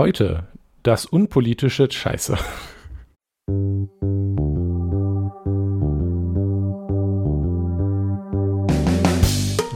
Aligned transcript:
Heute 0.00 0.44
das 0.82 1.04
unpolitische 1.04 1.86
Scheiße. 1.90 2.38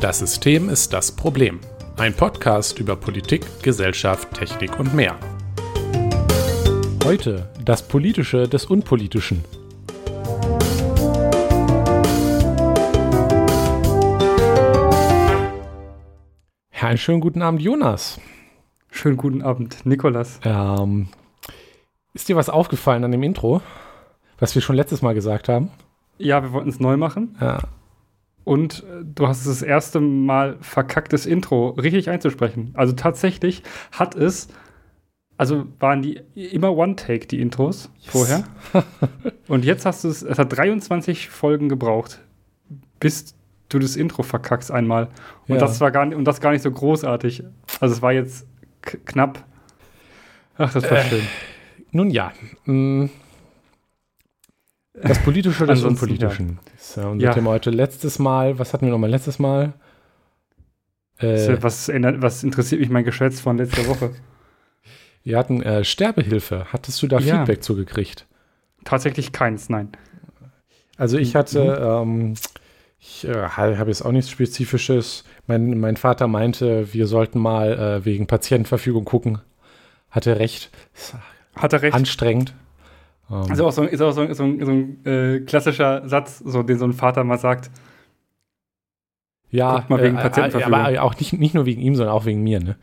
Das 0.00 0.20
System 0.20 0.70
ist 0.70 0.94
das 0.94 1.12
Problem. 1.12 1.60
Ein 1.98 2.14
Podcast 2.14 2.78
über 2.78 2.96
Politik, 2.96 3.44
Gesellschaft, 3.62 4.32
Technik 4.32 4.80
und 4.80 4.94
mehr. 4.94 5.20
Heute 7.04 7.50
das 7.62 7.86
Politische 7.86 8.48
des 8.48 8.64
Unpolitischen. 8.64 9.44
Einen 16.80 16.96
schönen 16.96 17.20
guten 17.20 17.42
Abend, 17.42 17.60
Jonas. 17.60 18.18
Schönen 18.94 19.16
guten 19.16 19.42
Abend, 19.42 19.84
Nikolas. 19.84 20.38
Ähm, 20.44 21.08
ist 22.12 22.28
dir 22.28 22.36
was 22.36 22.48
aufgefallen 22.48 23.02
an 23.02 23.10
dem 23.10 23.24
Intro, 23.24 23.60
was 24.38 24.54
wir 24.54 24.62
schon 24.62 24.76
letztes 24.76 25.02
Mal 25.02 25.14
gesagt 25.14 25.48
haben? 25.48 25.72
Ja, 26.16 26.44
wir 26.44 26.52
wollten 26.52 26.68
es 26.68 26.78
neu 26.78 26.96
machen. 26.96 27.36
Ja. 27.40 27.58
Und 28.44 28.84
äh, 28.84 29.04
du 29.04 29.26
hast 29.26 29.40
es 29.40 29.46
das 29.46 29.62
erste 29.62 29.98
Mal 29.98 30.58
verkacktes 30.60 31.26
Intro 31.26 31.70
richtig 31.70 32.08
einzusprechen. 32.08 32.70
Also 32.74 32.92
tatsächlich 32.92 33.64
hat 33.90 34.14
es, 34.14 34.46
also 35.38 35.66
waren 35.80 36.00
die 36.00 36.20
immer 36.36 36.72
One-Take, 36.72 37.26
die 37.26 37.40
Intros 37.40 37.90
yes. 37.98 38.12
vorher. 38.12 38.44
Und 39.48 39.64
jetzt 39.64 39.86
hast 39.86 40.04
du 40.04 40.08
es, 40.08 40.22
es 40.22 40.38
hat 40.38 40.56
23 40.56 41.30
Folgen 41.30 41.68
gebraucht, 41.68 42.20
bis 43.00 43.34
du 43.70 43.80
das 43.80 43.96
Intro 43.96 44.22
verkackst 44.22 44.70
einmal. 44.70 45.08
Und 45.48 45.56
ja. 45.56 45.60
das 45.60 45.80
war 45.80 45.90
gar 45.90 46.06
nicht, 46.06 46.16
und 46.16 46.24
das 46.24 46.40
gar 46.40 46.52
nicht 46.52 46.62
so 46.62 46.70
großartig. 46.70 47.42
Also 47.80 47.94
es 47.94 48.00
war 48.00 48.12
jetzt 48.12 48.46
knapp. 48.84 49.44
Ach, 50.56 50.72
das 50.72 50.84
war 50.84 50.98
äh, 50.98 51.04
schön. 51.04 51.26
Nun 51.90 52.10
ja. 52.10 52.32
Mm. 52.64 53.06
Das 54.94 55.18
Politische 55.22 55.66
des 55.66 55.82
Unpolitischen. 55.82 56.60
Das 56.72 56.90
ist 56.90 56.96
ja 56.96 57.08
unser 57.08 57.26
ja. 57.26 57.34
Thema 57.34 57.50
heute. 57.50 57.70
Letztes 57.70 58.18
Mal, 58.18 58.58
was 58.58 58.72
hatten 58.72 58.86
wir 58.86 58.92
nochmal 58.92 59.10
letztes 59.10 59.38
Mal? 59.40 59.72
Äh, 61.18 61.56
was, 61.60 61.88
was, 61.88 62.44
interessiert 62.44 62.80
mich 62.80 62.90
mein 62.90 63.04
Geschwätz 63.04 63.40
von 63.40 63.56
letzter 63.56 63.86
Woche? 63.88 64.14
Wir 65.24 65.38
hatten 65.38 65.62
äh, 65.62 65.84
Sterbehilfe. 65.84 66.66
Hattest 66.72 67.02
du 67.02 67.08
da 67.08 67.18
ja. 67.18 67.38
Feedback 67.38 67.64
zugekriegt? 67.64 68.26
Tatsächlich 68.84 69.32
keins, 69.32 69.68
nein. 69.68 69.88
Also 70.96 71.18
ich 71.18 71.34
hatte, 71.34 72.04
mhm. 72.04 72.10
ähm, 72.10 72.34
ich 73.06 73.28
äh, 73.28 73.34
habe 73.34 73.88
jetzt 73.88 74.02
auch 74.02 74.12
nichts 74.12 74.30
Spezifisches. 74.30 75.24
Mein, 75.46 75.78
mein 75.78 75.98
Vater 75.98 76.26
meinte, 76.26 76.94
wir 76.94 77.06
sollten 77.06 77.38
mal 77.38 77.72
äh, 77.72 78.04
wegen 78.06 78.26
Patientenverfügung 78.26 79.04
gucken. 79.04 79.40
Hatte 80.10 80.38
recht. 80.38 80.70
Hat 81.54 81.74
er 81.74 81.82
recht. 81.82 81.94
Anstrengend. 81.94 82.54
Um. 83.28 83.50
Also 83.50 83.66
auch 83.66 83.72
so, 83.72 83.82
ist 83.82 84.00
auch 84.00 84.12
so, 84.12 84.32
so, 84.32 84.64
so 84.64 84.72
ein 84.72 85.04
äh, 85.04 85.40
klassischer 85.40 86.08
Satz, 86.08 86.38
so, 86.38 86.62
den 86.62 86.78
so 86.78 86.86
ein 86.86 86.94
Vater 86.94 87.24
mal 87.24 87.38
sagt. 87.38 87.70
Ja, 89.50 89.84
mal 89.88 90.02
wegen 90.02 90.16
äh, 90.16 90.22
Patientenverfügung. 90.22 90.74
aber 90.74 91.02
auch 91.02 91.18
nicht, 91.18 91.34
nicht 91.34 91.54
nur 91.54 91.66
wegen 91.66 91.82
ihm, 91.82 91.96
sondern 91.96 92.14
auch 92.14 92.24
wegen 92.24 92.42
mir, 92.42 92.60
ne? 92.60 92.76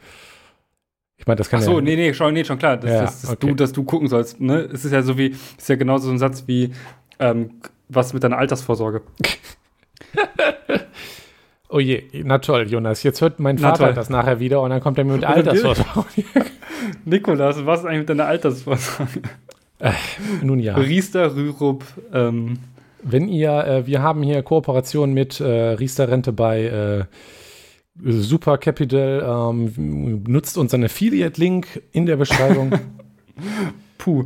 Ich 1.18 1.26
meine, 1.26 1.38
das 1.38 1.50
kann 1.50 1.62
Ach 1.62 1.66
so, 1.66 1.76
ja, 1.76 1.82
nee, 1.82 1.96
nee, 1.96 2.14
schon, 2.14 2.34
nee, 2.34 2.44
schon 2.44 2.60
klar, 2.60 2.78
dass, 2.78 2.92
ja, 2.92 3.02
dass, 3.02 3.22
dass 3.22 3.32
okay. 3.32 3.48
du, 3.48 3.56
dass 3.56 3.74
du 3.74 3.84
gucken 3.84 4.08
sollst, 4.08 4.40
ne? 4.40 4.70
Es 4.72 4.86
ist 4.86 4.92
ja 4.92 5.02
so 5.02 5.18
wie, 5.18 5.36
ist 5.58 5.68
ja 5.70 5.76
genauso 5.76 6.06
so 6.08 6.12
ein 6.12 6.20
Satz 6.20 6.44
wie, 6.46 6.72
ähm, 7.20 7.62
was 7.90 8.14
mit 8.14 8.24
deiner 8.24 8.38
Altersvorsorge. 8.38 9.02
Oh 11.74 11.80
je, 11.80 12.04
na 12.26 12.40
toll, 12.40 12.68
Jonas. 12.70 13.02
Jetzt 13.04 13.22
hört 13.22 13.40
mein 13.40 13.58
Vater 13.58 13.94
das 13.94 14.10
nachher 14.10 14.42
wieder 14.42 14.62
und 14.62 14.72
dann 14.72 14.82
kommt 14.82 14.98
er 14.98 15.06
mir 15.06 15.14
mit 15.14 15.24
Altersvorsorge. 15.26 16.26
Nikolas, 17.06 17.66
was 17.66 17.80
ist 17.80 17.86
eigentlich 17.86 18.00
mit 18.00 18.10
deiner 18.10 18.26
Altersvorsorge? 18.26 19.22
Äh, 19.80 19.92
nun 20.44 20.60
ja. 20.60 20.76
Riester, 20.76 21.34
Rürup. 21.34 21.86
Ähm. 22.14 22.60
Wenn 23.04 23.30
ihr, 23.30 23.52
äh, 23.66 23.88
wir 23.88 24.02
haben 24.02 24.22
hier 24.22 24.44
Kooperation 24.44 25.14
mit 25.14 25.40
äh, 25.40 25.46
Riester 25.46 26.10
Rente 26.10 26.34
bei 26.34 26.66
äh, 26.66 27.04
Super 28.04 28.58
Capital. 28.58 29.24
Ähm, 29.26 30.24
nutzt 30.28 30.58
unseren 30.58 30.84
Affiliate-Link 30.84 31.84
in 31.94 32.06
der 32.06 32.18
Beschreibung. 32.18 32.74
Puh. 33.98 34.26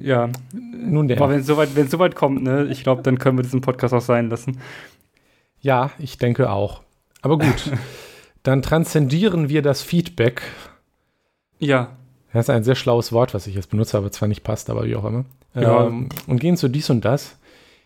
Ja. 0.00 0.28
Nun 0.52 1.08
der. 1.08 1.20
Aber 1.20 1.30
wenn 1.30 1.40
es 1.40 1.46
soweit, 1.46 1.70
soweit 1.88 2.14
kommt, 2.14 2.42
ne, 2.42 2.66
ich 2.70 2.82
glaube, 2.82 3.02
dann 3.02 3.18
können 3.18 3.38
wir 3.38 3.42
diesen 3.42 3.60
Podcast 3.60 3.94
auch 3.94 4.00
sein 4.00 4.30
lassen. 4.30 4.58
Ja, 5.60 5.90
ich 5.98 6.18
denke 6.18 6.50
auch. 6.50 6.82
Aber 7.22 7.38
gut, 7.38 7.72
dann 8.42 8.62
transzendieren 8.62 9.48
wir 9.48 9.62
das 9.62 9.82
Feedback. 9.82 10.42
Ja. 11.58 11.90
Das 12.32 12.46
ist 12.46 12.50
ein 12.50 12.64
sehr 12.64 12.74
schlaues 12.74 13.12
Wort, 13.12 13.34
was 13.34 13.46
ich 13.46 13.54
jetzt 13.54 13.70
benutze, 13.70 13.96
aber 13.96 14.12
zwar 14.12 14.28
nicht 14.28 14.44
passt, 14.44 14.68
aber 14.68 14.84
wie 14.84 14.96
auch 14.96 15.04
immer. 15.04 15.24
Ja. 15.54 15.86
Ähm, 15.86 16.08
und 16.26 16.40
gehen 16.40 16.56
zu 16.56 16.68
dies 16.68 16.90
und 16.90 17.04
das. 17.04 17.36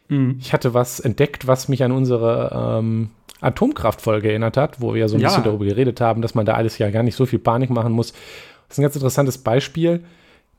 Mhm. 0.09 0.37
Ich 0.41 0.53
hatte 0.53 0.75
was 0.75 0.99
entdeckt, 0.99 1.47
was 1.47 1.69
mich 1.69 1.85
an 1.85 1.93
unsere 1.93 2.79
ähm, 2.81 3.11
Atomkraftfolge 3.41 4.29
erinnert 4.29 4.57
hat, 4.57 4.81
wo 4.81 4.95
wir 4.95 5.09
so 5.09 5.17
ein 5.17 5.21
ja. 5.21 5.29
bisschen 5.29 5.45
darüber 5.45 5.65
geredet 5.65 6.01
haben, 6.01 6.21
dass 6.21 6.35
man 6.35 6.47
da 6.47 6.55
alles 6.55 6.79
ja 6.79 6.91
gar 6.91 7.03
nicht 7.03 7.15
so 7.15 7.27
viel 7.27 7.39
Panik 7.39 7.71
machen 7.71 7.93
muss. 7.93 8.13
Das 8.13 8.73
ist 8.73 8.79
ein 8.79 8.83
ganz 8.83 8.97
interessantes 8.97 9.39
Beispiel, 9.39 10.05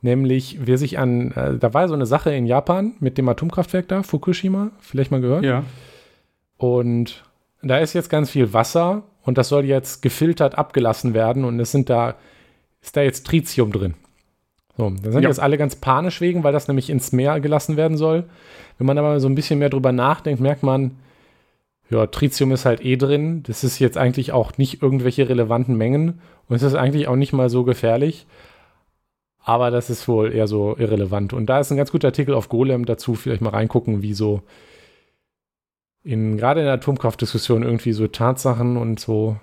nämlich 0.02 0.58
wer 0.60 0.76
sich 0.76 0.98
an, 0.98 1.30
äh, 1.32 1.56
da 1.56 1.72
war 1.72 1.88
so 1.88 1.94
eine 1.94 2.06
Sache 2.06 2.32
in 2.34 2.46
Japan 2.46 2.92
mit 3.00 3.16
dem 3.16 3.28
Atomkraftwerk 3.28 3.88
da, 3.88 4.02
Fukushima, 4.02 4.70
vielleicht 4.80 5.10
mal 5.10 5.20
gehört. 5.20 5.44
Ja. 5.44 5.64
Und 6.58 7.24
da 7.62 7.78
ist 7.78 7.94
jetzt 7.94 8.10
ganz 8.10 8.30
viel 8.30 8.52
Wasser 8.52 9.04
und 9.24 9.38
das 9.38 9.48
soll 9.48 9.64
jetzt 9.64 10.02
gefiltert 10.02 10.58
abgelassen 10.58 11.14
werden 11.14 11.44
und 11.44 11.58
es 11.60 11.72
sind 11.72 11.88
da, 11.88 12.16
ist 12.82 12.96
da 12.96 13.02
jetzt 13.02 13.26
Tritium 13.26 13.72
drin. 13.72 13.94
So, 14.76 14.90
da 14.90 15.12
sind 15.12 15.22
ja. 15.22 15.28
jetzt 15.28 15.40
alle 15.40 15.58
ganz 15.58 15.76
panisch 15.76 16.20
wegen, 16.20 16.44
weil 16.44 16.52
das 16.52 16.66
nämlich 16.66 16.90
ins 16.90 17.12
Meer 17.12 17.40
gelassen 17.40 17.76
werden 17.76 17.96
soll. 17.96 18.24
Wenn 18.78 18.86
man 18.86 18.98
aber 18.98 19.20
so 19.20 19.28
ein 19.28 19.34
bisschen 19.34 19.58
mehr 19.58 19.70
drüber 19.70 19.92
nachdenkt, 19.92 20.40
merkt 20.40 20.62
man, 20.62 20.92
ja, 21.90 22.06
Tritium 22.06 22.52
ist 22.52 22.64
halt 22.64 22.84
eh 22.84 22.96
drin. 22.96 23.42
Das 23.42 23.64
ist 23.64 23.78
jetzt 23.78 23.98
eigentlich 23.98 24.32
auch 24.32 24.56
nicht 24.56 24.82
irgendwelche 24.82 25.28
relevanten 25.28 25.76
Mengen 25.76 26.20
und 26.48 26.56
es 26.56 26.62
ist 26.62 26.74
eigentlich 26.74 27.06
auch 27.06 27.16
nicht 27.16 27.32
mal 27.32 27.50
so 27.50 27.64
gefährlich. 27.64 28.26
Aber 29.44 29.70
das 29.70 29.90
ist 29.90 30.06
wohl 30.06 30.32
eher 30.32 30.46
so 30.46 30.76
irrelevant. 30.76 31.32
Und 31.32 31.46
da 31.46 31.60
ist 31.60 31.70
ein 31.70 31.76
ganz 31.76 31.90
guter 31.90 32.08
Artikel 32.08 32.34
auf 32.34 32.48
Golem 32.48 32.84
dazu. 32.84 33.14
Vielleicht 33.14 33.42
mal 33.42 33.50
reingucken, 33.50 34.02
wie 34.02 34.14
so 34.14 34.42
in 36.04 36.36
gerade 36.36 36.60
in 36.60 36.66
der 36.66 36.74
Atomkraftdiskussion 36.74 37.62
irgendwie 37.62 37.92
so 37.92 38.06
Tatsachen 38.06 38.76
und 38.76 39.00
so 39.00 39.36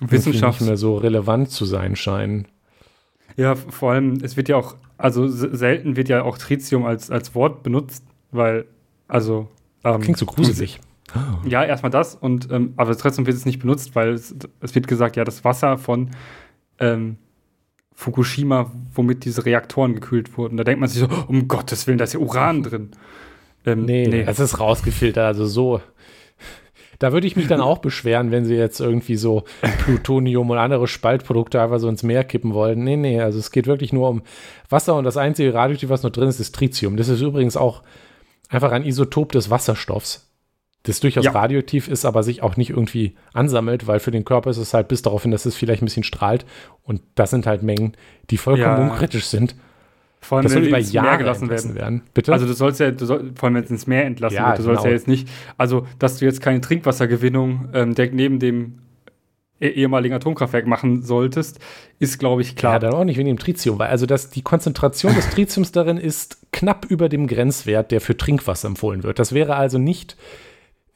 Wissenschaft 0.00 0.60
nicht 0.60 0.68
mehr 0.68 0.76
so 0.76 0.96
relevant 0.96 1.50
zu 1.50 1.64
sein 1.64 1.96
scheinen. 1.96 2.48
Ja, 3.36 3.54
vor 3.54 3.92
allem, 3.92 4.18
es 4.22 4.36
wird 4.36 4.48
ja 4.48 4.56
auch, 4.56 4.76
also 4.98 5.28
selten 5.28 5.96
wird 5.96 6.08
ja 6.08 6.22
auch 6.22 6.36
Tritium 6.36 6.84
als, 6.84 7.10
als 7.10 7.34
Wort 7.34 7.62
benutzt, 7.62 8.04
weil, 8.32 8.66
also. 9.08 9.48
Ähm, 9.84 10.00
Klingt 10.00 10.18
so 10.18 10.26
gruselig. 10.26 10.80
Ja, 11.44 11.64
erstmal 11.64 11.90
das, 11.90 12.14
und 12.14 12.50
ähm, 12.52 12.74
aber 12.76 12.96
trotzdem 12.96 13.26
wird 13.26 13.36
es 13.36 13.44
nicht 13.44 13.58
benutzt, 13.58 13.96
weil 13.96 14.12
es, 14.12 14.34
es 14.60 14.74
wird 14.74 14.86
gesagt, 14.86 15.16
ja, 15.16 15.24
das 15.24 15.44
Wasser 15.44 15.76
von 15.76 16.10
ähm, 16.78 17.16
Fukushima, 18.00 18.72
womit 18.94 19.26
diese 19.26 19.44
Reaktoren 19.44 19.92
gekühlt 19.92 20.38
wurden. 20.38 20.56
Da 20.56 20.64
denkt 20.64 20.80
man 20.80 20.88
sich 20.88 21.00
so, 21.00 21.08
um 21.28 21.48
Gottes 21.48 21.86
Willen, 21.86 21.98
da 21.98 22.04
ist 22.04 22.14
ja 22.14 22.20
Uran 22.20 22.62
drin. 22.62 22.92
Ähm, 23.66 23.84
nee, 23.84 24.08
nee, 24.08 24.24
es 24.26 24.40
ist 24.40 24.58
rausgefiltert, 24.58 25.26
also 25.26 25.44
so. 25.44 25.82
Da 26.98 27.12
würde 27.12 27.26
ich 27.26 27.36
mich 27.36 27.46
dann 27.46 27.60
auch 27.60 27.78
beschweren, 27.78 28.30
wenn 28.30 28.46
sie 28.46 28.54
jetzt 28.54 28.80
irgendwie 28.80 29.16
so 29.16 29.44
Plutonium 29.84 30.48
und 30.48 30.56
andere 30.56 30.86
Spaltprodukte 30.86 31.60
einfach 31.60 31.78
so 31.78 31.90
ins 31.90 32.02
Meer 32.02 32.24
kippen 32.24 32.54
wollen. 32.54 32.82
Nee, 32.84 32.96
nee, 32.96 33.20
also 33.20 33.38
es 33.38 33.50
geht 33.50 33.66
wirklich 33.66 33.92
nur 33.92 34.08
um 34.08 34.22
Wasser 34.70 34.96
und 34.96 35.04
das 35.04 35.18
einzige 35.18 35.52
Radioaktiv, 35.52 35.90
was 35.90 36.02
noch 36.02 36.10
drin 36.10 36.28
ist, 36.28 36.40
ist 36.40 36.54
Tritium. 36.54 36.96
Das 36.96 37.08
ist 37.08 37.20
übrigens 37.20 37.58
auch 37.58 37.82
einfach 38.48 38.72
ein 38.72 38.84
Isotop 38.84 39.32
des 39.32 39.50
Wasserstoffs. 39.50 40.29
Das 40.84 41.00
durchaus 41.00 41.26
ja. 41.26 41.32
radioaktiv 41.32 41.88
ist, 41.88 42.06
aber 42.06 42.22
sich 42.22 42.42
auch 42.42 42.56
nicht 42.56 42.70
irgendwie 42.70 43.14
ansammelt, 43.34 43.86
weil 43.86 44.00
für 44.00 44.10
den 44.10 44.24
Körper 44.24 44.50
ist 44.50 44.56
es 44.56 44.72
halt 44.72 44.88
bis 44.88 45.02
darauf 45.02 45.22
hin, 45.22 45.30
dass 45.30 45.44
es 45.44 45.54
vielleicht 45.54 45.82
ein 45.82 45.84
bisschen 45.84 46.04
strahlt. 46.04 46.46
Und 46.82 47.02
das 47.14 47.30
sind 47.30 47.46
halt 47.46 47.62
Mengen, 47.62 47.92
die 48.30 48.38
vollkommen 48.38 48.78
ja. 48.78 48.90
unkritisch 48.90 49.26
sind. 49.26 49.54
Vor 50.22 50.38
allem, 50.38 50.44
das 50.44 50.52
soll 50.52 50.64
über 50.64 50.78
Jahre 50.78 51.18
gelassen 51.18 51.48
werden. 51.48 51.74
werden. 51.74 52.02
Bitte? 52.12 52.32
Also 52.32 52.46
du 52.46 52.52
sollst 52.52 52.80
ja, 52.80 52.90
du 52.90 53.06
soll, 53.06 53.32
vor 53.34 53.46
allem 53.46 53.56
wenn 53.56 53.64
es 53.64 53.70
ins 53.70 53.86
Meer 53.86 54.04
entlassen 54.04 54.36
ja, 54.36 54.48
wird, 54.48 54.58
du 54.58 54.62
sollst 54.62 54.82
genau. 54.82 54.90
ja 54.90 54.94
jetzt 54.94 55.08
nicht, 55.08 55.28
also 55.56 55.86
dass 55.98 56.18
du 56.18 56.24
jetzt 56.26 56.40
keine 56.42 56.60
Trinkwassergewinnung 56.60 57.68
ähm, 57.72 57.94
direkt 57.94 58.14
neben 58.14 58.38
dem 58.38 58.80
eh, 59.60 59.68
ehemaligen 59.68 60.14
Atomkraftwerk 60.14 60.66
machen 60.66 61.02
solltest, 61.02 61.58
ist, 61.98 62.18
glaube 62.18 62.42
ich, 62.42 62.54
klar. 62.54 62.74
Ja, 62.74 62.78
dann 62.80 62.94
auch 62.94 63.04
nicht 63.04 63.16
wegen 63.16 63.28
dem 63.28 63.38
Tritium, 63.38 63.78
weil 63.78 63.88
also 63.88 64.04
das, 64.04 64.30
die 64.30 64.42
Konzentration 64.42 65.14
des 65.14 65.30
Tritiums 65.30 65.72
darin 65.72 65.96
ist 65.96 66.38
knapp 66.52 66.84
über 66.86 67.08
dem 67.08 67.26
Grenzwert, 67.26 67.90
der 67.90 68.00
für 68.00 68.16
Trinkwasser 68.16 68.68
empfohlen 68.68 69.02
wird. 69.02 69.18
Das 69.18 69.32
wäre 69.32 69.56
also 69.56 69.78
nicht, 69.78 70.16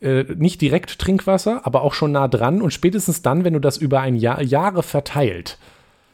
äh, 0.05 0.25
nicht 0.37 0.61
direkt 0.61 0.99
Trinkwasser, 0.99 1.63
aber 1.65 1.83
auch 1.83 1.95
schon 1.95 2.13
nah 2.13 2.29
dran 2.29 2.63
und 2.63 2.73
spätestens 2.73 3.23
dann, 3.23 3.45
wenn 3.45 3.55
du 3.55 3.61
das 3.61 3.77
über 3.79 4.01
ein 4.01 4.15
Jahr, 4.15 4.43
Jahre 4.43 4.83
verteilt, 4.83 5.59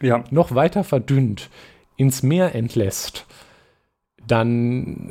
ja. 0.01 0.25
noch 0.31 0.55
weiter 0.55 0.85
verdünnt, 0.85 1.51
ins 1.97 2.23
Meer 2.23 2.55
entlässt, 2.55 3.27
dann 4.27 5.11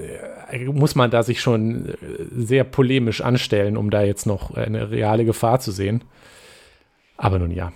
äh, 0.49 0.65
muss 0.65 0.95
man 0.95 1.11
da 1.11 1.23
sich 1.23 1.41
schon 1.41 1.89
äh, 1.89 1.95
sehr 2.31 2.63
polemisch 2.63 3.21
anstellen, 3.21 3.75
um 3.75 3.89
da 3.89 4.01
jetzt 4.01 4.25
noch 4.25 4.55
eine 4.55 4.91
reale 4.91 5.25
Gefahr 5.25 5.59
zu 5.59 5.71
sehen. 5.71 6.03
Aber 7.17 7.37
nun 7.37 7.51
ja. 7.51 7.73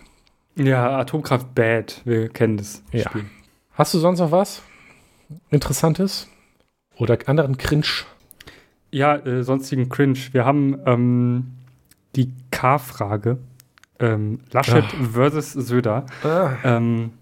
Ja, 0.55 0.97
Atomkraft 0.99 1.53
bad. 1.53 2.01
Wir 2.05 2.29
kennen 2.29 2.57
das 2.57 2.83
ja. 2.91 3.09
Spiel. 3.09 3.25
Hast 3.73 3.93
du 3.93 3.99
sonst 3.99 4.19
noch 4.19 4.31
was 4.31 4.61
Interessantes? 5.49 6.29
Oder 6.95 7.17
anderen 7.25 7.57
Cringe? 7.57 8.05
Ja, 8.93 9.15
äh, 9.15 9.43
sonstigen 9.43 9.89
Cringe. 9.89 10.19
Wir 10.33 10.45
haben 10.45 10.79
ähm, 10.85 11.47
die 12.15 12.31
K-Frage. 12.51 13.39
Ähm, 13.99 14.41
Laschet 14.51 14.85
Ach. 14.87 15.11
versus 15.11 15.53
Söder. 15.53 16.05
Ah. 16.23 16.51
Ähm, 16.63 17.13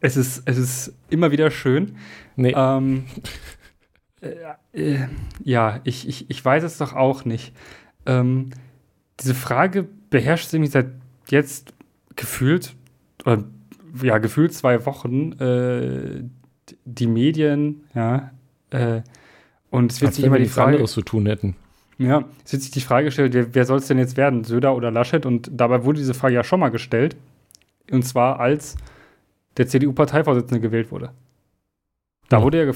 es, 0.00 0.16
ist, 0.16 0.42
es 0.46 0.56
ist 0.56 0.94
immer 1.10 1.30
wieder 1.30 1.50
schön. 1.50 1.96
Nee. 2.36 2.54
Ähm, 2.56 3.04
äh, 4.22 4.94
äh, 4.94 5.08
ja, 5.42 5.80
ich, 5.84 6.08
ich, 6.08 6.30
ich 6.30 6.42
weiß 6.42 6.64
es 6.64 6.78
doch 6.78 6.94
auch 6.94 7.26
nicht. 7.26 7.54
Ähm, 8.06 8.48
diese 9.20 9.34
Frage 9.34 9.86
beherrscht 10.08 10.48
sie 10.48 10.58
mich 10.58 10.70
seit 10.70 10.86
jetzt 11.28 11.74
gefühlt, 12.16 12.74
oder, 13.26 13.44
ja, 14.02 14.16
gefühlt 14.16 14.54
zwei 14.54 14.86
Wochen, 14.86 15.32
äh, 15.32 16.24
die 16.86 17.06
Medien, 17.06 17.84
ja, 17.94 18.30
äh, 18.70 19.02
und 19.74 19.90
es 19.90 20.00
wird 20.00 20.10
Als 20.10 20.16
sich 20.16 20.24
immer 20.24 20.38
die 20.38 20.46
Frage. 20.46 20.72
anderes 20.72 20.92
zu 20.92 21.02
tun 21.02 21.26
hätten. 21.26 21.56
Ja, 21.98 22.24
es 22.44 22.52
wird 22.52 22.62
sich 22.62 22.70
die 22.70 22.80
Frage 22.80 23.06
gestellt, 23.06 23.34
wer, 23.34 23.54
wer 23.56 23.64
soll 23.64 23.78
es 23.78 23.88
denn 23.88 23.98
jetzt 23.98 24.16
werden, 24.16 24.44
Söder 24.44 24.76
oder 24.76 24.92
Laschet? 24.92 25.26
Und 25.26 25.50
dabei 25.52 25.84
wurde 25.84 25.98
diese 25.98 26.14
Frage 26.14 26.36
ja 26.36 26.44
schon 26.44 26.60
mal 26.60 26.68
gestellt. 26.68 27.16
Und 27.90 28.04
zwar 28.04 28.38
als 28.38 28.76
der 29.56 29.66
CDU-Parteivorsitzende 29.66 30.60
gewählt 30.60 30.92
wurde. 30.92 31.10
Da 32.28 32.40
wurde 32.40 32.64
ja, 32.64 32.72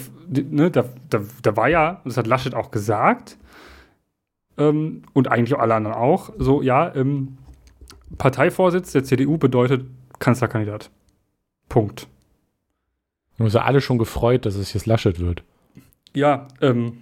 ne, 0.51 0.73
da, 0.73 0.87
da, 1.09 1.21
da 1.41 1.57
war 1.57 1.69
ja, 1.69 2.01
das 2.05 2.17
hat 2.17 2.27
Laschet 2.27 2.55
auch 2.55 2.73
gesagt, 2.73 3.39
ähm, 4.57 5.03
und 5.13 5.29
eigentlich 5.29 5.55
auch 5.55 5.61
alle 5.61 5.77
anderen 5.77 5.97
auch, 5.97 6.33
so, 6.37 6.63
ja, 6.63 6.93
ähm, 6.97 7.39
Parteivorsitz 8.19 8.91
der 8.91 9.05
CDU 9.05 9.39
bedeutet 9.39 9.87
Kanzlerkandidat. 10.19 10.91
Punkt. 11.69 12.09
Wir 13.37 13.39
haben 13.39 13.45
uns 13.45 13.55
ja 13.55 13.63
alle 13.63 13.81
schon 13.81 13.99
gefreut, 13.99 14.47
dass 14.47 14.57
es 14.57 14.73
jetzt 14.73 14.87
Laschet 14.87 15.21
wird. 15.21 15.45
Ja, 16.15 16.49
ähm, 16.61 16.99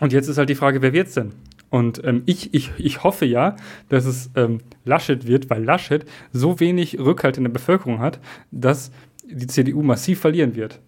und 0.00 0.12
jetzt 0.12 0.28
ist 0.28 0.38
halt 0.38 0.48
die 0.48 0.54
Frage, 0.54 0.82
wer 0.82 0.92
wird's 0.92 1.14
denn? 1.14 1.32
Und 1.70 2.04
ähm, 2.04 2.22
ich, 2.26 2.52
ich, 2.52 2.70
ich 2.76 3.02
hoffe 3.02 3.24
ja, 3.24 3.56
dass 3.88 4.04
es 4.04 4.30
ähm, 4.36 4.60
Laschet 4.84 5.26
wird, 5.26 5.48
weil 5.48 5.64
Laschet 5.64 6.04
so 6.30 6.60
wenig 6.60 6.98
Rückhalt 6.98 7.38
in 7.38 7.44
der 7.44 7.50
Bevölkerung 7.50 7.98
hat, 7.98 8.20
dass 8.50 8.90
die 9.24 9.46
CDU 9.46 9.82
massiv 9.82 10.20
verlieren 10.20 10.54
wird. 10.54 10.80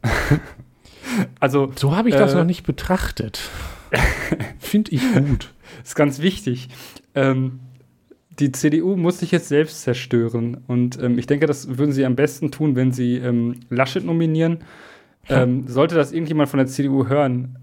also 1.40 1.72
so 1.74 1.96
habe 1.96 2.10
ich 2.10 2.14
das 2.14 2.34
äh, 2.34 2.36
noch 2.36 2.44
nicht 2.44 2.66
betrachtet. 2.66 3.40
Finde 4.58 4.90
ich 4.90 5.00
gut. 5.14 5.54
Ist 5.84 5.96
ganz 5.96 6.20
wichtig. 6.20 6.68
Ähm, 7.14 7.60
die 8.38 8.52
CDU 8.52 8.96
muss 8.96 9.20
sich 9.20 9.30
jetzt 9.30 9.48
selbst 9.48 9.82
zerstören. 9.82 10.64
Und 10.66 11.00
ähm, 11.00 11.18
ich 11.18 11.26
denke, 11.26 11.46
das 11.46 11.78
würden 11.78 11.92
sie 11.92 12.04
am 12.04 12.16
besten 12.16 12.50
tun, 12.50 12.76
wenn 12.76 12.92
sie 12.92 13.16
ähm, 13.16 13.60
Laschet 13.70 14.04
nominieren. 14.04 14.58
Ähm, 15.28 15.66
sollte 15.66 15.94
das 15.94 16.12
irgendjemand 16.12 16.48
von 16.48 16.58
der 16.58 16.66
CDU 16.66 17.06
hören, 17.08 17.58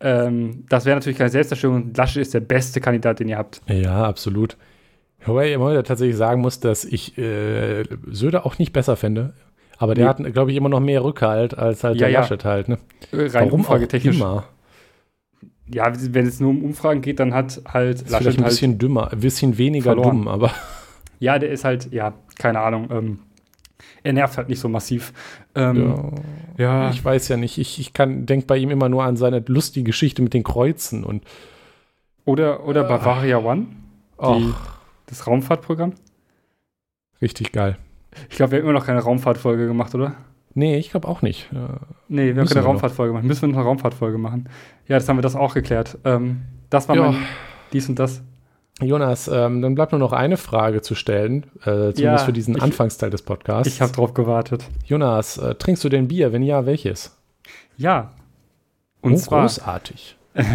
ähm, 0.00 0.64
das 0.68 0.84
wäre 0.84 0.96
natürlich 0.96 1.18
keine 1.18 1.30
Selbstzerstörung. 1.30 1.92
Laschet 1.94 2.22
ist 2.22 2.34
der 2.34 2.40
beste 2.40 2.80
Kandidat, 2.80 3.20
den 3.20 3.28
ihr 3.28 3.38
habt. 3.38 3.60
Ja, 3.66 4.04
absolut. 4.04 4.56
Wobei 5.24 5.48
ich 5.48 5.54
immer 5.54 5.82
tatsächlich 5.82 6.16
sagen 6.16 6.40
muss, 6.40 6.60
dass 6.60 6.84
ich 6.84 7.18
äh, 7.18 7.82
Söder 8.06 8.46
auch 8.46 8.58
nicht 8.58 8.72
besser 8.72 8.96
finde. 8.96 9.34
Aber 9.76 9.94
der 9.94 10.04
nee. 10.04 10.24
hat, 10.24 10.32
glaube 10.32 10.50
ich, 10.50 10.56
immer 10.56 10.68
noch 10.68 10.80
mehr 10.80 11.04
Rückhalt 11.04 11.56
als 11.56 11.84
halt 11.84 11.96
ja, 11.96 12.06
der 12.06 12.10
ja. 12.10 12.20
Laschet 12.20 12.44
halt. 12.44 12.68
Ne? 12.68 12.78
Äh, 13.12 13.16
rein 13.16 13.46
Warum 13.46 13.60
umfragetechnisch. 13.60 14.16
Immer? 14.16 14.44
Ja, 15.66 15.92
wenn 15.94 16.26
es 16.26 16.40
nur 16.40 16.50
um 16.50 16.64
Umfragen 16.64 17.02
geht, 17.02 17.20
dann 17.20 17.34
hat 17.34 17.60
halt 17.66 18.02
ist 18.02 18.10
Laschet 18.10 18.34
ein 18.34 18.38
halt 18.38 18.48
bisschen 18.48 18.78
dümmer, 18.78 19.12
ein 19.12 19.20
bisschen 19.20 19.58
weniger 19.58 19.92
verloren. 19.92 20.18
dumm, 20.18 20.28
aber. 20.28 20.52
Ja, 21.20 21.38
der 21.38 21.50
ist 21.50 21.64
halt, 21.64 21.92
ja, 21.92 22.14
keine 22.38 22.60
Ahnung. 22.60 22.88
Ähm, 22.90 23.18
er 24.02 24.12
nervt 24.12 24.36
halt 24.36 24.48
nicht 24.48 24.60
so 24.60 24.68
massiv. 24.68 25.12
Ähm, 25.54 25.94
ja, 26.56 26.64
ja, 26.64 26.90
Ich 26.90 27.04
weiß 27.04 27.28
ja 27.28 27.36
nicht. 27.36 27.58
Ich, 27.58 27.78
ich 27.78 27.92
denke 27.92 28.46
bei 28.46 28.56
ihm 28.56 28.70
immer 28.70 28.88
nur 28.88 29.04
an 29.04 29.16
seine 29.16 29.42
lustige 29.46 29.84
Geschichte 29.84 30.22
mit 30.22 30.34
den 30.34 30.44
Kreuzen 30.44 31.04
und. 31.04 31.24
Oder, 32.24 32.66
oder 32.66 32.84
äh, 32.84 32.88
Bavaria 32.88 33.38
One. 33.38 33.66
Die, 34.20 34.52
das 35.06 35.26
Raumfahrtprogramm. 35.26 35.94
Richtig 37.22 37.52
geil. 37.52 37.78
Ich 38.28 38.36
glaube, 38.36 38.52
wir 38.52 38.58
haben 38.58 38.64
immer 38.64 38.78
noch 38.78 38.86
keine 38.86 39.00
Raumfahrtfolge 39.00 39.66
gemacht, 39.66 39.94
oder? 39.94 40.16
Nee, 40.54 40.76
ich 40.76 40.90
glaube 40.90 41.06
auch 41.06 41.22
nicht. 41.22 41.48
Äh, 41.52 41.56
nee, 42.08 42.34
wir 42.34 42.40
haben 42.40 42.48
keine 42.48 42.64
Raumfahrtfolge 42.64 43.12
gemacht. 43.12 43.24
Müssen 43.24 43.42
wir 43.42 43.48
noch 43.48 43.58
eine 43.58 43.66
Raumfahrtfolge 43.66 44.18
machen? 44.18 44.48
Ja, 44.88 44.98
das 44.98 45.08
haben 45.08 45.16
wir 45.16 45.22
das 45.22 45.36
auch 45.36 45.54
geklärt. 45.54 45.98
Ähm, 46.04 46.42
das 46.70 46.88
war 46.88 46.96
ja. 46.96 47.10
mein 47.12 47.22
dies 47.72 47.88
und 47.88 47.98
das. 47.98 48.22
Jonas, 48.80 49.28
ähm, 49.28 49.60
dann 49.60 49.74
bleibt 49.74 49.92
nur 49.92 49.98
noch 49.98 50.12
eine 50.12 50.36
Frage 50.36 50.82
zu 50.82 50.94
stellen, 50.94 51.44
äh, 51.62 51.64
zumindest 51.64 51.98
ja, 51.98 52.18
für 52.18 52.32
diesen 52.32 52.56
ich, 52.56 52.62
Anfangsteil 52.62 53.10
des 53.10 53.22
Podcasts. 53.22 53.72
Ich 53.72 53.80
habe 53.80 53.92
drauf 53.92 54.14
gewartet. 54.14 54.64
Jonas, 54.84 55.36
äh, 55.38 55.56
trinkst 55.56 55.82
du 55.82 55.88
denn 55.88 56.08
Bier? 56.08 56.32
Wenn 56.32 56.42
ja, 56.42 56.64
welches? 56.64 57.16
Ja. 57.76 58.12
Und 59.00 59.14
oh, 59.14 59.16
zwar, 59.16 59.42
großartig. 59.42 60.16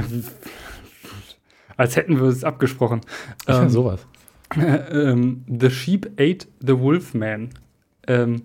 als 1.78 1.96
hätten 1.96 2.20
wir 2.20 2.28
es 2.28 2.44
abgesprochen. 2.44 3.02
Ja, 3.48 3.64
ähm, 3.64 3.70
sowas. 3.70 4.06
Ähm, 4.56 5.44
the 5.48 5.70
Sheep 5.70 6.12
Ate 6.20 6.48
the 6.62 6.80
Wolfman. 6.80 7.50
Ähm, 8.08 8.44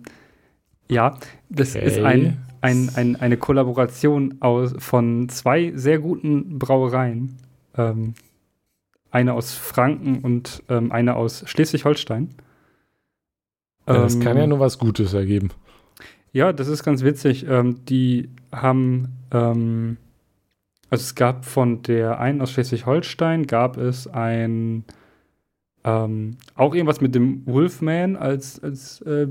ja, 0.88 1.18
das 1.50 1.76
okay. 1.76 1.86
ist 1.86 1.98
ein, 1.98 2.38
ein, 2.62 2.90
ein, 2.94 3.16
eine 3.16 3.36
Kollaboration 3.36 4.36
aus, 4.40 4.74
von 4.78 5.28
zwei 5.28 5.72
sehr 5.74 5.98
guten 5.98 6.58
Brauereien. 6.58 7.36
Ähm, 7.76 8.14
eine 9.10 9.34
aus 9.34 9.54
Franken 9.54 10.18
und 10.20 10.62
ähm, 10.68 10.92
eine 10.92 11.16
aus 11.16 11.44
Schleswig-Holstein. 11.46 12.34
Ja, 13.86 13.94
das 13.94 14.14
ähm, 14.14 14.20
kann 14.20 14.36
ja 14.36 14.46
nur 14.46 14.60
was 14.60 14.78
Gutes 14.78 15.14
ergeben. 15.14 15.50
Ja, 16.32 16.52
das 16.52 16.68
ist 16.68 16.84
ganz 16.84 17.02
witzig. 17.02 17.46
Ähm, 17.48 17.84
die 17.86 18.28
haben, 18.52 19.16
ähm, 19.32 19.96
also 20.90 21.02
es 21.02 21.14
gab 21.14 21.44
von 21.44 21.82
der 21.82 22.20
einen 22.20 22.42
aus 22.42 22.52
Schleswig-Holstein, 22.52 23.46
gab 23.46 23.78
es 23.78 24.06
ein, 24.06 24.84
ähm, 25.84 26.36
auch 26.54 26.74
irgendwas 26.74 27.00
mit 27.00 27.14
dem 27.14 27.46
Wolfman 27.46 28.16
als, 28.16 28.62
als 28.62 29.00
äh, 29.02 29.28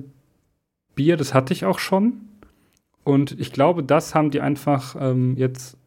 Bier, 0.96 1.18
das 1.18 1.34
hatte 1.34 1.54
ich 1.54 1.66
auch 1.66 1.80
schon. 1.80 2.22
Und 3.04 3.40
ich 3.40 3.54
glaube, 3.54 3.84
das 3.84 4.16
haben 4.16 4.32
die 4.32 4.42
einfach 4.42 4.96
ähm, 5.00 5.38
jetzt 5.38 5.78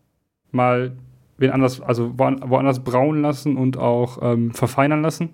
mal 0.53 0.93
wen 1.41 1.51
anders, 1.51 1.81
also 1.81 2.19
woanders 2.19 2.85
brauen 2.85 3.23
lassen 3.23 3.57
und 3.57 3.77
auch 3.77 4.19
ähm, 4.23 4.53
verfeinern 4.53 5.03
lassen. 5.03 5.31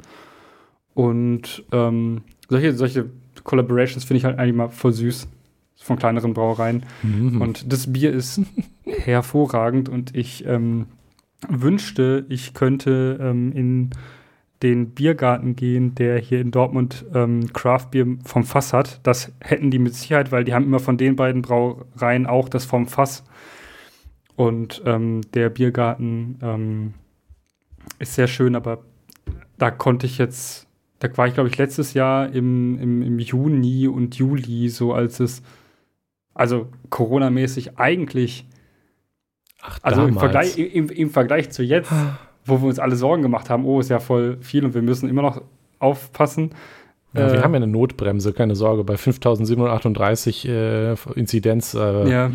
Und 0.94 1.64
ähm, 1.72 2.22
solche, 2.48 2.72
solche 2.72 3.10
Collaborations 3.44 4.04
finde 4.04 4.18
ich 4.18 4.24
halt 4.24 4.38
eigentlich 4.38 4.56
mal 4.56 4.68
voll 4.70 4.92
süß 4.92 5.28
von 5.76 5.98
kleineren 5.98 6.34
Brauereien. 6.34 6.84
Mhm. 7.02 7.40
Und 7.40 7.72
das 7.72 7.92
Bier 7.92 8.12
ist 8.12 8.40
hervorragend 8.84 9.88
und 9.88 10.16
ich 10.16 10.46
ähm, 10.46 10.86
wünschte, 11.48 12.24
ich 12.28 12.54
könnte 12.54 13.18
ähm, 13.20 13.52
in 13.52 13.90
den 14.62 14.90
Biergarten 14.90 15.54
gehen, 15.54 15.94
der 15.94 16.18
hier 16.18 16.40
in 16.40 16.50
Dortmund 16.50 17.04
ähm, 17.14 17.52
Craft 17.52 17.90
Beer 17.90 18.06
vom 18.24 18.44
Fass 18.44 18.72
hat. 18.72 19.00
Das 19.02 19.32
hätten 19.40 19.70
die 19.70 19.78
mit 19.78 19.94
Sicherheit, 19.94 20.32
weil 20.32 20.44
die 20.44 20.54
haben 20.54 20.64
immer 20.64 20.80
von 20.80 20.96
den 20.96 21.14
beiden 21.14 21.42
Brauereien 21.42 22.26
auch 22.26 22.48
das 22.48 22.64
vom 22.64 22.86
Fass. 22.86 23.22
Und 24.36 24.82
ähm, 24.84 25.22
der 25.32 25.48
Biergarten 25.48 26.38
ähm, 26.42 26.94
ist 27.98 28.14
sehr 28.14 28.28
schön, 28.28 28.54
aber 28.54 28.78
da 29.56 29.70
konnte 29.70 30.06
ich 30.06 30.18
jetzt, 30.18 30.66
da 30.98 31.08
war 31.16 31.26
ich 31.26 31.34
glaube 31.34 31.48
ich 31.48 31.56
letztes 31.56 31.94
Jahr 31.94 32.30
im, 32.32 32.78
im, 32.78 33.02
im 33.02 33.18
Juni 33.18 33.88
und 33.88 34.14
Juli, 34.16 34.68
so 34.68 34.92
als 34.92 35.20
es, 35.20 35.42
also 36.34 36.68
Corona-mäßig 36.90 37.78
eigentlich, 37.78 38.46
Ach, 39.62 39.78
also 39.82 40.06
im 40.06 40.18
Vergleich, 40.18 40.58
im, 40.58 40.90
im 40.90 41.10
Vergleich 41.10 41.50
zu 41.50 41.62
jetzt, 41.62 41.90
wo 42.44 42.60
wir 42.60 42.68
uns 42.68 42.78
alle 42.78 42.96
Sorgen 42.96 43.22
gemacht 43.22 43.48
haben, 43.48 43.64
oh, 43.64 43.80
ist 43.80 43.88
ja 43.88 44.00
voll 44.00 44.36
viel 44.42 44.66
und 44.66 44.74
wir 44.74 44.82
müssen 44.82 45.08
immer 45.08 45.22
noch 45.22 45.40
aufpassen. 45.78 46.50
Ja, 47.14 47.28
äh, 47.28 47.32
wir 47.32 47.42
haben 47.42 47.54
ja 47.54 47.56
eine 47.56 47.66
Notbremse, 47.66 48.34
keine 48.34 48.54
Sorge, 48.54 48.84
bei 48.84 48.98
5738 48.98 50.46
äh, 50.46 50.94
Inzidenz. 51.14 51.72
Äh, 51.72 52.10
ja 52.10 52.30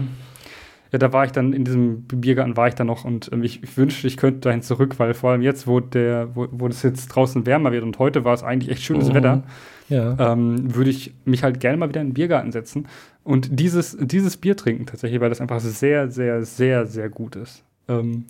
ja, 0.91 1.00
da 1.00 1.13
war 1.13 1.25
ich 1.25 1.31
dann 1.31 1.53
in 1.53 1.63
diesem 1.63 2.03
Biergarten 2.03 2.57
war 2.57 2.67
ich 2.67 2.75
dann 2.75 2.88
noch 2.88 3.05
und 3.05 3.31
ähm, 3.31 3.43
ich, 3.43 3.63
ich, 3.63 3.77
wünschte, 3.77 4.07
ich 4.07 4.17
könnte 4.17 4.41
dahin 4.41 4.62
zurück, 4.62 5.00
weil 5.00 5.13
vor 5.13 5.31
allem 5.31 5.41
jetzt, 5.41 5.65
wo 5.65 5.79
der, 5.79 6.36
wo, 6.36 6.48
wo 6.51 6.67
das 6.67 6.83
jetzt 6.83 7.07
draußen 7.07 7.45
wärmer 7.45 7.71
wird 7.71 7.83
und 7.83 7.98
heute 7.98 8.25
war 8.25 8.33
es 8.33 8.43
eigentlich 8.43 8.71
echt 8.71 8.83
schönes 8.83 9.10
mhm. 9.10 9.13
Wetter, 9.13 9.43
ja. 9.88 10.33
ähm, 10.33 10.75
würde 10.75 10.89
ich 10.89 11.13
mich 11.24 11.43
halt 11.43 11.60
gerne 11.62 11.77
mal 11.77 11.89
wieder 11.89 12.01
in 12.01 12.10
den 12.10 12.13
Biergarten 12.13 12.51
setzen 12.51 12.88
und 13.24 13.60
dieses, 13.60 13.98
dieses 14.00 14.36
Bier 14.36 14.57
trinken 14.57 14.86
tatsächlich, 14.86 15.21
weil 15.21 15.29
das 15.29 15.39
einfach 15.39 15.62
sehr, 15.62 16.10
sehr, 16.10 16.43
sehr, 16.43 16.86
sehr 16.86 17.10
gut 17.10 17.38
ist. 17.38 17.63
Ähm, 17.88 18.25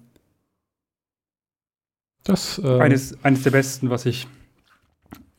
das 2.24 2.62
ähm, 2.64 2.80
eines, 2.80 3.18
eines 3.24 3.42
der 3.42 3.52
besten, 3.52 3.90
was 3.90 4.06
ich 4.06 4.28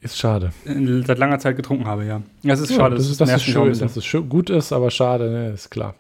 ist 0.02 0.18
schade. 0.18 0.52
Seit 0.64 1.18
langer 1.18 1.38
Zeit 1.38 1.56
getrunken 1.56 1.86
habe, 1.86 2.04
ja. 2.04 2.22
Das 2.42 2.58
ist 2.58 2.70
ja, 2.70 2.76
schade. 2.76 2.96
Das 2.96 3.08
ist, 3.08 3.20
das 3.20 3.30
ist 3.30 3.44
schön, 3.44 3.78
dass 3.78 3.96
es 3.96 4.16
gut 4.28 4.50
ist, 4.50 4.72
aber 4.72 4.90
schade, 4.90 5.30
ne, 5.30 5.50
ist 5.50 5.70
klar. 5.70 5.94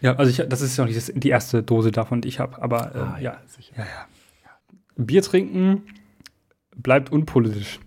Ja, 0.00 0.14
also 0.14 0.30
ich, 0.30 0.48
das 0.48 0.60
ist 0.60 0.76
ja 0.76 0.84
noch 0.84 0.92
nicht 0.92 1.12
die 1.14 1.28
erste 1.28 1.64
Dose 1.64 1.90
davon, 1.90 2.20
die 2.20 2.28
ich 2.28 2.38
habe, 2.38 2.62
aber 2.62 2.94
äh, 2.94 2.98
ah, 2.98 3.16
ja, 3.16 3.22
ja, 3.32 3.38
sicher. 3.48 3.74
Ja, 3.76 3.84
ja. 3.84 4.06
Bier 4.96 5.22
trinken 5.22 5.82
bleibt 6.76 7.10
unpolitisch. 7.10 7.80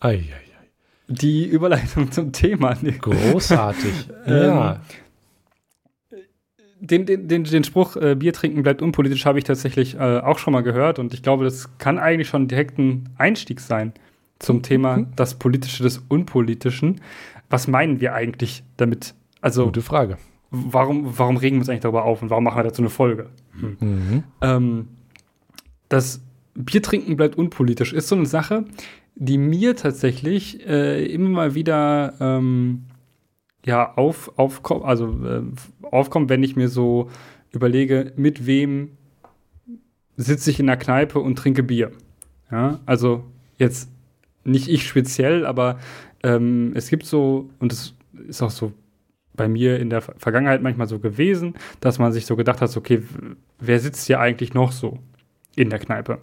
Ei, 0.00 0.08
ei, 0.08 0.18
ei. 0.18 0.68
die 1.08 1.46
Überleitung 1.46 2.12
zum 2.12 2.32
Thema. 2.32 2.74
Großartig. 2.74 4.08
ja. 4.26 4.82
Den, 6.78 7.06
den, 7.06 7.26
den, 7.26 7.44
den 7.44 7.64
Spruch, 7.64 7.96
äh, 7.96 8.16
Bier 8.16 8.34
trinken 8.34 8.62
bleibt 8.62 8.82
unpolitisch, 8.82 9.24
habe 9.24 9.38
ich 9.38 9.44
tatsächlich 9.44 9.94
äh, 9.94 10.18
auch 10.18 10.38
schon 10.38 10.52
mal 10.52 10.62
gehört 10.62 10.98
und 10.98 11.14
ich 11.14 11.22
glaube, 11.22 11.44
das 11.44 11.78
kann 11.78 11.98
eigentlich 11.98 12.28
schon 12.28 12.48
direkt 12.48 12.76
ein 12.78 13.08
Einstieg 13.16 13.60
sein 13.60 13.94
zum 14.38 14.62
Thema 14.62 14.98
mhm. 14.98 15.06
das 15.16 15.34
Politische 15.34 15.82
des 15.82 16.02
Unpolitischen. 16.08 17.00
Was 17.48 17.68
meinen 17.68 18.00
wir 18.00 18.14
eigentlich 18.14 18.64
damit? 18.76 19.14
Also, 19.40 19.66
Gute 19.66 19.82
Frage. 19.82 20.18
Warum, 20.50 21.18
warum 21.18 21.36
regen 21.36 21.56
wir 21.56 21.60
uns 21.60 21.68
eigentlich 21.68 21.80
darüber 21.80 22.04
auf 22.04 22.22
und 22.22 22.30
warum 22.30 22.44
machen 22.44 22.58
wir 22.58 22.64
dazu 22.64 22.82
eine 22.82 22.90
Folge? 22.90 23.30
Hm. 23.58 23.76
Mhm. 23.80 24.24
Ähm, 24.40 24.88
das 25.88 26.22
Bier 26.54 26.82
trinken 26.82 27.16
bleibt 27.16 27.36
unpolitisch 27.36 27.92
ist 27.92 28.08
so 28.08 28.16
eine 28.16 28.26
Sache, 28.26 28.64
die 29.14 29.38
mir 29.38 29.76
tatsächlich 29.76 30.66
äh, 30.66 31.04
immer 31.06 31.28
mal 31.28 31.54
wieder 31.54 32.14
ähm, 32.20 32.84
ja, 33.64 33.94
auf, 33.94 34.38
aufkommt, 34.38 34.84
also 34.84 35.08
äh, 35.24 35.42
aufkommt, 35.82 36.30
wenn 36.30 36.42
ich 36.42 36.56
mir 36.56 36.68
so 36.68 37.10
überlege, 37.50 38.12
mit 38.16 38.46
wem 38.46 38.92
sitze 40.16 40.50
ich 40.50 40.60
in 40.60 40.66
der 40.66 40.76
Kneipe 40.76 41.18
und 41.18 41.36
trinke 41.36 41.62
Bier. 41.62 41.90
Ja, 42.50 42.80
also 42.86 43.24
jetzt 43.58 43.90
nicht 44.46 44.68
ich 44.68 44.86
speziell, 44.86 45.46
aber 45.46 45.78
ähm, 46.22 46.72
es 46.74 46.88
gibt 46.88 47.04
so, 47.04 47.50
und 47.58 47.72
es 47.72 47.94
ist 48.28 48.42
auch 48.42 48.50
so 48.50 48.72
bei 49.34 49.48
mir 49.48 49.78
in 49.78 49.90
der 49.90 50.00
Vergangenheit 50.00 50.62
manchmal 50.62 50.88
so 50.88 50.98
gewesen, 50.98 51.54
dass 51.80 51.98
man 51.98 52.12
sich 52.12 52.26
so 52.26 52.36
gedacht 52.36 52.60
hat, 52.60 52.74
okay, 52.76 53.02
wer 53.58 53.78
sitzt 53.80 54.06
hier 54.06 54.18
eigentlich 54.18 54.54
noch 54.54 54.72
so 54.72 54.98
in 55.54 55.70
der 55.70 55.78
Kneipe? 55.78 56.18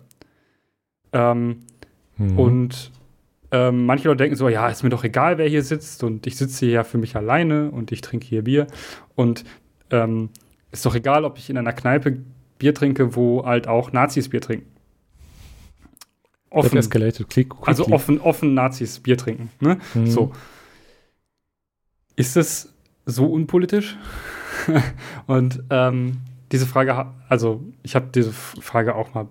Ähm, 1.12 1.60
mhm. 2.18 2.40
Und 2.40 2.92
ähm, 3.52 3.86
manche 3.86 4.08
Leute 4.08 4.24
denken 4.24 4.36
so, 4.36 4.50
ja, 4.50 4.68
ist 4.68 4.84
mir 4.84 4.90
doch 4.90 5.04
egal, 5.04 5.38
wer 5.38 5.48
hier 5.48 5.62
sitzt 5.62 6.04
und 6.04 6.26
ich 6.26 6.38
sitze 6.38 6.66
hier 6.66 6.74
ja 6.74 6.84
für 6.84 6.98
mich 6.98 7.16
alleine 7.16 7.70
und 7.70 7.92
ich 7.92 8.02
trinke 8.02 8.26
hier 8.26 8.44
Bier 8.44 8.68
und 9.16 9.44
ähm, 9.92 10.30
ist 10.72 10.86
doch 10.88 10.96
egal, 10.96 11.24
ob 11.24 11.38
ich 11.38 11.52
in 11.52 11.58
einer 11.58 11.74
Kneipe 11.74 12.18
Bier 12.58 12.74
trinke, 12.74 13.16
wo 13.16 13.46
halt 13.46 13.68
auch 13.68 13.92
Nazis 13.92 14.30
Bier 14.30 14.42
trinken. 14.42 14.73
Offen. 16.54 16.78
Escalated. 16.78 17.30
Click, 17.30 17.50
quickly. 17.50 17.68
Also 17.68 17.88
offen, 17.88 18.22
offen 18.22 18.54
Nazis 18.54 19.00
Bier 19.00 19.18
trinken. 19.18 19.50
Ne? 19.60 19.80
Mhm. 19.96 20.08
So. 20.08 20.32
Ist 22.16 22.38
es 22.38 22.74
so 23.06 23.26
unpolitisch? 23.26 23.98
und 25.26 25.64
ähm, 25.72 26.18
diese 26.52 26.68
Frage, 26.68 27.08
also 27.28 27.64
ich 27.82 27.96
habe 27.96 28.10
diese 28.14 28.32
Frage 28.32 28.96
auch 28.96 29.16
mal 29.16 29.28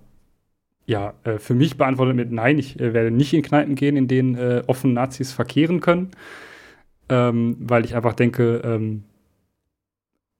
ja, 0.84 1.14
äh, 1.22 1.38
für 1.38 1.54
mich 1.54 1.76
beantwortet 1.76 2.16
mit 2.16 2.32
Nein, 2.32 2.58
ich 2.58 2.80
äh, 2.80 2.92
werde 2.92 3.12
nicht 3.12 3.32
in 3.32 3.42
Kneipen 3.42 3.76
gehen, 3.76 3.96
in 3.96 4.08
denen 4.08 4.34
äh, 4.34 4.64
offen 4.66 4.92
Nazis 4.92 5.32
verkehren 5.32 5.80
können, 5.80 6.10
ähm, 7.08 7.56
weil 7.60 7.84
ich 7.84 7.94
einfach 7.94 8.14
denke, 8.14 8.62
ähm, 8.64 9.04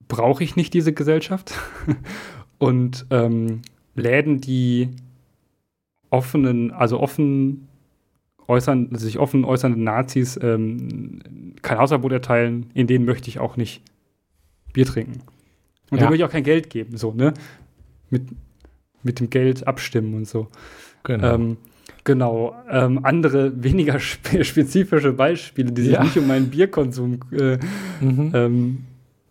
brauche 0.09 0.43
ich 0.43 0.57
nicht 0.57 0.73
diese 0.73 0.91
Gesellschaft. 0.91 1.57
Und 2.57 3.05
ähm, 3.09 3.61
Läden, 3.95 4.41
die 4.41 4.89
offenen, 6.13 6.71
also 6.71 6.99
offen 6.99 7.67
äußern, 8.47 8.89
sich 8.95 9.17
offen 9.17 9.43
äußernde 9.45 9.81
Nazis 9.81 10.39
ähm, 10.41 11.55
kein 11.61 11.79
Hausverbot 11.79 12.11
erteilen, 12.11 12.67
in 12.73 12.87
denen 12.87 13.05
möchte 13.05 13.29
ich 13.29 13.39
auch 13.39 13.57
nicht 13.57 13.81
Bier 14.73 14.85
trinken. 14.85 15.21
Und 15.89 15.97
ja. 15.97 16.03
da 16.03 16.09
möchte 16.09 16.23
ich 16.23 16.23
auch 16.23 16.31
kein 16.31 16.43
Geld 16.43 16.69
geben, 16.69 16.97
so, 16.97 17.13
ne? 17.13 17.33
Mit, 18.09 18.23
mit 19.01 19.19
dem 19.19 19.29
Geld 19.29 19.65
abstimmen 19.65 20.13
und 20.13 20.27
so. 20.27 20.47
Genau. 21.03 21.33
Ähm, 21.33 21.57
genau. 22.03 22.55
Ähm, 22.69 23.03
andere, 23.03 23.63
weniger 23.63 23.99
spe 23.99 24.43
spezifische 24.43 25.13
Beispiele, 25.13 25.71
die 25.71 25.81
sich 25.81 25.93
ja. 25.93 26.03
nicht 26.03 26.17
um 26.17 26.27
meinen 26.27 26.49
Bierkonsum 26.49 27.19
äh, 27.31 27.57
mhm. 28.01 28.31
ähm, 28.35 28.77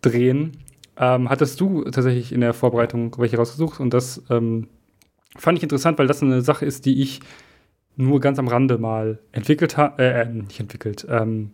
drehen, 0.01 0.57
ähm, 0.97 1.29
hattest 1.29 1.61
du 1.61 1.83
tatsächlich 1.83 2.33
in 2.33 2.41
der 2.41 2.53
Vorbereitung 2.53 3.15
welche 3.17 3.37
rausgesucht 3.37 3.79
und 3.79 3.93
das 3.93 4.21
ähm, 4.29 4.67
fand 5.37 5.57
ich 5.57 5.63
interessant, 5.63 5.97
weil 5.99 6.07
das 6.07 6.21
eine 6.21 6.41
Sache 6.41 6.65
ist, 6.65 6.85
die 6.85 7.01
ich 7.01 7.19
nur 7.95 8.19
ganz 8.19 8.39
am 8.39 8.47
Rande 8.47 8.77
mal 8.77 9.19
entwickelt 9.31 9.77
habe, 9.77 10.01
äh, 10.03 10.21
äh, 10.21 10.25
nicht 10.25 10.59
entwickelt, 10.59 11.05
ähm, 11.09 11.51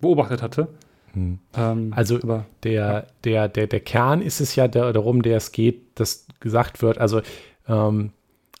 beobachtet 0.00 0.42
hatte. 0.42 0.68
Hm. 1.12 1.38
Ähm, 1.56 1.92
also 1.94 2.18
aber, 2.22 2.46
der, 2.62 2.72
ja. 2.72 3.06
der, 3.24 3.48
der, 3.48 3.66
der 3.66 3.80
Kern 3.80 4.22
ist 4.22 4.40
es 4.40 4.54
ja 4.56 4.68
der, 4.68 4.92
darum, 4.92 5.22
der 5.22 5.36
es 5.36 5.52
geht, 5.52 5.98
dass 5.98 6.26
gesagt 6.40 6.82
wird, 6.82 6.98
also 6.98 7.22
ähm, 7.66 8.12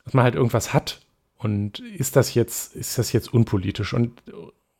dass 0.04 0.14
man 0.14 0.24
halt 0.24 0.34
irgendwas 0.34 0.74
hat 0.74 1.00
und 1.38 1.78
ist 1.78 2.16
das 2.16 2.34
jetzt, 2.34 2.74
ist 2.76 2.98
das 2.98 3.12
jetzt 3.12 3.32
unpolitisch? 3.32 3.94
Und, 3.94 4.22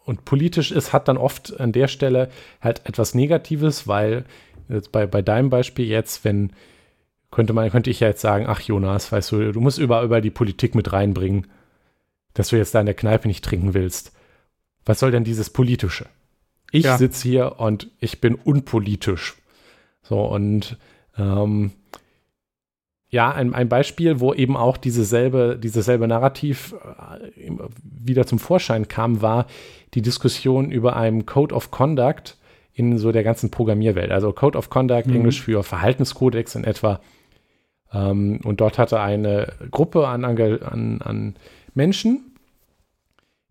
und 0.05 0.25
politisch 0.25 0.73
ist, 0.73 0.93
hat 0.93 1.09
dann 1.09 1.17
oft 1.17 1.59
an 1.61 1.73
der 1.73 1.89
Stelle 1.89 2.31
halt 2.61 2.83
etwas 2.85 3.15
Negatives, 3.15 3.87
weil 3.87 4.25
bei, 4.93 5.07
bei 5.07 5.23
deinem 5.23 5.51
Beispiel 5.51 5.87
jetzt, 5.87 6.25
wenn 6.25 6.53
könnte 7.31 7.53
man, 7.53 7.71
könnte 7.71 7.91
ich 7.91 8.01
ja 8.01 8.09
jetzt 8.09 8.21
sagen, 8.21 8.47
ach 8.49 8.61
Jonas, 8.61 9.13
weißt 9.13 9.33
du, 9.33 9.53
du 9.53 9.61
musst 9.61 9.79
überall, 9.79 10.05
überall 10.05 10.23
die 10.23 10.31
Politik 10.31 10.75
mit 10.75 10.93
reinbringen, 10.93 11.47
dass 12.35 12.49
du 12.49 12.57
jetzt 12.57 12.75
da 12.75 12.81
in 12.81 12.87
der 12.87 12.95
Kneipe 12.95 13.29
nicht 13.29 13.45
trinken 13.45 13.75
willst. 13.75 14.13
Was 14.85 14.99
soll 15.01 15.11
denn 15.11 15.25
dieses 15.25 15.51
Politische? 15.51 16.07
Ich 16.73 16.85
ja. 16.85 16.97
sitze 16.97 17.29
hier 17.29 17.59
und 17.59 17.89
ich 17.99 18.21
bin 18.21 18.35
unpolitisch. 18.35 19.37
So, 20.03 20.25
und 20.25 20.77
ähm, 21.19 21.73
ja, 23.09 23.33
ein, 23.33 23.55
ein 23.55 23.69
Beispiel, 23.69 24.21
wo 24.21 24.33
eben 24.33 24.57
auch 24.57 24.77
dieselbe, 24.77 25.59
dieses 25.61 25.85
selbe 25.85 26.07
Narrativ 26.07 26.75
äh, 26.75 27.51
wieder 27.83 28.27
zum 28.27 28.39
Vorschein 28.39 28.87
kam, 28.87 29.21
war 29.21 29.47
die 29.95 30.03
Diskussion 30.03 30.71
über 30.71 30.97
einen 30.97 31.27
Code 31.27 31.55
of 31.55 31.73
Conduct 31.73 32.37
in 32.73 32.99
so 32.99 33.11
der 33.11 33.25
ganzen 33.25 33.51
Programmierwelt. 33.51 34.13
Also 34.13 34.33
Code 34.33 34.57
of 34.57 34.71
Conduct, 34.71 35.09
mhm. 35.09 35.17
Englisch 35.17 35.43
für 35.43 35.65
Verhaltenskodex 35.65 36.55
in 36.55 36.65
etwa. 36.65 37.01
Ähm, 37.93 38.41
und 38.45 38.61
dort 38.61 38.79
hatte 38.79 39.01
eine 39.01 39.53
Gruppe 39.71 40.09
an, 40.09 40.25
an, 40.25 41.03
an 41.03 41.37
Menschen 41.75 42.37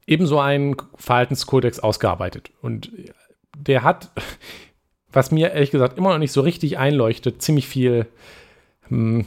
ebenso 0.08 0.40
einen 0.40 0.76
Verhaltenskodex 0.96 1.80
ausgearbeitet. 1.80 2.52
Und 2.62 2.92
der 3.58 3.84
hat, 3.84 4.12
was 5.12 5.32
mir 5.32 5.52
ehrlich 5.52 5.72
gesagt 5.72 5.98
immer 5.98 6.12
noch 6.12 6.18
nicht 6.18 6.32
so 6.32 6.42
richtig 6.42 6.78
einleuchtet, 6.78 7.42
ziemlich 7.42 7.68
viel 7.68 8.08
hm, 8.88 9.26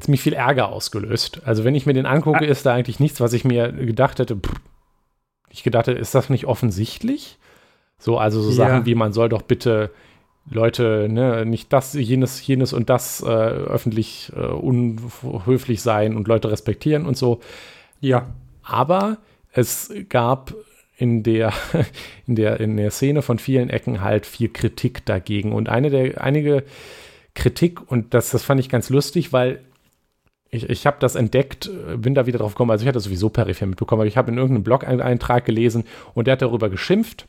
ziemlich 0.00 0.20
viel 0.20 0.32
Ärger 0.32 0.70
ausgelöst. 0.70 1.42
Also 1.44 1.64
wenn 1.64 1.74
ich 1.74 1.86
mir 1.86 1.92
den 1.92 2.06
angucke, 2.06 2.44
ah. 2.44 2.48
ist 2.48 2.66
da 2.66 2.74
eigentlich 2.74 3.00
nichts, 3.00 3.20
was 3.20 3.32
ich 3.32 3.44
mir 3.44 3.70
gedacht 3.72 4.18
hätte. 4.18 4.36
Pff, 4.36 4.60
ich 5.50 5.62
gedacht 5.62 5.86
hätte, 5.86 5.98
ist 5.98 6.14
das 6.14 6.30
nicht 6.30 6.46
offensichtlich? 6.46 7.38
So, 7.98 8.18
also 8.18 8.40
so 8.40 8.50
ja. 8.50 8.56
Sachen 8.56 8.86
wie 8.86 8.94
man 8.94 9.12
soll 9.12 9.28
doch 9.28 9.42
bitte 9.42 9.90
Leute, 10.50 11.08
ne, 11.08 11.46
nicht 11.46 11.72
das, 11.72 11.94
jenes, 11.94 12.44
jenes 12.44 12.72
und 12.72 12.90
das 12.90 13.22
äh, 13.22 13.26
öffentlich 13.26 14.32
äh, 14.34 14.40
unhöflich 14.40 15.80
sein 15.80 16.16
und 16.16 16.28
Leute 16.28 16.50
respektieren 16.50 17.06
und 17.06 17.16
so. 17.16 17.40
Ja. 18.00 18.34
Aber 18.62 19.18
es 19.52 19.92
gab 20.08 20.54
in 20.96 21.22
der, 21.22 21.52
in 22.26 22.34
der, 22.34 22.60
in 22.60 22.76
der 22.76 22.90
Szene 22.90 23.22
von 23.22 23.38
vielen 23.38 23.70
Ecken 23.70 24.02
halt 24.02 24.26
viel 24.26 24.48
Kritik 24.48 25.04
dagegen. 25.06 25.52
Und 25.52 25.68
eine 25.68 25.88
der, 25.88 26.20
einige 26.22 26.64
Kritik, 27.34 27.90
und 27.90 28.12
das, 28.12 28.30
das 28.30 28.42
fand 28.42 28.60
ich 28.60 28.68
ganz 28.68 28.90
lustig, 28.90 29.32
weil 29.32 29.60
ich, 30.50 30.68
ich 30.68 30.84
habe 30.84 30.96
das 30.98 31.14
entdeckt, 31.14 31.70
bin 31.96 32.14
da 32.14 32.26
wieder 32.26 32.38
drauf 32.38 32.54
gekommen. 32.54 32.72
Also 32.72 32.82
ich 32.82 32.88
hatte 32.88 33.00
sowieso 33.00 33.28
peripher 33.28 33.66
mitbekommen, 33.66 34.00
aber 34.00 34.08
ich 34.08 34.16
habe 34.16 34.32
in 34.32 34.36
irgendeinem 34.36 34.64
Blog-Eintrag 34.64 35.44
gelesen 35.44 35.84
und 36.14 36.26
der 36.26 36.32
hat 36.32 36.42
darüber 36.42 36.68
geschimpft 36.68 37.26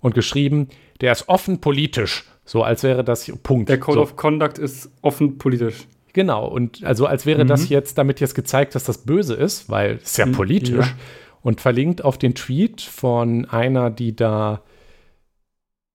und 0.00 0.14
geschrieben, 0.14 0.68
der 1.00 1.12
ist 1.12 1.28
offen 1.28 1.60
politisch. 1.60 2.24
So 2.48 2.62
als 2.62 2.82
wäre 2.82 3.04
das 3.04 3.30
Punkt. 3.42 3.68
Der 3.68 3.78
Code 3.78 3.98
so. 3.98 4.02
of 4.02 4.16
Conduct 4.16 4.56
ist 4.56 4.90
offen 5.02 5.36
politisch. 5.36 5.86
Genau, 6.14 6.48
und 6.48 6.82
also 6.82 7.04
als 7.04 7.26
wäre 7.26 7.44
mhm. 7.44 7.48
das 7.48 7.68
jetzt 7.68 7.98
damit 7.98 8.20
jetzt 8.20 8.34
gezeigt, 8.34 8.74
dass 8.74 8.84
das 8.84 9.04
böse 9.04 9.34
ist, 9.34 9.68
weil 9.68 9.98
es 10.02 10.16
ja 10.16 10.24
mhm, 10.24 10.32
politisch. 10.32 10.86
Ja. 10.86 10.94
Und 11.42 11.60
verlinkt 11.60 12.02
auf 12.02 12.16
den 12.16 12.34
Tweet 12.34 12.80
von 12.80 13.44
einer, 13.44 13.90
die 13.90 14.16
da 14.16 14.62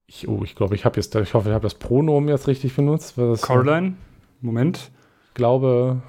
ich, 0.05 0.27
oh, 0.27 0.41
ich 0.43 0.55
glaube, 0.55 0.75
ich 0.75 0.85
habe 0.85 0.97
jetzt, 0.97 1.15
ich 1.15 1.33
hoffe, 1.33 1.49
ich 1.49 1.55
habe 1.55 1.63
das 1.63 1.73
Pronomen 1.73 2.29
jetzt 2.29 2.47
richtig 2.47 2.75
benutzt. 2.75 3.15
Caroline, 3.41 3.95
Moment. 4.39 4.91
Ich 5.29 5.33
glaube, 5.33 6.03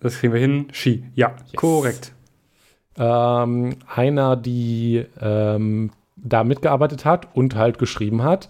das 0.00 0.18
kriegen 0.18 0.32
wir 0.32 0.40
hin. 0.40 0.66
Ski. 0.72 1.04
Ja, 1.14 1.36
yes. 1.44 1.52
korrekt. 1.54 2.12
Ähm, 2.98 3.76
einer, 3.86 4.34
die 4.34 5.06
ähm, 5.20 5.92
da 6.16 6.42
mitgearbeitet 6.42 7.04
hat 7.04 7.28
und 7.36 7.54
halt 7.54 7.78
geschrieben 7.78 8.24
hat, 8.24 8.48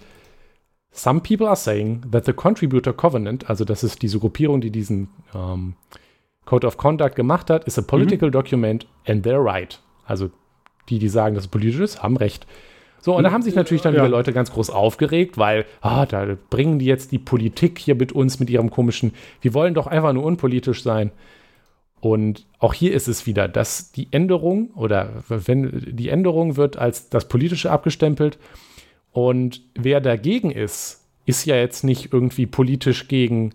Some 0.92 1.20
people 1.20 1.47
are 1.47 1.56
saying 1.56 2.02
that 2.11 2.25
the 2.25 2.32
Contributor 2.32 2.92
Covenant, 2.92 3.49
also 3.49 3.64
das 3.64 3.85
ist 3.85 4.02
diese 4.02 4.18
Gruppierung, 4.18 4.61
die 4.61 4.70
diesen 4.70 5.09
ähm, 5.35 5.75
Code 6.44 6.66
of 6.66 6.76
Conduct 6.76 7.14
gemacht 7.14 7.49
hat, 7.49 7.64
is 7.64 7.78
a 7.78 7.82
political 7.82 8.28
mhm. 8.28 8.32
document 8.32 8.87
and 9.06 9.25
they're 9.25 9.44
right. 9.44 9.80
Also 10.04 10.30
die, 10.88 10.99
die 10.99 11.09
sagen, 11.09 11.35
dass 11.35 11.44
es 11.44 11.50
politisch 11.50 11.80
ist, 11.80 12.02
haben 12.02 12.16
recht. 12.16 12.47
So, 13.00 13.16
und 13.16 13.23
da 13.23 13.30
haben 13.30 13.42
sich 13.42 13.54
natürlich 13.54 13.82
dann 13.82 13.94
ja. 13.94 14.00
wieder 14.00 14.11
Leute 14.11 14.32
ganz 14.32 14.52
groß 14.52 14.68
aufgeregt, 14.68 15.38
weil, 15.38 15.64
ah, 15.80 16.04
da 16.04 16.37
bringen 16.50 16.78
die 16.78 16.85
jetzt 16.85 17.12
die 17.12 17.18
Politik 17.18 17.78
hier 17.78 17.94
mit 17.94 18.12
uns 18.12 18.40
mit 18.40 18.50
ihrem 18.50 18.70
komischen, 18.70 19.14
wir 19.40 19.54
wollen 19.54 19.73
doch 19.73 19.87
einfach 19.87 20.12
nur 20.12 20.25
unpolitisch 20.25 20.82
sein. 20.82 21.11
Und 22.00 22.47
auch 22.59 22.75
hier 22.75 22.92
ist 22.92 23.09
es 23.09 23.26
wieder, 23.26 23.47
dass 23.47 23.92
die 23.92 24.09
Änderung 24.11 24.70
oder 24.75 25.11
wenn 25.28 25.70
die 25.92 26.09
Änderung 26.09 26.56
wird 26.56 26.76
als 26.76 27.11
das 27.11 27.28
Politische 27.28 27.70
abgestempelt 27.70 28.38
und 29.12 29.62
wer 29.75 30.00
dagegen 30.00 30.50
ist, 30.50 31.05
ist 31.26 31.45
ja 31.45 31.57
jetzt 31.57 31.85
nicht 31.85 32.12
irgendwie 32.12 32.47
politisch 32.47 33.09
gegen, 33.09 33.52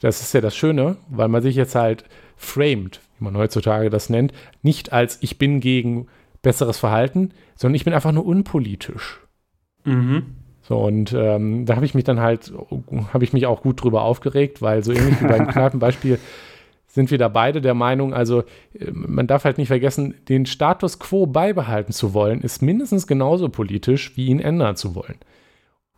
das 0.00 0.20
ist 0.20 0.34
ja 0.34 0.40
das 0.40 0.56
Schöne, 0.56 0.96
weil 1.08 1.28
man 1.28 1.42
sich 1.42 1.56
jetzt 1.56 1.74
halt 1.74 2.04
framed, 2.36 3.00
wie 3.18 3.24
man 3.24 3.36
heutzutage 3.36 3.90
das 3.90 4.10
nennt, 4.10 4.32
nicht 4.62 4.92
als 4.92 5.18
ich 5.20 5.38
bin 5.38 5.60
gegen 5.60 6.06
besseres 6.42 6.78
Verhalten, 6.78 7.30
sondern 7.56 7.76
ich 7.76 7.84
bin 7.84 7.94
einfach 7.94 8.12
nur 8.12 8.26
unpolitisch. 8.26 9.20
Mhm. 9.84 10.36
So, 10.62 10.78
und 10.78 11.12
ähm, 11.12 11.66
da 11.66 11.76
habe 11.76 11.84
ich 11.84 11.94
mich 11.94 12.04
dann 12.04 12.20
halt, 12.20 12.52
habe 13.12 13.24
ich 13.24 13.32
mich 13.32 13.46
auch 13.46 13.62
gut 13.62 13.82
drüber 13.82 14.02
aufgeregt, 14.02 14.62
weil 14.62 14.82
so 14.82 14.92
ähnlich 14.92 15.20
wie 15.20 15.26
beim 15.26 15.46
Kneipenbeispiel 15.48 16.18
sind 16.94 17.10
wir 17.10 17.18
da 17.18 17.26
beide 17.26 17.60
der 17.60 17.74
Meinung, 17.74 18.14
also 18.14 18.44
äh, 18.78 18.90
man 18.92 19.26
darf 19.26 19.44
halt 19.44 19.58
nicht 19.58 19.68
vergessen, 19.68 20.14
den 20.28 20.46
Status 20.46 21.00
quo 21.00 21.26
beibehalten 21.26 21.92
zu 21.92 22.14
wollen, 22.14 22.40
ist 22.40 22.62
mindestens 22.62 23.08
genauso 23.08 23.48
politisch, 23.48 24.16
wie 24.16 24.26
ihn 24.26 24.38
ändern 24.38 24.76
zu 24.76 24.94
wollen. 24.94 25.16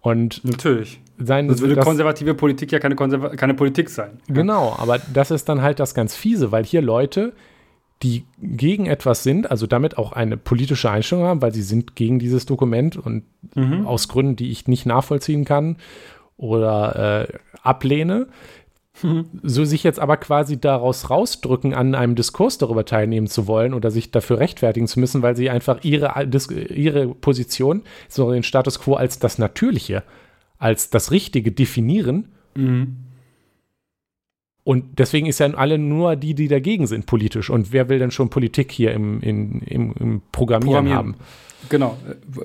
Und 0.01 0.43
Natürlich. 0.45 1.01
Sein, 1.19 1.49
das 1.49 1.61
würde 1.61 1.75
das, 1.75 1.85
konservative 1.85 2.35
Politik 2.35 2.73
ja 2.73 2.79
keine, 2.79 2.95
Konserva 2.95 3.31
keine 3.31 3.55
Politik 3.55 3.91
sein. 3.91 4.21
Genau, 4.29 4.75
aber 4.79 4.99
das 5.13 5.31
ist 5.31 5.49
dann 5.49 5.63
halt 5.63 5.81
das 5.81 5.95
ganz 5.95 6.15
Fiese, 6.15 6.53
weil 6.53 6.65
hier 6.65 6.83
Leute, 6.83 7.33
die 8.03 8.25
gegen 8.41 8.87
etwas 8.87 9.23
sind, 9.23 9.51
also 9.51 9.67
damit 9.67 9.99
auch 9.99 10.13
eine 10.13 10.37
politische 10.37 10.91
Einstellung 10.91 11.25
haben, 11.25 11.43
weil 11.43 11.53
sie 11.53 11.63
sind 11.63 11.97
gegen 11.97 12.19
dieses 12.19 12.47
Dokument 12.47 12.97
und 12.97 13.25
mhm. 13.55 13.87
aus 13.87 14.09
Gründen, 14.09 14.37
die 14.37 14.51
ich 14.51 14.69
nicht 14.69 14.87
nachvollziehen 14.87 15.45
kann 15.45 15.77
oder 16.37 17.29
äh, 17.29 17.39
ablehne. 17.63 18.29
So 19.43 19.65
sich 19.65 19.83
jetzt 19.83 19.99
aber 19.99 20.17
quasi 20.17 20.61
daraus 20.61 21.11
rausdrücken, 21.11 21.75
an 21.75 21.95
einem 21.95 22.15
Diskurs 22.15 22.59
darüber 22.59 22.85
teilnehmen 22.85 23.27
zu 23.27 23.47
wollen 23.47 23.75
oder 23.75 23.91
sich 23.91 24.11
dafür 24.11 24.39
rechtfertigen 24.39 24.87
zu 24.87 25.01
müssen, 25.01 25.23
weil 25.23 25.37
sie 25.37 25.51
einfach 25.51 25.85
ihre, 25.85 26.13
ihre 26.75 27.09
Position, 27.09 27.83
so 28.09 28.31
den 28.33 28.43
Status 28.43 28.81
quo 28.81 28.95
als 28.95 29.19
das 29.19 29.39
Natürliche, 29.39 30.03
als 30.59 30.91
das 30.91 31.11
Richtige 31.11 31.53
definieren. 31.53 32.29
Mhm 32.55 33.07
und 34.67 34.99
deswegen 34.99 35.27
ist 35.27 35.39
ja 35.39 35.47
alle 35.55 35.79
nur 35.79 36.17
die, 36.17 36.35
die 36.35 36.49
dagegen 36.49 36.89
sind, 36.89 37.07
politisch. 37.07 37.51
Und 37.51 37.71
wer 37.73 37.89
will 37.89 38.01
denn 38.01 38.11
schon 38.11 38.31
Politik 38.31 38.73
hier 38.73 38.93
im, 38.95 39.21
in, 39.21 39.61
im, 39.61 39.95
im 39.97 40.23
Programmieren, 40.33 40.87
Programmieren, 40.87 40.99
haben? 40.99 41.15
Genau. 41.69 41.97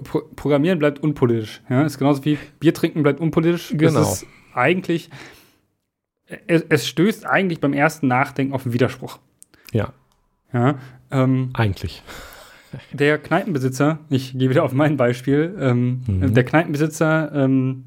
Pro 0.04 0.22
Programmieren 0.36 0.78
bleibt 0.78 1.02
unpolitisch. 1.02 1.62
Ja, 1.68 1.82
ist 1.82 1.98
genauso 1.98 2.24
wie 2.24 2.38
Bier 2.60 2.76
trinken 2.76 3.02
bleibt 3.02 3.20
unpolitisch. 3.20 3.74
Genau. 3.76 3.94
Das 3.94 4.22
ist 4.22 4.28
eigentlich, 4.54 5.10
es, 6.48 6.64
es 6.70 6.88
stößt 6.88 7.26
eigentlich 7.26 7.60
beim 7.60 7.74
ersten 7.74 8.08
Nachdenken 8.08 8.54
auf 8.54 8.66
einen 8.66 8.74
Widerspruch. 8.74 9.20
Ja. 9.72 9.94
Ja. 10.54 10.80
Ähm, 11.12 11.50
eigentlich. 11.54 12.04
Der 12.94 13.18
Kneipenbesitzer, 13.18 14.00
ich 14.10 14.38
gehe 14.38 14.50
wieder 14.50 14.64
auf 14.64 14.74
mein 14.74 14.98
Beispiel, 14.98 15.56
ähm, 15.60 16.02
mhm. 16.08 16.34
der 16.34 16.46
Kneipenbesitzer 16.46 17.32
ähm, 17.34 17.84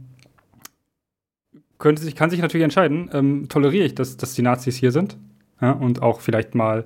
könnte 1.78 2.02
sich, 2.02 2.14
kann 2.14 2.30
sich 2.30 2.40
natürlich 2.40 2.64
entscheiden, 2.64 3.10
ähm, 3.12 3.48
toleriere 3.48 3.84
ich, 3.84 3.94
dass, 3.94 4.16
dass 4.16 4.34
die 4.34 4.42
Nazis 4.42 4.76
hier 4.76 4.92
sind 4.92 5.16
ja, 5.60 5.72
und 5.72 6.02
auch 6.02 6.20
vielleicht 6.20 6.54
mal 6.54 6.84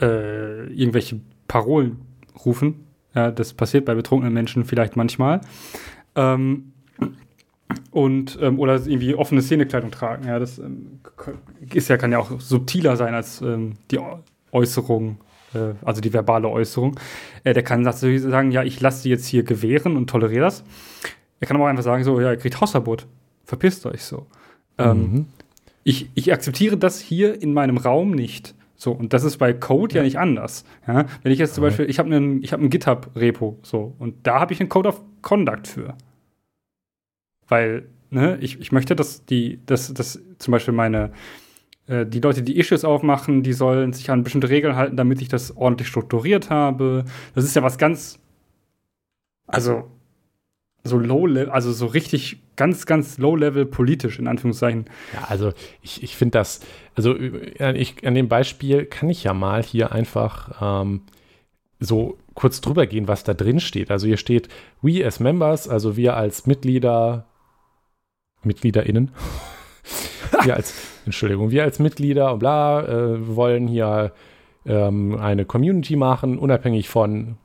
äh, 0.00 0.66
irgendwelche 0.72 1.20
Parolen 1.48 2.00
rufen. 2.44 2.86
Ja, 3.14 3.30
das 3.30 3.52
passiert 3.52 3.84
bei 3.84 3.94
betrunkenen 3.94 4.32
Menschen 4.32 4.64
vielleicht 4.64 4.96
manchmal. 4.96 5.40
Ähm, 6.14 6.72
und 7.90 8.38
ähm, 8.40 8.58
oder 8.58 8.74
irgendwie 8.74 9.14
offene 9.14 9.42
Szenekleidung 9.42 9.90
tragen. 9.90 10.26
Ja, 10.26 10.38
das 10.38 10.58
ähm, 10.58 11.00
ist 11.72 11.88
ja, 11.88 11.96
kann 11.96 12.12
ja 12.12 12.18
auch 12.18 12.40
subtiler 12.40 12.96
sein 12.96 13.14
als 13.14 13.40
ähm, 13.42 13.74
die 13.90 14.00
Äußerung, 14.52 15.18
äh, 15.54 15.74
also 15.84 16.00
die 16.00 16.12
verbale 16.12 16.48
Äußerung. 16.48 16.98
Äh, 17.44 17.54
der 17.54 17.62
kann 17.62 17.84
sagen, 17.84 18.50
ja, 18.50 18.62
ich 18.62 18.80
lasse 18.80 19.02
sie 19.02 19.10
jetzt 19.10 19.26
hier 19.26 19.42
gewähren 19.42 19.96
und 19.96 20.08
toleriere 20.08 20.44
das. 20.44 20.64
Er 21.40 21.46
kann 21.46 21.56
aber 21.56 21.66
auch 21.66 21.70
einfach 21.70 21.84
sagen, 21.84 22.04
so, 22.04 22.20
ja, 22.20 22.30
er 22.30 22.36
kriegt 22.36 22.60
Hausverbot 22.60 23.06
verpisst 23.48 23.86
euch 23.86 24.04
so. 24.04 24.26
Ähm, 24.76 24.98
mhm. 24.98 25.26
ich, 25.82 26.10
ich 26.14 26.32
akzeptiere 26.32 26.76
das 26.76 27.00
hier 27.00 27.42
in 27.42 27.54
meinem 27.54 27.78
Raum 27.78 28.10
nicht. 28.10 28.54
So, 28.76 28.92
und 28.92 29.12
das 29.12 29.24
ist 29.24 29.38
bei 29.38 29.52
Code 29.54 29.94
ja, 29.94 30.02
ja 30.02 30.04
nicht 30.04 30.18
anders. 30.18 30.64
Ja? 30.86 31.06
Wenn 31.22 31.32
ich 31.32 31.38
jetzt 31.38 31.54
zum 31.54 31.64
okay. 31.64 31.70
Beispiel, 31.70 31.90
ich 31.90 31.98
habe 31.98 32.14
einen 32.14 32.42
hab 32.42 32.60
ein 32.60 32.70
GitHub-Repo, 32.70 33.58
so, 33.62 33.94
und 33.98 34.14
da 34.24 34.38
habe 34.38 34.52
ich 34.52 34.60
einen 34.60 34.68
Code 34.68 34.90
of 34.90 35.00
Conduct 35.22 35.66
für. 35.66 35.94
Weil, 37.48 37.88
ne, 38.10 38.38
ich, 38.40 38.60
ich 38.60 38.72
möchte, 38.72 38.94
dass 38.94 39.24
die, 39.24 39.60
dass, 39.66 39.92
dass 39.92 40.20
zum 40.38 40.52
Beispiel 40.52 40.74
meine, 40.74 41.12
äh, 41.86 42.06
die 42.06 42.20
Leute, 42.20 42.42
die 42.42 42.58
Issues 42.58 42.84
aufmachen, 42.84 43.42
die 43.42 43.52
sollen 43.52 43.92
sich 43.92 44.10
an 44.10 44.22
bestimmte 44.22 44.48
Regeln 44.48 44.76
halten, 44.76 44.96
damit 44.96 45.20
ich 45.20 45.28
das 45.28 45.56
ordentlich 45.56 45.88
strukturiert 45.88 46.50
habe. 46.50 47.04
Das 47.34 47.44
ist 47.44 47.56
ja 47.56 47.62
was 47.62 47.78
ganz, 47.78 48.18
also 49.46 49.90
so 50.84 50.98
low 50.98 51.26
level, 51.26 51.50
also 51.50 51.72
so 51.72 51.86
richtig 51.86 52.42
ganz, 52.56 52.86
ganz 52.86 53.18
low 53.18 53.36
level 53.36 53.66
politisch, 53.66 54.18
in 54.18 54.26
Anführungszeichen. 54.26 54.86
Ja, 55.14 55.26
also 55.28 55.52
ich, 55.82 56.02
ich 56.02 56.16
finde 56.16 56.38
das, 56.38 56.60
also 56.94 57.16
ich, 57.16 58.06
an 58.06 58.14
dem 58.14 58.28
Beispiel 58.28 58.84
kann 58.86 59.10
ich 59.10 59.24
ja 59.24 59.34
mal 59.34 59.62
hier 59.62 59.92
einfach 59.92 60.82
ähm, 60.82 61.02
so 61.80 62.18
kurz 62.34 62.60
drüber 62.60 62.86
gehen, 62.86 63.08
was 63.08 63.24
da 63.24 63.34
drin 63.34 63.60
steht. 63.60 63.90
Also 63.90 64.06
hier 64.06 64.16
steht, 64.16 64.48
we 64.82 65.04
as 65.04 65.20
members, 65.20 65.68
also 65.68 65.96
wir 65.96 66.16
als 66.16 66.46
Mitglieder, 66.46 67.26
MitgliederInnen, 68.42 69.10
wir 70.42 70.56
als, 70.56 70.74
Entschuldigung, 71.04 71.50
wir 71.50 71.64
als 71.64 71.78
Mitglieder 71.78 72.32
und 72.32 72.38
bla, 72.38 72.82
äh, 72.82 73.26
wollen 73.26 73.66
hier 73.68 74.12
ähm, 74.66 75.16
eine 75.16 75.44
Community 75.44 75.96
machen, 75.96 76.38
unabhängig 76.38 76.88
von 76.88 77.36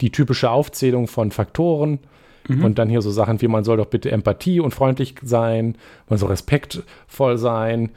die 0.00 0.10
typische 0.10 0.50
Aufzählung 0.50 1.06
von 1.06 1.30
Faktoren 1.30 2.00
Mhm. 2.48 2.64
Und 2.64 2.78
dann 2.78 2.88
hier 2.88 3.02
so 3.02 3.10
Sachen 3.10 3.40
wie, 3.40 3.48
man 3.48 3.64
soll 3.64 3.76
doch 3.76 3.86
bitte 3.86 4.10
Empathie 4.10 4.60
und 4.60 4.72
freundlich 4.72 5.14
sein, 5.22 5.76
man 6.08 6.18
soll 6.18 6.30
respektvoll 6.30 7.38
sein. 7.38 7.90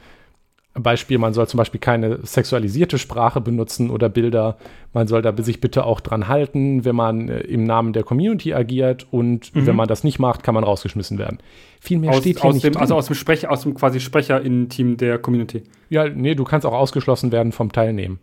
Beispiel, 0.78 1.18
man 1.18 1.32
soll 1.32 1.48
zum 1.48 1.58
Beispiel 1.58 1.80
keine 1.80 2.24
sexualisierte 2.24 2.98
Sprache 2.98 3.40
benutzen 3.40 3.90
oder 3.90 4.08
Bilder. 4.08 4.56
Man 4.92 5.06
soll 5.06 5.22
da 5.22 5.34
sich 5.42 5.60
bitte 5.60 5.84
auch 5.84 6.00
dran 6.00 6.28
halten, 6.28 6.84
wenn 6.84 6.96
man 6.96 7.28
äh, 7.28 7.40
im 7.40 7.64
Namen 7.64 7.92
der 7.92 8.02
Community 8.02 8.54
agiert 8.54 9.06
und 9.10 9.54
mhm. 9.54 9.66
wenn 9.66 9.76
man 9.76 9.88
das 9.88 10.04
nicht 10.04 10.18
macht, 10.18 10.42
kann 10.42 10.54
man 10.54 10.64
rausgeschmissen 10.64 11.18
werden. 11.18 11.38
Viel 11.80 11.98
mehr 11.98 12.10
aus, 12.10 12.18
steht 12.18 12.40
hier 12.40 12.48
aus 12.48 12.54
nicht 12.54 12.64
dem, 12.64 12.72
drin. 12.72 12.82
Also 12.82 12.94
aus 12.94 13.06
dem 13.06 13.14
Sprecher, 13.14 13.50
aus 13.50 13.62
dem 13.62 13.74
quasi 13.74 14.00
Sprecher 14.00 14.40
in 14.40 14.68
Team 14.68 14.96
der 14.96 15.18
Community. 15.18 15.64
Ja, 15.88 16.08
nee, 16.08 16.34
du 16.34 16.44
kannst 16.44 16.66
auch 16.66 16.72
ausgeschlossen 16.72 17.32
werden 17.32 17.52
vom 17.52 17.72
Teilnehmen. 17.72 18.18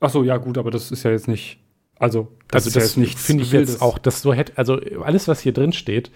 Ach 0.00 0.10
so, 0.10 0.22
ja 0.22 0.36
gut, 0.38 0.58
aber 0.58 0.70
das 0.70 0.90
ist 0.90 1.02
ja 1.02 1.10
jetzt 1.10 1.28
nicht 1.28 1.58
also, 2.00 2.28
das, 2.48 2.64
also 2.66 2.80
das 2.80 2.96
ja 2.96 3.04
finde 3.14 3.42
ich 3.42 3.52
jetzt 3.52 3.82
auch, 3.82 3.98
dass 3.98 4.22
so 4.22 4.32
hätte, 4.32 4.56
also 4.56 4.80
alles, 5.04 5.28
was 5.28 5.40
hier 5.40 5.52
drin 5.52 5.74
steht, 5.74 6.10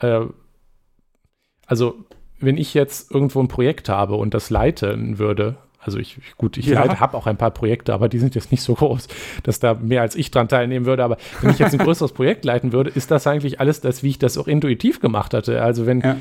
äh, 0.00 0.22
also 1.66 2.03
wenn 2.40 2.56
ich 2.56 2.74
jetzt 2.74 3.10
irgendwo 3.12 3.40
ein 3.40 3.48
Projekt 3.48 3.88
habe 3.88 4.14
und 4.14 4.34
das 4.34 4.50
leiten 4.50 5.18
würde, 5.18 5.56
also 5.80 5.98
ich, 5.98 6.18
gut, 6.38 6.56
ich 6.56 6.66
ja. 6.66 6.98
habe 6.98 7.16
auch 7.16 7.26
ein 7.26 7.36
paar 7.36 7.50
Projekte, 7.50 7.92
aber 7.92 8.08
die 8.08 8.18
sind 8.18 8.34
jetzt 8.34 8.50
nicht 8.50 8.62
so 8.62 8.74
groß, 8.74 9.06
dass 9.42 9.60
da 9.60 9.74
mehr 9.74 10.00
als 10.00 10.16
ich 10.16 10.30
dran 10.30 10.48
teilnehmen 10.48 10.86
würde. 10.86 11.04
Aber 11.04 11.18
wenn 11.42 11.50
ich 11.50 11.58
jetzt 11.58 11.72
ein 11.72 11.78
größeres 11.78 12.12
Projekt 12.14 12.44
leiten 12.44 12.72
würde, 12.72 12.90
ist 12.90 13.10
das 13.10 13.26
eigentlich 13.26 13.60
alles 13.60 13.82
das, 13.82 14.02
wie 14.02 14.08
ich 14.08 14.18
das 14.18 14.38
auch 14.38 14.48
intuitiv 14.48 15.00
gemacht 15.00 15.34
hatte. 15.34 15.62
Also 15.62 15.84
wenn, 15.84 16.00
ja. 16.00 16.16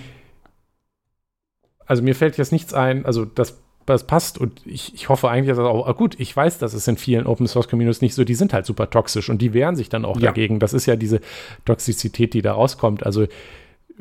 also 1.85 2.03
mir 2.03 2.13
fällt 2.13 2.37
jetzt 2.37 2.51
nichts 2.51 2.73
ein, 2.73 3.05
also 3.05 3.23
das 3.23 3.63
das 3.85 4.07
passt 4.07 4.37
und 4.37 4.61
ich, 4.65 4.93
ich 4.93 5.09
hoffe 5.09 5.29
eigentlich, 5.29 5.49
dass 5.49 5.57
das 5.57 5.67
auch, 5.67 5.97
gut, 5.97 6.19
ich 6.19 6.35
weiß, 6.35 6.57
dass 6.57 6.73
es 6.73 6.87
in 6.87 6.97
vielen 6.97 7.25
Open 7.25 7.47
Source 7.47 7.67
Communities 7.67 8.01
nicht 8.01 8.15
so, 8.15 8.23
die 8.23 8.35
sind 8.35 8.53
halt 8.53 8.65
super 8.65 8.89
toxisch 8.89 9.29
und 9.29 9.41
die 9.41 9.53
wehren 9.53 9.75
sich 9.75 9.89
dann 9.89 10.05
auch 10.05 10.17
ja. 10.17 10.27
dagegen. 10.27 10.59
Das 10.59 10.73
ist 10.73 10.85
ja 10.85 10.95
diese 10.95 11.19
Toxizität, 11.65 12.33
die 12.33 12.41
da 12.41 12.53
rauskommt. 12.53 13.05
Also 13.05 13.27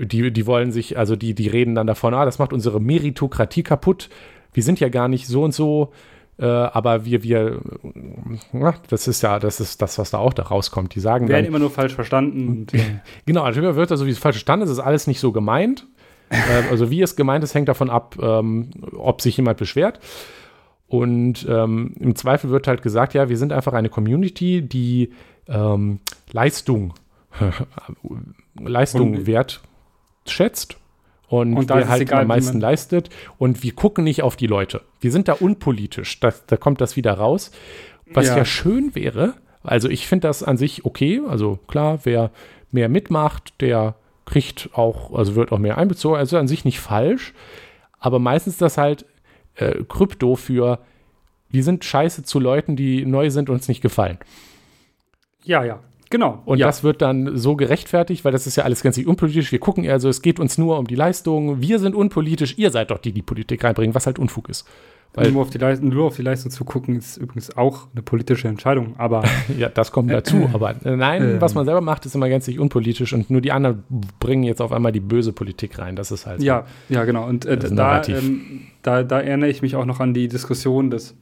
die, 0.06 0.32
die 0.32 0.46
wollen 0.46 0.72
sich, 0.72 0.98
also 0.98 1.16
die, 1.16 1.34
die 1.34 1.48
reden 1.48 1.74
dann 1.74 1.86
davon, 1.86 2.14
ah, 2.14 2.24
das 2.24 2.38
macht 2.38 2.52
unsere 2.52 2.80
Meritokratie 2.80 3.62
kaputt. 3.62 4.08
Wir 4.52 4.62
sind 4.62 4.80
ja 4.80 4.88
gar 4.88 5.08
nicht 5.08 5.26
so 5.26 5.44
und 5.44 5.54
so, 5.54 5.92
äh, 6.38 6.44
aber 6.46 7.04
wir, 7.04 7.22
wir, 7.22 7.60
ja, 8.52 8.74
das 8.88 9.08
ist 9.08 9.22
ja, 9.22 9.38
das 9.38 9.60
ist 9.60 9.80
das, 9.80 9.98
was 9.98 10.10
da 10.10 10.18
auch 10.18 10.34
da 10.34 10.42
rauskommt. 10.42 10.94
Die 10.94 11.00
sagen 11.00 11.28
werden 11.28 11.44
dann, 11.44 11.48
immer 11.48 11.58
nur 11.58 11.70
falsch 11.70 11.94
verstanden. 11.94 12.48
Und, 12.48 12.72
genau, 13.26 13.42
also 13.42 13.62
wird 13.62 13.90
also 13.90 14.06
wie 14.06 14.10
es 14.10 14.18
falsch 14.18 14.36
verstanden 14.36 14.64
ist, 14.64 14.70
ist 14.70 14.78
alles 14.78 15.06
nicht 15.06 15.20
so 15.20 15.32
gemeint 15.32 15.86
äh, 16.32 16.70
also 16.70 16.90
wie 16.90 17.02
es 17.02 17.16
gemeint 17.16 17.44
ist, 17.44 17.54
hängt 17.54 17.68
davon 17.68 17.90
ab, 17.90 18.16
ähm, 18.20 18.70
ob 18.96 19.20
sich 19.20 19.36
jemand 19.36 19.58
beschwert. 19.58 20.00
Und 20.88 21.46
ähm, 21.48 21.94
im 21.98 22.16
Zweifel 22.16 22.50
wird 22.50 22.66
halt 22.66 22.82
gesagt, 22.82 23.14
ja, 23.14 23.28
wir 23.28 23.38
sind 23.38 23.52
einfach 23.52 23.72
eine 23.72 23.88
Community, 23.88 24.62
die 24.62 25.10
ähm, 25.48 26.00
Leistung, 26.32 26.94
Leistung 28.60 29.14
und, 29.14 29.26
wertschätzt 30.24 30.76
und, 31.28 31.56
und 31.56 31.68
wer 31.68 31.88
halt 31.88 32.02
egal, 32.02 32.22
am 32.22 32.28
meisten 32.28 32.60
leistet. 32.60 33.08
Und 33.38 33.62
wir 33.62 33.74
gucken 33.74 34.04
nicht 34.04 34.22
auf 34.22 34.36
die 34.36 34.46
Leute. 34.46 34.82
Wir 35.00 35.10
sind 35.10 35.28
da 35.28 35.34
unpolitisch. 35.34 36.20
Das, 36.20 36.44
da 36.46 36.56
kommt 36.56 36.80
das 36.80 36.96
wieder 36.96 37.14
raus. 37.14 37.50
Was 38.06 38.26
ja, 38.26 38.38
ja 38.38 38.44
schön 38.44 38.94
wäre, 38.94 39.34
also 39.62 39.88
ich 39.88 40.06
finde 40.06 40.28
das 40.28 40.42
an 40.42 40.56
sich 40.56 40.84
okay. 40.84 41.22
Also 41.26 41.58
klar, 41.68 42.00
wer 42.02 42.30
mehr 42.70 42.88
mitmacht, 42.88 43.54
der 43.60 43.94
kriegt 44.26 44.70
auch, 44.74 45.14
also 45.14 45.34
wird 45.34 45.52
auch 45.52 45.58
mehr 45.58 45.78
einbezogen, 45.78 46.16
also 46.16 46.36
an 46.36 46.48
sich 46.48 46.64
nicht 46.64 46.80
falsch, 46.80 47.32
aber 47.98 48.18
meistens 48.18 48.56
das 48.58 48.76
halt 48.76 49.06
äh, 49.54 49.84
Krypto 49.88 50.36
für 50.36 50.78
wir 51.48 51.64
sind 51.64 51.84
scheiße 51.84 52.24
zu 52.24 52.40
Leuten, 52.40 52.76
die 52.76 53.06
neu 53.06 53.30
sind 53.30 53.48
und 53.48 53.56
uns 53.56 53.68
nicht 53.68 53.82
gefallen. 53.82 54.18
Ja, 55.44 55.64
ja. 55.64 55.80
Genau. 56.12 56.42
Und 56.44 56.58
ja. 56.58 56.66
das 56.66 56.84
wird 56.84 57.00
dann 57.00 57.38
so 57.38 57.56
gerechtfertigt, 57.56 58.22
weil 58.26 58.32
das 58.32 58.46
ist 58.46 58.56
ja 58.56 58.64
alles 58.64 58.82
ganz 58.82 58.98
unpolitisch. 58.98 59.50
Wir 59.50 59.58
gucken 59.58 59.88
also, 59.88 60.10
es 60.10 60.20
geht 60.20 60.38
uns 60.38 60.58
nur 60.58 60.78
um 60.78 60.86
die 60.86 60.94
Leistung. 60.94 61.62
Wir 61.62 61.78
sind 61.78 61.94
unpolitisch, 61.94 62.58
ihr 62.58 62.70
seid 62.70 62.90
doch 62.90 62.98
die, 62.98 63.12
die 63.12 63.22
Politik 63.22 63.64
reinbringen, 63.64 63.94
was 63.94 64.04
halt 64.04 64.18
Unfug 64.18 64.50
ist. 64.50 64.68
Weil 65.14 65.32
nur, 65.32 65.40
auf 65.40 65.48
die 65.48 65.56
Leistung, 65.56 65.88
nur 65.88 66.06
auf 66.06 66.16
die 66.16 66.22
Leistung 66.22 66.50
zu 66.50 66.66
gucken, 66.66 66.96
ist 66.96 67.16
übrigens 67.16 67.56
auch 67.56 67.88
eine 67.94 68.02
politische 68.02 68.46
Entscheidung. 68.46 68.94
Aber 68.98 69.24
ja, 69.58 69.70
das 69.70 69.90
kommt 69.90 70.10
dazu. 70.10 70.50
aber 70.52 70.74
äh, 70.84 70.96
nein, 70.96 71.22
äh, 71.22 71.40
was 71.40 71.54
man 71.54 71.64
selber 71.64 71.80
macht, 71.80 72.04
ist 72.04 72.14
immer 72.14 72.28
gänzlich 72.28 72.58
unpolitisch 72.58 73.14
und 73.14 73.30
nur 73.30 73.40
die 73.40 73.52
anderen 73.52 73.82
bringen 74.20 74.42
jetzt 74.42 74.60
auf 74.60 74.70
einmal 74.70 74.92
die 74.92 75.00
böse 75.00 75.32
Politik 75.32 75.78
rein. 75.78 75.96
Das 75.96 76.10
ist 76.10 76.26
halt. 76.26 76.42
Ja, 76.42 76.66
so, 76.90 76.94
ja, 76.94 77.04
genau. 77.06 77.26
Und 77.26 77.46
äh, 77.46 77.56
da, 77.56 78.02
ähm, 78.06 78.66
da, 78.82 79.02
da, 79.02 79.20
erinnere 79.20 79.48
ich 79.48 79.62
mich 79.62 79.76
auch 79.76 79.86
noch 79.86 80.00
an 80.00 80.12
die 80.12 80.28
Diskussion, 80.28 80.90
dass 80.90 81.14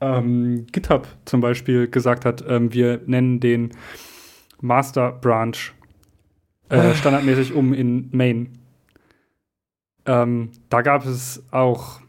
ähm, 0.00 0.66
GitHub 0.72 1.06
zum 1.24 1.40
Beispiel 1.40 1.88
gesagt 1.88 2.24
hat, 2.24 2.44
ähm, 2.46 2.72
wir 2.72 3.00
nennen 3.06 3.40
den 3.40 3.70
Master 4.60 5.12
Branch 5.12 5.56
äh, 6.68 6.76
ah. 6.76 6.94
standardmäßig 6.94 7.54
um 7.54 7.72
in 7.72 8.08
Main. 8.12 8.58
Ähm, 10.04 10.50
da 10.68 10.82
gab 10.82 11.04
es 11.06 11.42
auch 11.50 12.00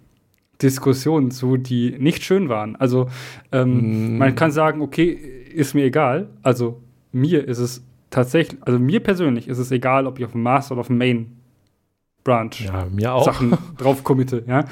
Diskussionen 0.61 1.31
zu, 1.31 1.57
die 1.57 1.95
nicht 1.99 2.23
schön 2.23 2.49
waren. 2.49 2.75
Also 2.75 3.09
mm. 3.51 4.17
man 4.17 4.35
kann 4.35 4.51
sagen, 4.51 4.81
okay, 4.81 5.11
ist 5.11 5.75
mir 5.75 5.85
egal. 5.85 6.29
Also 6.41 6.81
mir 7.11 7.47
ist 7.47 7.59
es 7.59 7.83
tatsächlich, 8.09 8.59
also 8.63 8.79
mir 8.79 8.99
persönlich 8.99 9.47
ist 9.47 9.59
es 9.59 9.71
egal, 9.71 10.07
ob 10.07 10.19
ich 10.19 10.25
auf 10.25 10.31
dem 10.31 10.43
Master 10.43 10.73
oder 10.73 10.81
auf 10.81 10.87
dem 10.87 10.97
Main 10.97 11.37
Branch 12.23 12.51
ja, 12.97 13.23
Sachen 13.23 13.57
drauf 13.77 14.03
committe. 14.03 14.43
Ja? 14.47 14.65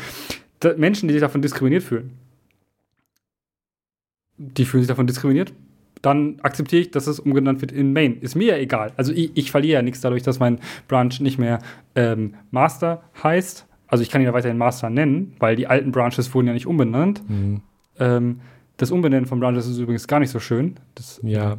Da, 0.60 0.76
Menschen, 0.76 1.08
die 1.08 1.14
sich 1.14 1.22
davon 1.22 1.42
diskriminiert 1.42 1.84
fühlen, 1.84 2.18
die 4.38 4.66
fühlen 4.66 4.84
sich 4.84 4.88
davon 4.88 5.08
diskriminiert, 5.08 5.54
dann 6.02 6.40
akzeptiere 6.42 6.84
ich, 6.84 6.92
dass 6.92 7.08
es 7.08 7.20
umgenannt 7.20 7.62
wird 7.62 7.72
in 7.72 7.94
Main. 7.94 8.20
Ist 8.20 8.36
mir 8.36 8.50
ja 8.50 8.58
egal. 8.58 8.94
Also 8.96 9.12
ich, 9.12 9.32
ich 9.36 9.52
verliere 9.52 9.76
ja 9.76 9.82
nichts 9.82 10.02
dadurch, 10.02 10.24
dass 10.24 10.40
mein 10.40 10.60
Branch 10.88 11.20
nicht 11.20 11.40
mehr 11.40 11.60
ähm, 11.96 12.36
Master 12.52 13.04
heißt. 13.24 13.66
Also 13.88 14.04
ich 14.04 14.10
kann 14.10 14.22
ihn 14.22 14.26
ja 14.26 14.34
weiterhin 14.34 14.58
Master 14.58 14.90
nennen, 14.90 15.34
weil 15.40 15.56
die 15.56 15.68
alten 15.68 15.92
Branches 15.92 16.34
wurden 16.34 16.48
ja 16.48 16.54
nicht 16.54 16.68
umbenannt. 16.68 17.28
Mhm. 17.28 17.62
Ähm, 18.00 18.42
das 18.78 18.92
Umbenennen 18.92 19.26
von 19.26 19.40
Branches 19.40 19.68
ist 19.68 19.78
übrigens 19.78 20.08
gar 20.08 20.20
nicht 20.20 20.32
so 20.32 20.40
schön. 20.40 20.76
Das, 20.96 21.20
ja, 21.24 21.58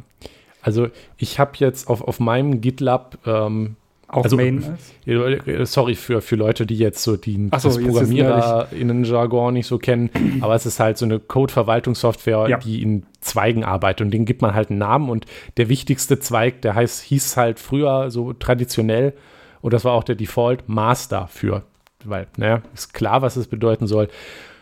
also 0.61 0.87
ich 1.17 1.39
habe 1.39 1.53
jetzt 1.55 1.89
auf, 1.89 2.01
auf 2.01 2.19
meinem 2.19 2.61
GitLab 2.61 3.17
ähm, 3.25 3.75
auch 4.07 4.23
also, 4.23 4.37
Main 4.37 4.63
ist? 5.05 5.73
Sorry 5.73 5.95
für, 5.95 6.21
für 6.21 6.37
Leute, 6.37 6.65
die 6.65 6.77
jetzt 6.77 7.03
so 7.03 7.17
die, 7.17 7.49
so, 7.57 7.69
das 7.69 7.77
ProgrammiererInnen-Jargon 7.77 9.53
nicht 9.53 9.67
so 9.67 9.77
kennen, 9.77 10.09
aber 10.41 10.55
es 10.55 10.65
ist 10.65 10.79
halt 10.79 10.97
so 10.97 11.05
eine 11.05 11.19
Code-Verwaltungssoftware, 11.19 12.47
ja. 12.47 12.57
die 12.57 12.81
in 12.81 13.03
Zweigen 13.19 13.65
arbeitet 13.65 14.05
und 14.05 14.11
denen 14.11 14.25
gibt 14.25 14.41
man 14.41 14.53
halt 14.53 14.69
einen 14.69 14.79
Namen 14.79 15.09
und 15.09 15.25
der 15.57 15.67
wichtigste 15.67 16.19
Zweig, 16.19 16.61
der 16.61 16.75
heißt, 16.75 17.01
hieß 17.03 17.35
halt 17.35 17.59
früher 17.59 18.09
so 18.09 18.31
traditionell 18.31 19.13
und 19.61 19.73
das 19.73 19.83
war 19.83 19.93
auch 19.93 20.05
der 20.05 20.15
Default 20.15 20.69
Master 20.69 21.27
für, 21.27 21.63
weil, 22.05 22.27
naja, 22.37 22.61
ist 22.73 22.93
klar, 22.93 23.21
was 23.21 23.35
es 23.35 23.47
bedeuten 23.47 23.87
soll. 23.87 24.07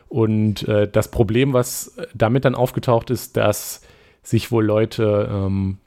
Und 0.07 0.67
äh, 0.67 0.87
das 0.87 1.09
Problem, 1.11 1.53
was 1.53 1.97
damit 2.13 2.45
dann 2.45 2.55
aufgetaucht 2.55 3.09
ist, 3.09 3.37
dass 3.37 3.81
sich 4.23 4.51
wohl 4.51 4.65
Leute 4.65 5.29
ähm, 5.31 5.77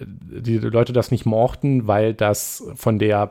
die 0.00 0.58
Leute 0.58 0.92
das 0.92 1.10
nicht 1.10 1.26
mochten, 1.26 1.86
weil 1.86 2.14
das 2.14 2.64
von 2.74 2.98
der 2.98 3.30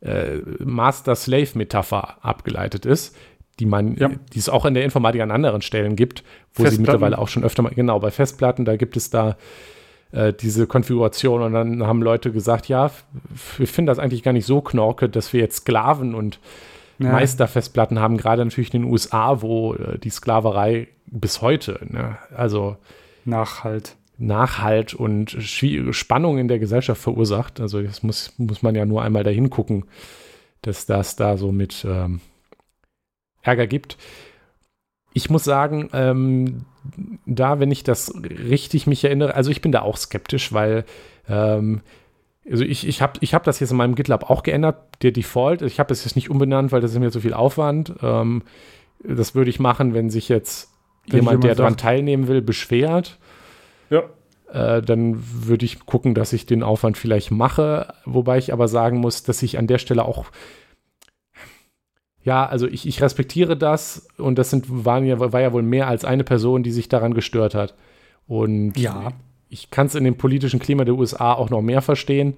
äh, 0.00 0.38
Master-Slave-Metapher 0.58 2.24
abgeleitet 2.24 2.86
ist, 2.86 3.16
die 3.58 3.66
man, 3.66 3.96
ja. 3.96 4.10
die 4.32 4.38
es 4.38 4.48
auch 4.48 4.64
in 4.64 4.74
der 4.74 4.84
Informatik 4.84 5.20
an 5.20 5.30
anderen 5.30 5.62
Stellen 5.62 5.96
gibt, 5.96 6.24
wo 6.54 6.66
sie 6.66 6.78
mittlerweile 6.78 7.18
auch 7.18 7.28
schon 7.28 7.44
öfter 7.44 7.62
mal, 7.62 7.72
genau, 7.74 8.00
bei 8.00 8.10
Festplatten, 8.10 8.64
da 8.64 8.76
gibt 8.76 8.96
es 8.96 9.10
da 9.10 9.36
äh, 10.12 10.32
diese 10.32 10.66
Konfiguration 10.66 11.42
und 11.42 11.52
dann 11.52 11.86
haben 11.86 12.02
Leute 12.02 12.32
gesagt, 12.32 12.68
ja, 12.68 12.90
wir 13.56 13.66
finden 13.66 13.86
das 13.86 13.98
eigentlich 13.98 14.22
gar 14.22 14.32
nicht 14.32 14.46
so 14.46 14.60
knorke, 14.60 15.08
dass 15.08 15.32
wir 15.32 15.40
jetzt 15.40 15.58
Sklaven 15.58 16.14
und 16.14 16.40
ja. 16.98 17.10
Meisterfestplatten 17.10 17.98
haben, 17.98 18.16
gerade 18.16 18.44
natürlich 18.44 18.72
in 18.74 18.82
den 18.82 18.90
USA, 18.90 19.42
wo 19.42 19.74
äh, 19.74 19.98
die 19.98 20.10
Sklaverei 20.10 20.88
bis 21.06 21.42
heute, 21.42 21.80
ne, 21.88 22.18
also 22.36 22.76
Nachhalt. 23.24 23.96
Nachhalt 24.16 24.94
und 24.94 25.30
Spannung 25.40 26.38
in 26.38 26.48
der 26.48 26.58
Gesellschaft 26.58 27.00
verursacht. 27.00 27.60
Also 27.60 27.82
das 27.82 28.02
muss, 28.02 28.32
muss 28.38 28.62
man 28.62 28.74
ja 28.74 28.84
nur 28.84 29.02
einmal 29.02 29.24
dahin 29.24 29.50
gucken, 29.50 29.84
dass 30.62 30.86
das 30.86 31.16
da 31.16 31.36
so 31.36 31.52
mit 31.52 31.84
ähm, 31.88 32.20
Ärger 33.42 33.66
gibt. 33.66 33.96
Ich 35.12 35.30
muss 35.30 35.44
sagen, 35.44 35.90
ähm, 35.92 36.64
da, 37.26 37.60
wenn 37.60 37.70
ich 37.70 37.84
das 37.84 38.12
richtig 38.22 38.86
mich 38.86 39.04
erinnere, 39.04 39.34
also 39.34 39.50
ich 39.50 39.60
bin 39.60 39.72
da 39.72 39.82
auch 39.82 39.96
skeptisch, 39.96 40.52
weil 40.52 40.84
ähm, 41.28 41.80
also 42.50 42.64
ich, 42.64 42.86
ich 42.86 43.00
habe 43.00 43.18
ich 43.20 43.32
hab 43.32 43.44
das 43.44 43.60
jetzt 43.60 43.70
in 43.70 43.76
meinem 43.76 43.94
GitLab 43.94 44.28
auch 44.28 44.42
geändert, 44.42 44.76
der 45.02 45.12
Default. 45.12 45.62
Ich 45.62 45.80
habe 45.80 45.92
es 45.92 46.04
jetzt 46.04 46.14
nicht 46.14 46.30
umbenannt, 46.30 46.72
weil 46.72 46.80
das 46.80 46.92
ist 46.92 46.98
mir 46.98 47.10
zu 47.10 47.20
viel 47.20 47.34
Aufwand. 47.34 47.94
Ähm, 48.02 48.42
das 49.02 49.34
würde 49.34 49.50
ich 49.50 49.60
machen, 49.60 49.94
wenn 49.94 50.10
sich 50.10 50.28
jetzt 50.28 50.70
wenn 51.06 51.20
jemand, 51.20 51.32
jemand, 51.32 51.44
der 51.44 51.54
daran 51.54 51.76
teilnehmen 51.76 52.28
will, 52.28 52.42
beschwert. 52.42 53.18
Ja. 53.94 54.76
Äh, 54.76 54.82
dann 54.82 55.22
würde 55.46 55.64
ich 55.64 55.86
gucken, 55.86 56.14
dass 56.14 56.32
ich 56.32 56.46
den 56.46 56.62
Aufwand 56.62 56.98
vielleicht 56.98 57.30
mache, 57.30 57.94
wobei 58.04 58.38
ich 58.38 58.52
aber 58.52 58.68
sagen 58.68 58.98
muss, 58.98 59.22
dass 59.22 59.42
ich 59.42 59.58
an 59.58 59.66
der 59.66 59.78
Stelle 59.78 60.04
auch 60.04 60.26
ja, 62.24 62.46
also 62.46 62.66
ich, 62.66 62.88
ich 62.88 63.02
respektiere 63.02 63.56
das 63.56 64.08
und 64.16 64.38
das 64.38 64.48
sind, 64.48 64.64
waren 64.68 65.04
ja, 65.04 65.20
war 65.20 65.40
ja 65.40 65.52
wohl 65.52 65.62
mehr 65.62 65.88
als 65.88 66.06
eine 66.06 66.24
Person, 66.24 66.62
die 66.62 66.70
sich 66.70 66.88
daran 66.88 67.12
gestört 67.12 67.54
hat. 67.54 67.74
Und 68.26 68.78
ja. 68.78 69.12
ich 69.50 69.70
kann 69.70 69.88
es 69.88 69.94
in 69.94 70.04
dem 70.04 70.16
politischen 70.16 70.58
Klima 70.58 70.86
der 70.86 70.94
USA 70.94 71.34
auch 71.34 71.50
noch 71.50 71.60
mehr 71.60 71.82
verstehen. 71.82 72.34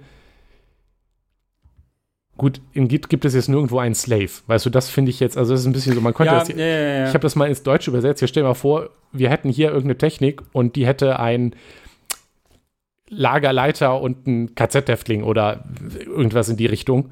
Gut, 2.37 2.61
in 2.73 2.89
Git 2.89 3.09
gibt 3.09 3.25
es 3.25 3.35
jetzt 3.35 3.49
nirgendwo 3.49 3.79
einen 3.79 3.95
Slave. 3.95 4.31
Weißt 4.47 4.67
du, 4.67 4.71
das 4.71 4.91
finde 4.91 5.11
ich 5.11 5.21
jetzt, 5.21 5.39
also 5.39 5.55
das 5.55 5.61
ist 5.61 5.67
ein 5.67 5.73
bisschen 5.73 5.95
so, 5.95 6.01
man 6.03 6.13
könnte 6.13 6.35
ja, 6.35 6.39
das, 6.41 6.49
ja, 6.49 6.57
ja, 6.57 7.09
ich 7.09 7.15
habe 7.15 7.21
das 7.21 7.35
mal 7.35 7.49
ins 7.49 7.63
Deutsche 7.63 7.91
übersetzt. 7.91 8.21
Hier 8.21 8.29
stell 8.29 8.43
dir 8.43 8.49
mal 8.49 8.55
vor, 8.55 8.91
wir 9.13 9.31
hätten 9.31 9.49
hier 9.49 9.69
irgendeine 9.69 9.97
Technik 9.97 10.43
und 10.53 10.77
die 10.77 10.87
hätte 10.87 11.19
ein 11.19 11.55
Lagerleiter 13.09 14.01
und 14.01 14.27
ein 14.27 14.55
KZ-Häftling 14.55 15.23
oder 15.23 15.65
irgendwas 16.05 16.49
in 16.49 16.57
die 16.57 16.67
Richtung. 16.67 17.11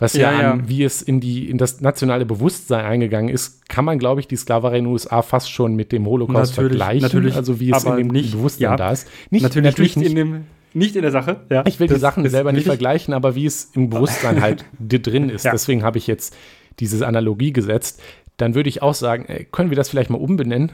Was 0.00 0.12
ja, 0.12 0.52
an, 0.52 0.68
wie 0.68 0.84
es 0.84 1.02
in, 1.02 1.20
die, 1.20 1.50
in 1.50 1.58
das 1.58 1.80
nationale 1.80 2.24
Bewusstsein 2.24 2.84
eingegangen 2.84 3.30
ist, 3.30 3.68
kann 3.68 3.84
man, 3.84 3.98
glaube 3.98 4.20
ich, 4.20 4.28
die 4.28 4.36
Sklaverei 4.36 4.78
in 4.78 4.84
den 4.84 4.92
USA 4.92 5.22
fast 5.22 5.50
schon 5.50 5.74
mit 5.74 5.90
dem 5.90 6.06
Holocaust 6.06 6.52
natürlich, 6.52 6.78
vergleichen. 6.78 7.02
Natürlich, 7.02 7.34
also 7.34 7.58
wie 7.58 7.72
es 7.72 7.84
in 7.84 7.96
dem 7.96 8.08
nicht, 8.08 8.32
Bewusstsein 8.32 8.76
da 8.76 8.92
ist. 8.92 9.08
Nicht, 9.30 9.42
natürlich, 9.42 9.64
natürlich 9.64 9.96
nicht 9.96 10.10
in 10.10 10.16
dem 10.16 10.44
nicht 10.74 10.96
in 10.96 11.02
der 11.02 11.10
Sache. 11.10 11.40
Ja. 11.50 11.64
Ich 11.66 11.80
will 11.80 11.86
das 11.86 11.96
die 11.96 12.00
Sachen 12.00 12.28
selber 12.28 12.52
nicht 12.52 12.66
vergleichen, 12.66 13.14
aber 13.14 13.34
wie 13.34 13.46
es 13.46 13.70
im 13.74 13.90
Bewusstsein 13.90 14.40
halt 14.42 14.64
drin 14.78 15.30
ist. 15.30 15.44
Ja. 15.44 15.52
Deswegen 15.52 15.82
habe 15.82 15.98
ich 15.98 16.06
jetzt 16.06 16.36
diese 16.80 17.06
Analogie 17.06 17.52
gesetzt. 17.52 18.00
Dann 18.36 18.54
würde 18.54 18.68
ich 18.68 18.82
auch 18.82 18.94
sagen, 18.94 19.24
ey, 19.26 19.46
können 19.50 19.70
wir 19.70 19.76
das 19.76 19.88
vielleicht 19.88 20.10
mal 20.10 20.18
umbenennen? 20.18 20.72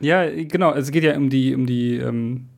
Ja, 0.00 0.24
genau. 0.28 0.72
Es 0.72 0.90
geht 0.90 1.04
ja 1.04 1.16
um 1.16 1.30
die, 1.30 1.54
um 1.54 1.66
die, 1.66 1.96
ähm, 1.96 2.48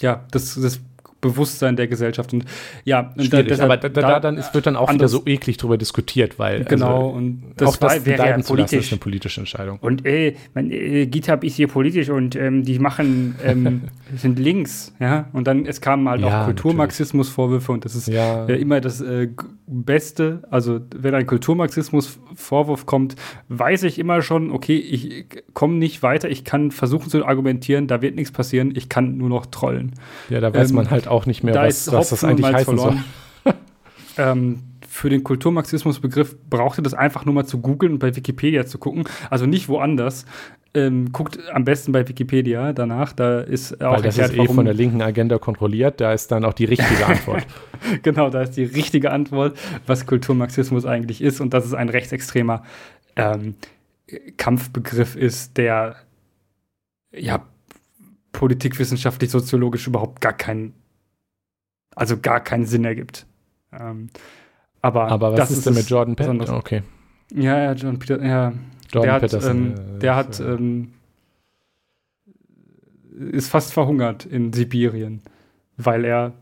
ja, 0.00 0.24
das, 0.30 0.54
das 0.54 0.80
Bewusstsein 1.20 1.76
der 1.76 1.88
Gesellschaft. 1.88 2.32
Und 2.32 2.44
ja, 2.84 3.12
und 3.16 3.32
da, 3.32 3.42
deshalb, 3.42 3.70
aber 3.70 3.76
da, 3.76 3.88
da, 3.88 4.00
da, 4.00 4.20
dann 4.20 4.36
ist, 4.36 4.54
wird 4.54 4.66
dann 4.66 4.76
auch 4.76 4.92
wieder 4.92 5.08
so 5.08 5.22
eklig 5.26 5.56
drüber 5.56 5.76
diskutiert, 5.76 6.38
weil 6.38 6.64
genau 6.64 7.06
also, 7.06 7.16
und 7.16 7.42
das 7.56 7.68
auch 7.68 7.76
das 7.76 8.06
wäre 8.06 8.28
ja 8.28 8.38
politisch. 8.38 8.86
ist 8.86 8.92
eine 8.92 9.00
politische 9.00 9.40
Entscheidung. 9.40 9.78
Und 9.80 10.06
äh, 10.06 10.34
man, 10.54 10.70
äh, 10.70 11.06
GitHub 11.06 11.42
ist 11.42 11.56
hier 11.56 11.68
politisch 11.68 12.08
und 12.08 12.36
ähm, 12.36 12.62
die 12.62 12.78
machen 12.78 13.34
ähm, 13.44 13.82
sind 14.16 14.38
links, 14.38 14.94
ja. 15.00 15.28
Und 15.32 15.46
dann 15.46 15.66
es 15.66 15.80
kamen 15.80 16.08
halt 16.08 16.20
ja, 16.20 16.42
auch 16.42 16.44
Kulturmarxismus-Vorwürfe 16.46 17.72
und 17.72 17.84
das 17.84 17.96
ist 17.96 18.08
ja. 18.08 18.46
äh, 18.46 18.60
immer 18.60 18.80
das 18.80 19.00
äh, 19.00 19.28
Beste. 19.66 20.42
Also 20.50 20.80
wenn 20.94 21.14
ein 21.14 21.26
Kulturmarxismus-Vorwurf 21.26 22.86
kommt, 22.86 23.16
weiß 23.48 23.82
ich 23.82 23.98
immer 23.98 24.22
schon, 24.22 24.50
okay, 24.50 24.76
ich 24.76 25.26
komme 25.52 25.74
nicht 25.74 26.02
weiter, 26.02 26.28
ich 26.28 26.44
kann 26.44 26.70
versuchen 26.70 27.10
zu 27.10 27.26
argumentieren, 27.26 27.88
da 27.88 28.02
wird 28.02 28.14
nichts 28.14 28.30
passieren, 28.30 28.72
ich 28.74 28.88
kann 28.88 29.16
nur 29.16 29.28
noch 29.28 29.46
trollen. 29.46 29.94
Ja, 30.30 30.40
da 30.40 30.54
weiß 30.54 30.70
ähm, 30.70 30.76
man 30.76 30.90
halt 30.90 31.07
auch 31.08 31.26
nicht 31.26 31.42
mehr, 31.42 31.54
da 31.54 31.64
was, 31.64 31.90
was 31.92 32.10
das 32.10 32.24
eigentlich 32.24 32.46
heißen 32.46 32.64
verloren. 32.64 33.04
soll. 33.44 33.54
ähm, 34.18 34.62
für 34.88 35.10
den 35.10 35.22
Kulturmarxismus-Begriff 35.22 36.36
braucht 36.48 36.78
ihr 36.78 36.82
das 36.82 36.94
einfach 36.94 37.24
nur 37.24 37.34
mal 37.34 37.44
zu 37.44 37.60
googeln 37.60 37.92
und 37.92 37.98
bei 37.98 38.16
Wikipedia 38.16 38.66
zu 38.66 38.78
gucken. 38.78 39.04
Also 39.30 39.46
nicht 39.46 39.68
woanders. 39.68 40.24
Ähm, 40.74 41.12
guckt 41.12 41.38
am 41.52 41.64
besten 41.64 41.92
bei 41.92 42.08
Wikipedia 42.08 42.72
danach. 42.72 43.12
Da 43.12 43.40
ist 43.40 43.80
auch 43.82 43.96
Weil 43.96 44.02
das 44.02 44.18
erklärt, 44.18 44.48
ist 44.48 44.50
eh 44.50 44.54
von 44.54 44.64
der 44.64 44.74
linken 44.74 45.00
Agenda 45.02 45.38
kontrolliert. 45.38 46.00
Da 46.00 46.12
ist 46.12 46.32
dann 46.32 46.44
auch 46.44 46.52
die 46.52 46.64
richtige 46.64 47.06
Antwort. 47.06 47.46
genau, 48.02 48.28
da 48.30 48.42
ist 48.42 48.56
die 48.56 48.64
richtige 48.64 49.12
Antwort, 49.12 49.56
was 49.86 50.06
Kulturmarxismus 50.06 50.84
eigentlich 50.84 51.22
ist 51.22 51.40
und 51.40 51.54
dass 51.54 51.64
es 51.64 51.74
ein 51.74 51.88
rechtsextremer 51.88 52.64
ähm, 53.16 53.54
Kampfbegriff 54.36 55.16
ist, 55.16 55.56
der 55.58 55.96
ja 57.12 57.42
politikwissenschaftlich, 58.32 59.30
soziologisch 59.30 59.86
überhaupt 59.86 60.20
gar 60.20 60.32
keinen 60.32 60.74
also 61.94 62.16
gar 62.18 62.40
keinen 62.40 62.66
Sinn 62.66 62.84
ergibt. 62.84 63.26
Ähm, 63.72 64.08
aber, 64.80 65.08
aber 65.08 65.36
was 65.36 65.50
ist 65.50 65.66
denn 65.66 65.74
mit 65.74 65.88
Jordan 65.90 66.16
Peterson? 66.16 66.56
Okay. 66.56 66.82
Ja, 67.34 67.58
ja, 67.58 67.72
Jordan 67.72 67.98
Peterson, 67.98 68.26
ja. 68.26 68.52
Jordan 68.92 69.12
der 69.12 69.18
Peterson. 69.20 69.72
Hat, 69.72 69.78
ähm, 69.78 69.98
der 70.00 70.16
hat 70.16 70.40
ähm, 70.40 70.92
ist 73.32 73.50
fast 73.50 73.72
verhungert 73.72 74.24
in 74.24 74.52
Sibirien, 74.52 75.22
weil 75.76 76.04
er 76.04 76.26
ein 76.26 76.32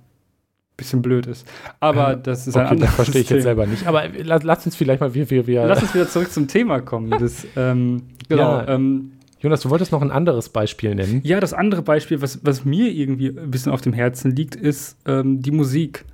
bisschen 0.77 1.01
blöd 1.03 1.27
ist. 1.27 1.47
Aber 1.81 2.17
das 2.17 2.47
ist 2.47 2.55
Okay, 2.55 2.65
ein 2.65 2.71
anderes 2.73 2.89
das 2.91 2.95
verstehe 2.97 3.23
ich 3.23 3.29
Thema. 3.29 3.37
jetzt 3.39 3.45
selber 3.45 3.67
nicht. 3.67 3.87
Aber 3.87 4.05
lass, 4.23 4.43
lass 4.43 4.67
uns 4.67 4.77
vielleicht 4.77 5.01
mal, 5.01 5.15
wir, 5.15 5.31
wir, 5.31 5.47
wir. 5.47 5.67
Lass 5.67 5.83
uns 5.83 5.95
wieder 5.95 6.09
zurück 6.09 6.31
zum 6.31 6.49
Thema 6.49 6.81
kommen. 6.81 7.11
Das, 7.19 7.47
ähm, 7.57 8.03
genau. 8.29 8.59
Ja. 8.59 8.69
Ähm, 8.69 9.13
Jonas, 9.47 9.61
du 9.61 9.71
wolltest 9.71 9.93
noch 9.93 10.03
ein 10.03 10.11
anderes 10.11 10.49
Beispiel 10.49 10.93
nennen. 10.97 11.21
ja, 11.23 11.39
das 11.39 11.53
andere 11.53 11.83
Beispiel, 11.83 12.21
was, 12.21 12.45
was 12.45 12.65
mir 12.65 12.89
irgendwie 12.91 13.29
ein 13.29 13.53
bisschen 13.53 13.71
auf 13.71 13.81
dem 13.81 13.93
Herzen 13.93 14.35
liegt, 14.35 14.57
ist 14.57 14.97
ähm, 15.07 15.41
die 15.41 15.53
Musik. 15.53 16.05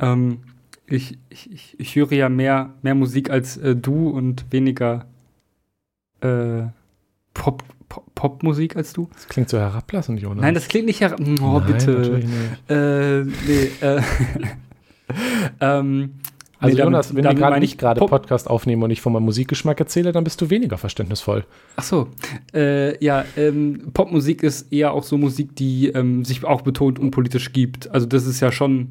Ähm, 0.00 0.38
ich, 0.86 1.18
ich, 1.28 1.78
ich, 1.78 1.96
höre 1.96 2.12
ja 2.12 2.30
mehr, 2.30 2.72
mehr 2.80 2.94
Musik 2.94 3.28
als 3.28 3.58
äh, 3.58 3.76
du 3.76 4.08
und 4.08 4.46
weniger 4.50 5.04
äh, 6.22 6.62
Pop, 7.34 7.62
Pop, 7.90 8.06
Popmusik 8.14 8.74
als 8.74 8.94
du. 8.94 9.10
Das 9.12 9.28
klingt 9.28 9.50
so 9.50 9.58
herablassend, 9.58 10.18
Jonas. 10.22 10.40
Nein, 10.40 10.54
das 10.54 10.68
klingt 10.68 10.86
nicht 10.86 11.02
her. 11.02 11.14
Oh, 11.42 11.60
Nein, 11.60 11.66
bitte. 11.66 12.22
Äh, 12.70 13.24
nee, 13.46 13.70
äh, 13.82 14.00
ähm, 15.60 16.14
Also 16.58 16.74
nee, 16.74 16.78
damit- 16.78 16.92
Jonas, 16.92 17.10
wenn 17.10 17.16
wir 17.16 17.22
damit 17.24 17.38
gerade 17.38 17.50
meine 17.52 17.60
nicht 17.60 17.72
ich 17.72 17.78
gerade 17.78 18.00
Podcast 18.00 18.48
aufnehmen 18.48 18.82
und 18.82 18.90
ich 18.90 19.00
von 19.00 19.12
meinem 19.12 19.24
Musikgeschmack 19.24 19.78
erzähle, 19.78 20.12
dann 20.12 20.24
bist 20.24 20.40
du 20.40 20.48
weniger 20.48 20.78
verständnisvoll. 20.78 21.44
Ach 21.76 21.82
so, 21.82 22.08
äh, 22.54 23.02
ja, 23.04 23.24
ähm, 23.36 23.90
Popmusik 23.92 24.42
ist 24.42 24.72
eher 24.72 24.92
auch 24.92 25.02
so 25.02 25.18
Musik, 25.18 25.54
die 25.56 25.88
ähm, 25.88 26.24
sich 26.24 26.44
auch 26.44 26.62
betont 26.62 26.98
unpolitisch 26.98 27.52
gibt. 27.52 27.90
Also 27.90 28.06
das 28.06 28.26
ist 28.26 28.40
ja 28.40 28.50
schon, 28.52 28.88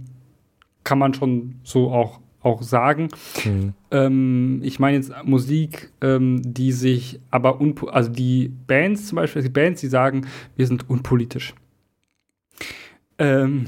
kann 0.84 1.00
man 1.00 1.14
schon 1.16 1.56
so 1.64 1.92
auch, 1.92 2.20
auch 2.42 2.62
sagen. 2.62 3.08
Hm. 3.42 3.74
Ähm, 3.90 4.60
ich 4.64 4.80
meine 4.80 4.98
jetzt 4.98 5.12
Musik, 5.24 5.90
ähm, 6.02 6.42
die 6.44 6.72
sich 6.72 7.20
aber, 7.32 7.60
also 7.92 8.12
die 8.12 8.52
Bands 8.68 9.08
zum 9.08 9.16
Beispiel, 9.16 9.42
die 9.42 9.50
Bands, 9.50 9.82
die 9.82 9.88
sagen, 9.88 10.28
wir 10.56 10.68
sind 10.68 10.88
unpolitisch. 10.88 11.56
Ähm, 13.18 13.68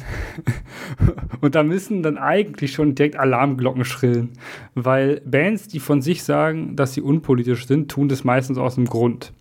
und 1.42 1.56
da 1.56 1.64
müssen 1.64 2.04
dann 2.04 2.18
eigentlich 2.18 2.74
schon 2.74 2.96
direkt 2.96 3.16
Alarmglocken 3.16 3.86
schrillen, 3.86 4.32
weil 4.76 5.22
Bands, 5.26 5.68
die 5.68 5.80
von 5.80 6.02
sich 6.02 6.24
sagen, 6.24 6.76
dass 6.76 6.94
sie 6.94 7.02
unpolitisch 7.02 7.66
sind, 7.66 7.90
tun 7.90 8.10
das 8.10 8.24
meistens 8.24 8.58
aus 8.58 8.78
einem 8.78 8.88
Grund. 8.88 9.34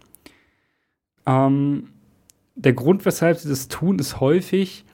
Ähm, 1.26 1.88
der 2.54 2.72
Grund, 2.72 3.04
weshalb 3.04 3.38
sie 3.38 3.48
das 3.48 3.68
tun, 3.68 3.98
ist 3.98 4.20
häufig, 4.20 4.84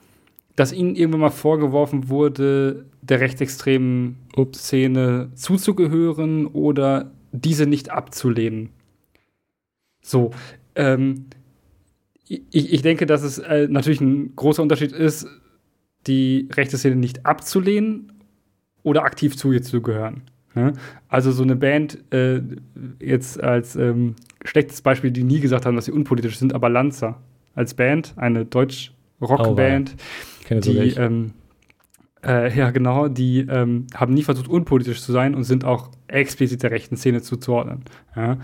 dass 0.55 0.73
ihnen 0.73 0.95
irgendwann 0.95 1.21
mal 1.21 1.29
vorgeworfen 1.29 2.09
wurde, 2.09 2.85
der 3.01 3.19
rechtsextremen 3.19 4.17
Szene 4.55 5.31
zuzugehören 5.35 6.47
oder 6.47 7.11
diese 7.31 7.65
nicht 7.65 7.89
abzulehnen. 7.89 8.69
So, 10.01 10.31
ähm, 10.75 11.25
ich, 12.51 12.73
ich 12.73 12.81
denke, 12.81 13.05
dass 13.05 13.23
es 13.23 13.39
äh, 13.39 13.67
natürlich 13.69 14.01
ein 14.01 14.35
großer 14.35 14.61
Unterschied 14.61 14.91
ist, 14.91 15.27
die 16.07 16.49
rechte 16.51 16.77
Szene 16.77 16.95
nicht 16.95 17.25
abzulehnen 17.25 18.13
oder 18.83 19.03
aktiv 19.03 19.37
zu 19.37 19.51
ihr 19.51 19.61
zu 19.61 19.81
gehören. 19.81 20.23
Ne? 20.55 20.73
Also 21.07 21.31
so 21.31 21.43
eine 21.43 21.55
Band, 21.55 22.03
äh, 22.13 22.41
jetzt 22.99 23.41
als 23.41 23.75
ähm, 23.75 24.15
schlechtes 24.43 24.81
Beispiel, 24.81 25.11
die 25.11 25.23
nie 25.23 25.39
gesagt 25.39 25.65
haben, 25.65 25.75
dass 25.75 25.85
sie 25.85 25.91
unpolitisch 25.91 26.37
sind, 26.37 26.53
aber 26.53 26.69
Lanza 26.69 27.21
als 27.55 27.73
Band, 27.73 28.13
eine 28.17 28.45
Deutsch-Rock-Band, 28.45 29.95
kenne 30.45 30.63
sogar 30.63 30.83
die, 30.83 30.91
ähm, 30.91 31.33
äh, 32.25 32.55
ja 32.55 32.71
genau, 32.71 33.07
die 33.07 33.39
ähm, 33.39 33.87
haben 33.93 34.13
nie 34.13 34.23
versucht, 34.23 34.47
unpolitisch 34.47 35.01
zu 35.01 35.11
sein 35.11 35.35
und 35.35 35.43
sind 35.43 35.65
auch 35.65 35.89
explizit 36.07 36.63
der 36.63 36.71
rechten 36.71 36.97
Szene 36.97 37.21
zuzuordnen. 37.21 37.83
Ja? 38.15 38.37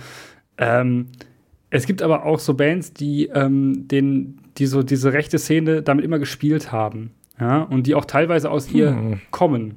Es 1.70 1.86
gibt 1.86 2.02
aber 2.02 2.26
auch 2.26 2.40
so 2.40 2.54
Bands, 2.56 2.94
die, 2.94 3.28
ähm, 3.28 3.88
den, 3.88 4.40
die 4.58 4.66
so 4.66 4.82
diese 4.84 5.14
rechte 5.14 5.38
Szene 5.38 5.82
damit 5.82 6.04
immer 6.04 6.20
gespielt 6.20 6.72
haben. 6.72 7.12
Ja? 7.40 7.62
Und 7.62 7.88
die 7.88 7.96
auch 7.96 8.06
teilweise 8.06 8.50
aus 8.50 8.72
ihr 8.72 8.90
Hm. 8.92 9.22
kommen. 9.32 9.76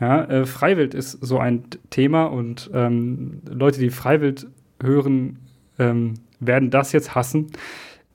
Ja, 0.00 0.24
äh, 0.24 0.46
Freiwild 0.46 0.94
ist 0.94 1.12
so 1.20 1.38
ein 1.38 1.64
Thema 1.90 2.24
und 2.24 2.70
ähm, 2.72 3.42
Leute, 3.46 3.80
die 3.80 3.90
Freiwild 3.90 4.46
hören, 4.82 5.38
ähm, 5.78 6.14
werden 6.38 6.70
das 6.70 6.92
jetzt 6.92 7.14
hassen. 7.14 7.48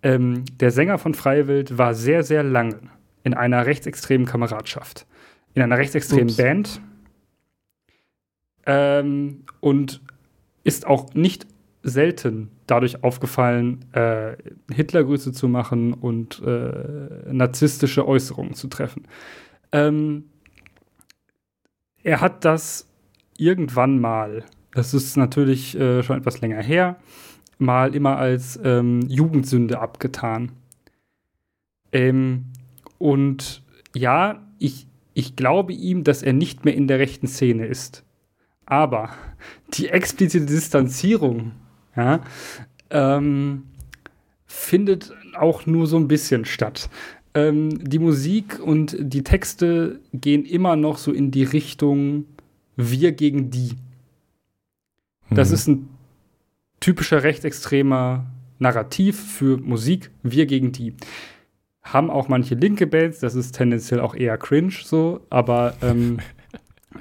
Ähm, 0.01 0.45
der 0.60 0.71
Sänger 0.71 0.97
von 0.97 1.13
Freiwild 1.13 1.77
war 1.77 1.93
sehr, 1.93 2.23
sehr 2.23 2.41
lange 2.41 2.79
in 3.23 3.36
einer 3.36 3.67
rechtsextremen 3.67 4.25
Kameradschaft, 4.25 5.05
in 5.53 5.62
einer 5.62 5.77
rechtsextremen 5.77 6.29
Ups. 6.29 6.38
Band 6.38 6.81
ähm, 8.65 9.43
und 9.60 10.01
ist 10.63 10.88
auch 10.88 11.13
nicht 11.13 11.45
selten 11.86 12.50
dadurch 12.65 13.04
aufgefallen, 13.04 13.86
äh, 13.93 14.36
Hitlergrüße 14.74 15.32
zu 15.32 15.48
machen 15.48 15.93
und 15.93 16.41
äh, 16.41 17.32
narzisstische 17.32 18.08
Äußerungen 18.08 18.56
zu 18.56 18.67
treffen. 18.67 19.08
Ähm, 19.71 20.26
er 22.04 22.21
hat 22.21 22.43
das 22.43 22.89
irgendwann 23.38 24.00
mal, 24.00 24.43
das 24.71 24.95
ist 24.95 25.15
natürlich 25.15 25.80
äh, 25.80 26.02
schon 26.02 26.17
etwas 26.17 26.41
länger 26.41 26.62
her, 26.62 26.98
mal 27.60 27.93
immer 27.93 28.17
als 28.17 28.60
ähm, 28.63 29.02
Jugendsünde 29.08 29.80
abgetan. 29.80 30.52
Ähm, 31.91 32.45
und 32.98 33.63
ja, 33.95 34.43
ich, 34.58 34.88
ich 35.13 35.36
glaube 35.36 35.74
ihm, 35.74 36.04
dass 36.04 36.24
er 36.24 36.34
nicht 36.34 36.65
mehr 36.65 36.74
in 36.74 36.88
der 36.88 36.98
rechten 36.98 37.28
Szene 37.28 37.67
ist. 37.67 38.04
Aber 38.65 39.12
die 39.76 39.89
explizite 39.89 40.48
Distanzierung 40.48 41.52
ja, 41.95 42.21
ähm, 42.89 43.63
findet 44.45 45.13
auch 45.38 45.65
nur 45.65 45.88
so 45.88 45.97
ein 45.97 46.08
bisschen 46.08 46.45
statt. 46.45 46.89
Ähm, 47.34 47.84
die 47.84 47.99
Musik 47.99 48.60
und 48.60 48.95
die 48.99 49.23
Texte 49.23 49.99
gehen 50.13 50.45
immer 50.45 50.75
noch 50.75 50.97
so 50.97 51.12
in 51.12 51.31
die 51.31 51.43
Richtung 51.43 52.25
wir 52.77 53.12
gegen 53.12 53.49
die. 53.49 53.73
Das 55.29 55.49
Hm. 55.49 55.55
ist 55.55 55.67
ein 55.67 55.89
typischer 56.79 57.23
rechtsextremer 57.23 58.25
Narrativ 58.60 59.19
für 59.19 59.58
Musik, 59.58 60.12
wir 60.23 60.45
gegen 60.45 60.71
die. 60.71 60.93
Haben 61.84 62.10
auch 62.10 62.29
manche 62.29 62.55
linke 62.55 62.88
Bands, 62.88 63.19
das 63.19 63.36
ist 63.36 63.53
tendenziell 63.53 63.99
auch 63.99 64.15
eher 64.15 64.38
cringe 64.38 64.73
so, 64.84 65.21
aber 65.29 65.75
ähm, 65.81 66.19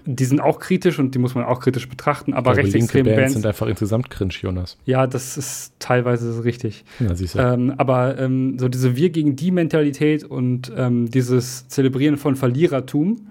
die 0.07 0.25
sind 0.25 0.41
auch 0.41 0.59
kritisch 0.59 0.99
und 0.99 1.15
die 1.15 1.19
muss 1.19 1.35
man 1.35 1.45
auch 1.45 1.61
kritisch 1.61 1.89
betrachten, 1.89 2.35
aber 2.35 2.53
linke 2.55 2.65
rechtsextreme 2.67 3.05
Bands 3.11 3.21
Bands, 3.21 3.33
sind 3.35 3.47
einfach 3.47 3.67
insgesamt 3.67 4.11
cringe, 4.11 4.35
Jonas. 4.41 4.77
ja, 4.85 5.07
das 5.07 5.37
ist 5.37 5.73
teilweise 5.79 6.45
richtig. 6.45 6.85
Na, 7.01 7.15
siehst 7.15 7.35
du. 7.35 7.39
Ähm, 7.39 7.75
aber 7.79 8.19
ähm, 8.19 8.59
so 8.59 8.69
diese 8.69 8.97
Wir 8.97 9.11
gegen 9.11 9.37
die 9.37 9.51
Mentalität 9.51 10.25
und 10.25 10.73
ähm, 10.77 11.11
dieses 11.11 11.69
Zelebrieren 11.69 12.17
von 12.17 12.37
Verlierertum 12.37 13.29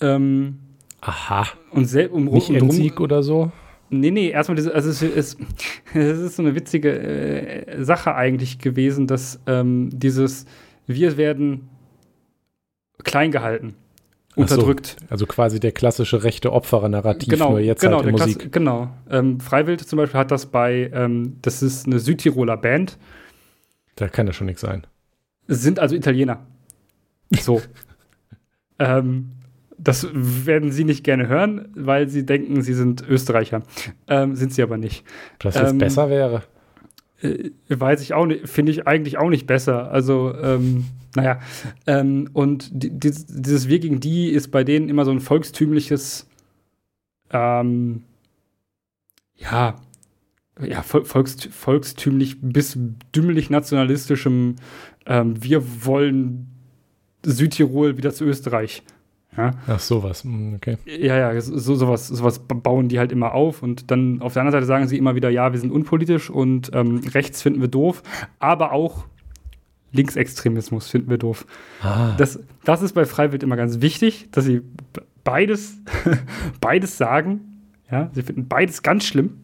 ähm, 0.00 0.58
Aha. 1.00 1.46
und, 1.70 1.86
sel- 1.86 2.08
um, 2.08 2.24
Nicht 2.26 2.48
rum- 2.50 2.56
Endsieg 2.56 3.00
oder 3.00 3.22
so? 3.22 3.50
Nee, 3.88 4.10
nee, 4.10 4.30
erstmal, 4.30 4.56
diese, 4.56 4.74
also 4.74 4.90
es 4.90 5.00
ist, 5.02 5.38
es 5.94 6.18
ist 6.18 6.36
so 6.36 6.42
eine 6.42 6.54
witzige 6.56 6.90
äh, 6.98 7.84
Sache 7.84 8.14
eigentlich 8.16 8.58
gewesen, 8.58 9.06
dass 9.06 9.40
ähm, 9.46 9.90
dieses 9.92 10.44
Wir 10.88 11.16
werden 11.16 11.68
klein 13.04 13.30
gehalten, 13.30 13.74
Ach 14.38 14.48
so. 14.48 14.54
unterdrückt. 14.54 14.96
Also 15.08 15.26
quasi 15.26 15.60
der 15.60 15.72
klassische 15.72 16.22
rechte 16.22 16.52
Opferer-Narrativ, 16.52 17.28
Genau, 17.30 17.50
nur 17.50 17.60
jetzt 17.60 17.80
genau, 17.80 17.96
halt 17.98 18.06
in 18.06 18.12
Musik. 18.12 18.36
Klasse- 18.38 18.50
genau. 18.50 18.90
Ähm, 19.10 19.40
Freiwild 19.40 19.80
zum 19.80 19.96
Beispiel 19.96 20.20
hat 20.20 20.30
das 20.30 20.46
bei, 20.46 20.90
ähm, 20.92 21.38
das 21.42 21.62
ist 21.62 21.86
eine 21.86 21.98
Südtiroler 21.98 22.56
Band, 22.56 22.98
Da 23.96 24.08
kann 24.08 24.26
ja 24.26 24.32
schon 24.34 24.46
nichts 24.46 24.60
sein. 24.60 24.86
sind 25.48 25.78
also 25.78 25.94
Italiener. 25.96 26.46
So. 27.40 27.62
ähm, 28.78 29.32
das 29.78 30.06
werden 30.12 30.70
sie 30.72 30.84
nicht 30.84 31.04
gerne 31.04 31.28
hören, 31.28 31.68
weil 31.74 32.08
sie 32.08 32.24
denken, 32.24 32.62
sie 32.62 32.72
sind 32.74 33.06
Österreicher. 33.08 33.62
Ähm, 34.08 34.34
sind 34.34 34.52
sie 34.54 34.62
aber 34.62 34.78
nicht. 34.78 35.04
Was 35.42 35.54
jetzt 35.54 35.70
Ähm, 35.70 35.78
besser 35.78 36.08
wäre. 36.10 36.42
Äh, 37.22 37.50
weiß 37.68 38.02
ich 38.02 38.14
auch 38.14 38.26
nicht, 38.26 38.48
finde 38.48 38.72
ich 38.72 38.86
eigentlich 38.86 39.18
auch 39.18 39.30
nicht 39.30 39.46
besser. 39.46 39.90
Also, 39.90 40.34
ähm, 40.34 40.86
naja. 41.14 41.40
Ähm, 41.86 42.28
und 42.32 42.70
die, 42.72 42.90
dieses, 42.90 43.26
dieses 43.26 43.68
Wir 43.68 43.78
gegen 43.78 44.00
die 44.00 44.28
ist 44.28 44.50
bei 44.50 44.64
denen 44.64 44.88
immer 44.88 45.04
so 45.04 45.10
ein 45.10 45.20
volkstümliches, 45.20 46.28
ähm, 47.30 48.02
ja, 49.36 49.76
ja, 50.60 50.82
vol 50.82 51.04
volkst, 51.04 51.48
volkstümlich 51.52 52.40
bis 52.40 52.78
dümmlich 53.14 53.50
nationalistischem, 53.50 54.56
ähm, 55.06 55.42
wir 55.42 55.84
wollen 55.84 56.48
Südtirol 57.24 57.96
wieder 57.96 58.12
zu 58.12 58.24
Österreich. 58.24 58.82
Ja, 59.36 59.50
Ach, 59.66 59.78
sowas. 59.80 60.24
Hm, 60.24 60.54
Okay. 60.56 60.78
ja, 60.86 61.16
ja, 61.32 61.40
so, 61.40 61.74
sowas, 61.74 62.08
sowas 62.08 62.38
bauen 62.40 62.88
die 62.88 62.98
halt 62.98 63.12
immer 63.12 63.32
auf 63.34 63.62
und 63.62 63.90
dann 63.90 64.22
auf 64.22 64.32
der 64.32 64.42
anderen 64.42 64.52
Seite 64.60 64.66
sagen 64.66 64.88
sie 64.88 64.96
immer 64.98 65.14
wieder, 65.14 65.28
ja, 65.30 65.52
wir 65.52 65.60
sind 65.60 65.70
unpolitisch 65.72 66.30
und 66.30 66.70
ähm, 66.74 67.00
rechts 67.12 67.42
finden 67.42 67.60
wir 67.60 67.68
doof, 67.68 68.02
aber 68.38 68.72
auch 68.72 69.04
Linksextremismus 69.92 70.88
finden 70.88 71.10
wir 71.10 71.18
doof. 71.18 71.46
Ah, 71.82 72.14
Das, 72.16 72.38
das 72.64 72.82
ist 72.82 72.92
bei 72.92 73.04
Freiwild 73.04 73.42
immer 73.42 73.56
ganz 73.56 73.80
wichtig, 73.80 74.28
dass 74.32 74.44
sie 74.44 74.62
beides, 75.24 75.76
beides 76.60 76.96
sagen. 76.98 77.62
Ja, 77.90 78.10
sie 78.12 78.22
finden 78.22 78.48
beides 78.48 78.82
ganz 78.82 79.04
schlimm. 79.04 79.38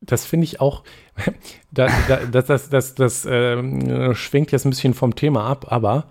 das 0.00 0.24
finde 0.24 0.44
ich 0.44 0.60
auch, 0.60 0.84
da, 1.72 1.88
da, 2.08 2.18
das, 2.30 2.46
das, 2.46 2.68
das, 2.70 2.94
das 2.94 3.26
äh, 3.26 4.14
schwenkt 4.14 4.52
jetzt 4.52 4.64
ein 4.64 4.70
bisschen 4.70 4.94
vom 4.94 5.14
Thema 5.14 5.44
ab, 5.46 5.66
aber 5.70 6.06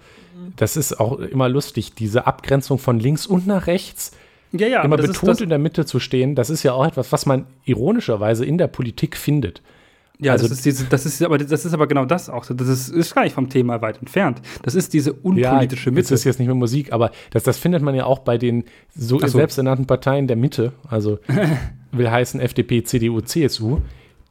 das 0.55 0.77
ist 0.77 0.99
auch 0.99 1.19
immer 1.19 1.49
lustig, 1.49 1.93
diese 1.93 2.27
Abgrenzung 2.27 2.79
von 2.79 2.99
links 2.99 3.25
und 3.25 3.47
nach 3.47 3.67
rechts. 3.67 4.11
Ja, 4.51 4.67
ja, 4.67 4.81
immer 4.81 4.97
betont 4.97 5.41
in 5.41 5.49
der 5.49 5.59
Mitte 5.59 5.85
zu 5.85 5.99
stehen, 5.99 6.33
das 6.33 6.49
ist 6.49 6.63
ja 6.63 6.73
auch 6.73 6.85
etwas, 6.85 7.11
was 7.11 7.25
man 7.25 7.45
ironischerweise 7.65 8.45
in 8.45 8.57
der 8.57 8.67
Politik 8.67 9.15
findet. 9.15 9.61
Ja, 10.21 10.33
also, 10.33 10.47
das, 10.47 10.57
ist 10.57 10.65
diese, 10.65 10.85
das, 10.85 11.05
ist 11.05 11.23
aber, 11.23 11.37
das 11.37 11.63
ist 11.63 11.73
aber 11.73 11.87
genau 11.87 12.03
das 12.03 12.29
auch. 12.29 12.45
Das 12.45 12.67
ist, 12.67 12.89
ist 12.89 13.15
gar 13.15 13.23
nicht 13.23 13.33
vom 13.33 13.47
Thema 13.47 13.81
weit 13.81 13.99
entfernt. 13.99 14.41
Das 14.63 14.75
ist 14.75 14.93
diese 14.93 15.13
unpolitische 15.13 15.89
ja, 15.89 15.93
Mitte. 15.93 16.09
Das 16.09 16.19
ist 16.19 16.23
jetzt 16.25 16.39
nicht 16.39 16.47
mehr 16.47 16.55
Musik, 16.55 16.91
aber 16.91 17.11
das, 17.31 17.43
das 17.43 17.57
findet 17.57 17.81
man 17.83 17.95
ja 17.95 18.03
auch 18.05 18.19
bei 18.19 18.37
den 18.37 18.65
so, 18.93 19.17
so. 19.19 19.27
selbsternannten 19.27 19.87
Parteien 19.87 20.27
der 20.27 20.35
Mitte, 20.35 20.73
also 20.89 21.19
will 21.93 22.11
heißen 22.11 22.41
FDP, 22.41 22.83
CDU, 22.83 23.21
CSU, 23.21 23.79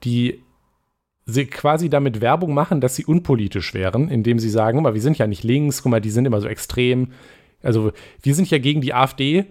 die 0.05 0.43
sie 1.29 1.45
quasi 1.45 1.91
damit 1.91 2.23
Werbung 2.23 2.55
machen, 2.55 2.81
dass 2.81 2.97
sie 2.97 3.05
unpolitisch 3.05 3.75
wären, 3.75 4.09
indem 4.09 4.39
sie 4.39 4.49
sagen, 4.49 4.79
guck 4.79 4.85
mal, 4.85 4.95
wir 4.95 5.03
sind 5.03 5.19
ja 5.19 5.27
nicht 5.27 5.45
links, 5.45 5.83
guck 5.83 5.91
mal, 5.91 6.01
die 6.01 6.11
sind 6.11 6.25
immer 6.25 6.41
so 6.41 6.49
extrem. 6.49 7.09
Also 7.63 7.93
wir 8.23 8.35
sind 8.35 8.51
ja 8.51 8.59
gegen 8.59 8.81
die 8.81 8.95
AfD 8.95 9.45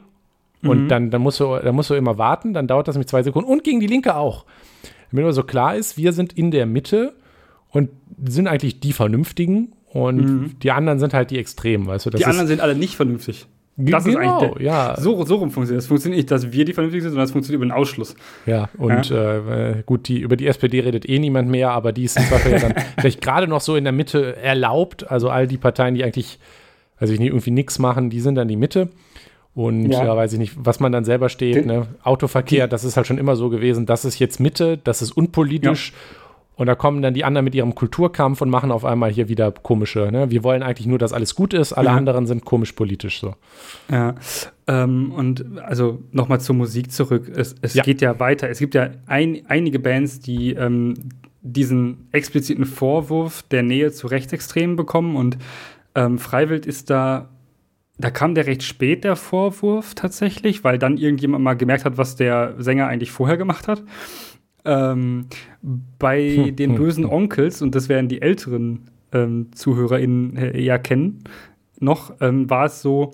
und 0.63 0.85
mhm. 0.85 0.87
dann, 0.87 1.11
dann, 1.11 1.21
musst 1.21 1.39
du, 1.39 1.55
dann 1.55 1.75
musst 1.75 1.91
du 1.91 1.93
immer 1.93 2.17
warten, 2.17 2.53
dann 2.53 2.67
dauert 2.67 2.87
das 2.87 2.95
nämlich 2.95 3.07
zwei 3.07 3.21
Sekunden 3.21 3.49
und 3.49 3.63
gegen 3.63 3.79
die 3.79 3.87
Linke 3.87 4.15
auch. 4.15 4.45
Damit 5.11 5.23
aber 5.23 5.33
so 5.33 5.43
klar 5.43 5.75
ist, 5.75 5.97
wir 5.97 6.13
sind 6.13 6.33
in 6.33 6.49
der 6.49 6.65
Mitte 6.65 7.13
und 7.69 7.89
sind 8.25 8.47
eigentlich 8.47 8.79
die 8.79 8.93
Vernünftigen 8.93 9.73
und 9.91 10.17
mhm. 10.17 10.59
die 10.59 10.71
anderen 10.71 10.97
sind 10.97 11.13
halt 11.13 11.29
die 11.29 11.37
Extremen, 11.37 11.85
weißt 11.85 12.07
du? 12.07 12.09
die 12.09 12.25
anderen 12.25 12.47
sind 12.47 12.59
alle 12.59 12.75
nicht 12.75 12.95
vernünftig. 12.95 13.45
Das 13.79 14.05
genau, 14.05 14.19
ist 14.19 14.25
eigentlich 14.25 14.53
der, 14.55 14.65
ja. 14.65 14.95
so, 14.99 15.23
so 15.23 15.35
rum 15.35 15.51
funktioniert. 15.51 15.83
Das 15.83 15.87
funktioniert 15.87 16.17
nicht, 16.17 16.31
dass 16.31 16.51
wir 16.51 16.65
die 16.65 16.73
vernünftig 16.73 17.03
sind, 17.03 17.11
sondern 17.11 17.25
es 17.25 17.31
funktioniert 17.31 17.57
über 17.57 17.65
den 17.65 17.71
Ausschluss. 17.71 18.15
Ja, 18.47 18.69
und 18.75 19.09
ja. 19.09 19.37
Äh, 19.37 19.83
gut, 19.85 20.07
die, 20.07 20.19
über 20.19 20.35
die 20.35 20.47
SPD 20.47 20.79
redet 20.79 21.07
eh 21.07 21.19
niemand 21.19 21.49
mehr, 21.49 21.69
aber 21.71 21.91
die 21.91 22.05
ist 22.05 22.19
zwar 22.19 22.45
ja 22.47 22.57
dann 22.57 22.73
vielleicht 22.99 23.21
gerade 23.21 23.47
noch 23.47 23.61
so 23.61 23.75
in 23.75 23.83
der 23.83 23.93
Mitte 23.93 24.35
erlaubt. 24.37 25.11
Also 25.11 25.29
all 25.29 25.45
die 25.45 25.57
Parteien, 25.57 25.93
die 25.93 26.03
eigentlich, 26.03 26.39
weiß 26.99 27.11
ich 27.11 27.19
nicht, 27.19 27.29
irgendwie 27.29 27.51
nichts 27.51 27.77
machen, 27.77 28.09
die 28.09 28.19
sind 28.19 28.33
dann 28.33 28.47
die 28.47 28.55
Mitte. 28.55 28.89
Und 29.53 29.91
ja. 29.91 30.05
ja. 30.05 30.15
weiß 30.15 30.33
ich 30.33 30.39
nicht, 30.39 30.53
was 30.57 30.79
man 30.79 30.91
dann 30.91 31.05
selber 31.05 31.29
steht. 31.29 31.55
Den, 31.55 31.67
ne? 31.67 31.87
Autoverkehr, 32.03 32.67
das 32.67 32.83
ist 32.83 32.97
halt 32.97 33.05
schon 33.05 33.19
immer 33.19 33.35
so 33.35 33.49
gewesen. 33.49 33.85
Das 33.85 34.05
ist 34.05 34.17
jetzt 34.17 34.39
Mitte, 34.39 34.79
das 34.83 35.03
ist 35.03 35.11
unpolitisch. 35.11 35.91
Ja. 35.91 36.26
Und 36.57 36.65
da 36.65 36.75
kommen 36.75 37.01
dann 37.03 37.13
die 37.13 37.23
anderen 37.23 37.45
mit 37.45 37.53
ihrem 37.55 37.75
Kulturkampf 37.75 38.41
und 38.41 38.49
machen 38.49 38.71
auf 38.71 38.83
einmal 38.83 39.11
hier 39.11 39.29
wieder 39.29 39.51
komische. 39.51 40.09
Ne? 40.11 40.31
Wir 40.31 40.43
wollen 40.43 40.63
eigentlich 40.63 40.87
nur, 40.87 40.97
dass 40.97 41.13
alles 41.13 41.35
gut 41.35 41.53
ist, 41.53 41.71
alle 41.71 41.89
ja. 41.89 41.95
anderen 41.95 42.25
sind 42.25 42.45
komisch 42.45 42.73
politisch 42.73 43.19
so. 43.19 43.35
Ja. 43.89 44.15
Ähm, 44.65 45.11
und 45.11 45.59
also 45.59 46.01
nochmal 46.11 46.41
zur 46.41 46.55
Musik 46.55 46.91
zurück. 46.91 47.31
Es, 47.33 47.55
es 47.61 47.75
ja. 47.75 47.83
geht 47.83 48.01
ja 48.01 48.19
weiter. 48.19 48.49
Es 48.49 48.57
gibt 48.57 48.73
ja 48.73 48.89
ein, 49.05 49.43
einige 49.47 49.77
Bands, 49.77 50.19
die 50.19 50.53
ähm, 50.53 50.95
diesen 51.41 52.07
expliziten 52.11 52.65
Vorwurf 52.65 53.43
der 53.43 53.61
Nähe 53.61 53.91
zu 53.91 54.07
Rechtsextremen 54.07 54.75
bekommen 54.75 55.15
und 55.15 55.37
ähm, 55.93 56.17
Freiwild 56.17 56.65
ist 56.65 56.89
da 56.89 57.29
da 57.99 58.11
kam 58.11 58.35
der 58.35 58.45
recht 58.45 58.63
spät, 58.63 59.03
der 59.03 59.15
Vorwurf 59.15 59.95
tatsächlich, 59.95 60.63
weil 60.63 60.77
dann 60.77 60.97
irgendjemand 60.97 61.43
mal 61.43 61.55
gemerkt 61.55 61.83
hat, 61.83 61.97
was 61.97 62.15
der 62.15 62.53
Sänger 62.59 62.87
eigentlich 62.87 63.11
vorher 63.11 63.37
gemacht 63.37 63.67
hat. 63.67 63.81
Ähm, 64.67 65.27
bei 65.97 66.30
hm, 66.36 66.56
den 66.56 66.71
hm, 66.71 66.77
bösen 66.77 67.03
hm. 67.06 67.12
Onkels, 67.12 67.62
und 67.62 67.73
das 67.73 67.89
werden 67.89 68.10
die 68.10 68.21
älteren 68.21 68.89
ähm, 69.12 69.47
ZuhörerInnen 69.53 70.38
äh, 70.38 70.62
ja 70.62 70.77
kennen, 70.77 71.23
noch 71.80 72.13
ähm, 72.21 72.49
war 72.49 72.65
es 72.65 72.82
so, 72.82 73.13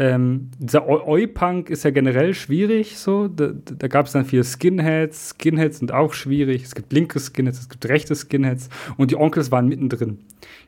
ähm, 0.00 0.50
dieser 0.58 0.88
Oi-Punk 0.88 1.68
ist 1.68 1.82
ja 1.82 1.90
generell 1.90 2.32
schwierig, 2.32 2.96
so. 2.96 3.28
Da, 3.28 3.50
da 3.52 3.86
gab 3.86 4.06
es 4.06 4.12
dann 4.12 4.24
viele 4.24 4.44
Skinheads. 4.44 5.34
Skinheads 5.34 5.78
sind 5.78 5.92
auch 5.92 6.14
schwierig. 6.14 6.64
Es 6.64 6.74
gibt 6.74 6.90
linke 6.94 7.20
Skinheads, 7.20 7.60
es 7.60 7.68
gibt 7.68 7.86
rechte 7.86 8.14
Skinheads. 8.14 8.70
Und 8.96 9.10
die 9.10 9.16
Onkels 9.16 9.52
waren 9.52 9.68
mittendrin 9.68 10.20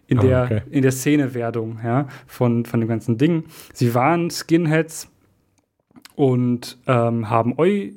in, 0.07 0.19
oh, 0.19 0.23
der, 0.23 0.45
okay. 0.45 0.63
in 0.71 0.83
der 0.83 0.93
Szenewerdung 0.93 1.79
ja, 1.83 2.09
von, 2.27 2.67
von 2.67 2.81
dem 2.81 2.91
ganzen 2.91 3.17
Ding. 3.17 3.45
Sie 3.73 3.95
waren 3.95 4.29
Skinheads 4.29 5.09
und 6.15 6.77
ähm, 6.87 7.31
haben 7.31 7.55
Oi 7.57 7.95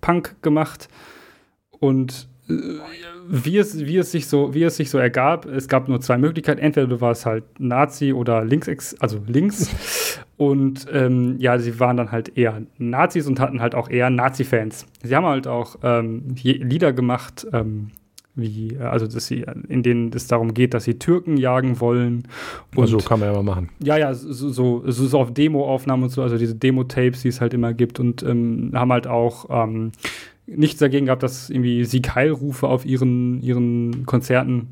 Punk 0.00 0.42
gemacht 0.42 0.88
und 1.70 2.28
äh, 2.48 2.52
wie 3.28 3.58
es, 3.58 3.78
wie, 3.78 3.96
es 3.96 4.10
sich 4.10 4.26
so, 4.26 4.54
wie 4.54 4.64
es 4.64 4.76
sich 4.76 4.90
so 4.90 4.98
ergab, 4.98 5.46
es 5.46 5.68
gab 5.68 5.88
nur 5.88 6.00
zwei 6.00 6.18
Möglichkeiten. 6.18 6.60
Entweder 6.60 6.88
du 6.88 7.00
warst 7.00 7.26
halt 7.26 7.44
Nazi 7.58 8.12
oder 8.12 8.44
links, 8.44 8.96
also 8.98 9.22
links. 9.26 9.70
Und 10.36 10.86
ähm, 10.90 11.36
ja, 11.38 11.58
sie 11.58 11.78
waren 11.80 11.98
dann 11.98 12.12
halt 12.12 12.38
eher 12.38 12.62
Nazis 12.78 13.26
und 13.26 13.38
hatten 13.40 13.60
halt 13.60 13.74
auch 13.74 13.90
eher 13.90 14.08
Nazi-Fans. 14.08 14.86
Sie 15.02 15.14
haben 15.14 15.26
halt 15.26 15.46
auch 15.46 15.76
ähm, 15.82 16.34
Lieder 16.42 16.94
gemacht, 16.94 17.46
ähm, 17.52 17.90
wie, 18.34 18.78
also 18.78 19.06
dass 19.06 19.26
sie, 19.26 19.44
in 19.68 19.82
denen 19.82 20.12
es 20.14 20.26
darum 20.26 20.54
geht, 20.54 20.74
dass 20.74 20.84
sie 20.84 20.98
Türken 20.98 21.36
jagen 21.36 21.80
wollen. 21.80 22.28
Und 22.74 22.82
also 22.82 22.98
kann 22.98 23.20
man 23.20 23.28
ja 23.28 23.34
mal 23.34 23.42
machen. 23.42 23.70
Ja, 23.82 23.96
ja, 23.96 24.14
so, 24.14 24.50
so, 24.50 24.82
so 24.86 25.18
auf 25.18 25.34
Demo-Aufnahmen 25.34 26.04
und 26.04 26.10
so, 26.10 26.22
also 26.22 26.38
diese 26.38 26.54
Demo-Tapes, 26.54 27.22
die 27.22 27.28
es 27.28 27.40
halt 27.40 27.54
immer 27.54 27.74
gibt 27.74 28.00
und 28.00 28.22
ähm, 28.22 28.70
haben 28.74 28.92
halt 28.92 29.06
auch 29.06 29.46
ähm, 29.50 29.92
nichts 30.46 30.78
dagegen 30.78 31.06
gehabt, 31.06 31.22
dass 31.22 31.50
irgendwie 31.50 31.84
Sieg-Heilrufe 31.84 32.68
auf 32.68 32.86
ihren, 32.86 33.42
ihren 33.42 34.06
Konzerten 34.06 34.68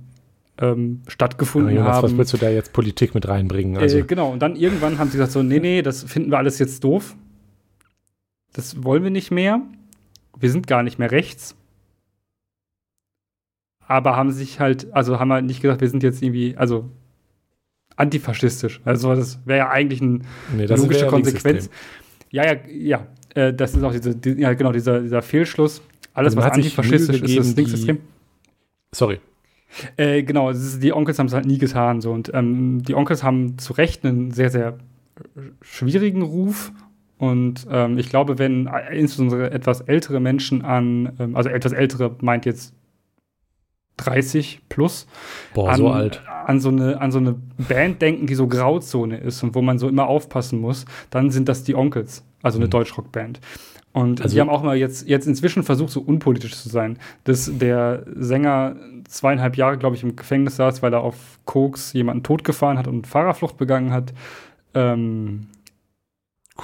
ähm, 0.61 1.03
stattgefunden 1.07 1.71
ja, 1.75 1.81
Jonas, 1.81 1.97
haben. 1.97 2.05
Was 2.05 2.17
willst 2.17 2.33
du 2.35 2.37
da 2.37 2.51
jetzt 2.51 2.73
Politik 2.73 3.15
mit 3.15 3.29
reinbringen? 3.29 3.77
Also. 3.77 3.99
Äh, 3.99 4.03
genau, 4.03 4.33
und 4.33 4.41
dann 4.41 4.57
irgendwann 4.57 4.99
haben 4.99 5.09
sie 5.09 5.17
gesagt 5.17 5.33
so, 5.33 5.43
nee, 5.43 5.61
nee, 5.61 5.83
das 5.83 6.05
finden 6.05 6.31
wir 6.31 6.39
alles 6.39 6.59
jetzt 6.59 6.85
doof. 6.85 7.17
Das 8.53 8.83
wollen 8.83 9.03
wir 9.03 9.11
nicht 9.11 9.31
mehr. 9.31 9.61
Wir 10.39 10.51
sind 10.51 10.67
gar 10.67 10.83
nicht 10.83 10.99
mehr 10.99 11.11
rechts 11.11 11.58
aber 13.89 14.17
haben 14.17 14.31
sich 14.31 14.61
halt, 14.61 14.93
also 14.93 15.19
haben 15.19 15.33
halt 15.33 15.47
nicht 15.47 15.63
gesagt, 15.63 15.81
wir 15.81 15.89
sind 15.89 16.03
jetzt 16.03 16.23
irgendwie, 16.23 16.57
also 16.57 16.91
antifaschistisch. 17.97 18.81
Also 18.85 19.15
das 19.15 19.41
wäre 19.47 19.59
ja 19.59 19.71
eigentlich 19.71 20.03
eine 20.03 20.21
nee, 20.55 20.67
logische 20.67 21.07
Konsequenz. 21.07 21.71
Ja, 22.31 22.45
ja, 22.45 22.57
ja. 22.69 23.07
Äh, 23.35 23.55
das 23.55 23.75
ist 23.75 23.83
auch 23.83 23.93
diese, 23.93 24.15
die, 24.15 24.41
ja, 24.41 24.53
genau, 24.53 24.73
dieser, 24.73 25.01
dieser 25.01 25.23
Fehlschluss. 25.23 25.83
Alles, 26.13 26.37
also 26.37 26.47
was 26.47 26.53
antifaschistisch 26.53 27.23
ist, 27.23 27.37
ist 27.37 27.57
linksextrem. 27.57 27.99
Sorry. 28.93 29.21
Äh, 29.97 30.23
genau, 30.23 30.51
ist, 30.51 30.83
die 30.83 30.93
Onkels 30.93 31.19
haben 31.19 31.27
es 31.27 31.33
halt 31.33 31.47
nie 31.47 31.59
getan. 31.59 32.03
So. 32.03 32.13
Und 32.13 32.31
ähm, 32.35 32.83
die 32.83 32.95
Onkels 32.95 33.23
haben 33.23 33.59
zu 33.59 33.73
Recht 33.73 34.05
einen 34.05 34.33
sehr, 34.33 34.51
sehr 34.51 34.79
schwierigen 35.63 36.23
Ruf. 36.23 36.73
Und 37.17 37.67
ähm, 37.71 37.99
ich 37.99 38.11
glaube, 38.11 38.39
wenn 38.39 38.67
äh, 38.67 38.97
insbesondere 38.97 39.51
etwas 39.51 39.81
ältere 39.81 40.21
Menschen 40.21 40.63
an, 40.63 41.15
ähm, 41.19 41.37
also 41.37 41.49
etwas 41.49 41.73
ältere 41.73 42.15
meint 42.21 42.45
jetzt 42.47 42.75
30 43.99 44.63
plus 44.69 45.07
Boah, 45.55 45.71
an, 45.71 45.77
so 45.77 45.91
alt. 45.91 46.23
An, 46.47 46.61
so 46.61 46.71
eine, 46.71 47.01
an 47.01 47.13
so 47.13 47.19
eine 47.19 47.37
Band 47.57 48.01
denken, 48.01 48.27
die 48.27 48.35
so 48.35 48.49
Grauzone 48.49 49.19
ist 49.19 49.43
und 49.43 49.55
wo 49.55 49.63
man 49.63 49.79
so 49.79 49.89
immer 49.89 50.07
aufpassen 50.07 50.61
muss, 50.61 50.87
dann 51.11 51.31
sind 51.31 51.49
das 51.49 51.65
die 51.65 51.75
Onkels, 51.75 52.25
also 52.43 52.59
eine 52.59 52.67
mhm. 52.67 52.71
Deutschrockband. 52.71 53.41
Und 53.93 54.21
also, 54.23 54.35
die 54.35 54.41
haben 54.41 54.51
auch 54.51 54.63
mal 54.63 54.77
jetzt, 54.77 55.09
jetzt 55.09 55.27
inzwischen 55.27 55.63
versucht, 55.63 55.91
so 55.91 56.01
unpolitisch 56.01 56.55
zu 56.55 56.69
sein. 56.69 56.99
Dass 57.25 57.51
der 57.59 58.05
Sänger 58.15 58.77
zweieinhalb 59.09 59.57
Jahre, 59.57 59.79
glaube 59.79 59.97
ich, 59.97 60.03
im 60.03 60.15
Gefängnis 60.15 60.57
saß, 60.57 60.83
weil 60.83 60.93
er 60.93 61.01
auf 61.01 61.41
Koks 61.47 61.93
jemanden 61.95 62.23
totgefahren 62.23 62.79
hat 62.79 62.87
und 62.87 63.07
Fahrerflucht 63.07 63.57
begangen 63.57 63.93
hat. 63.93 64.13
Ähm, 64.75 65.49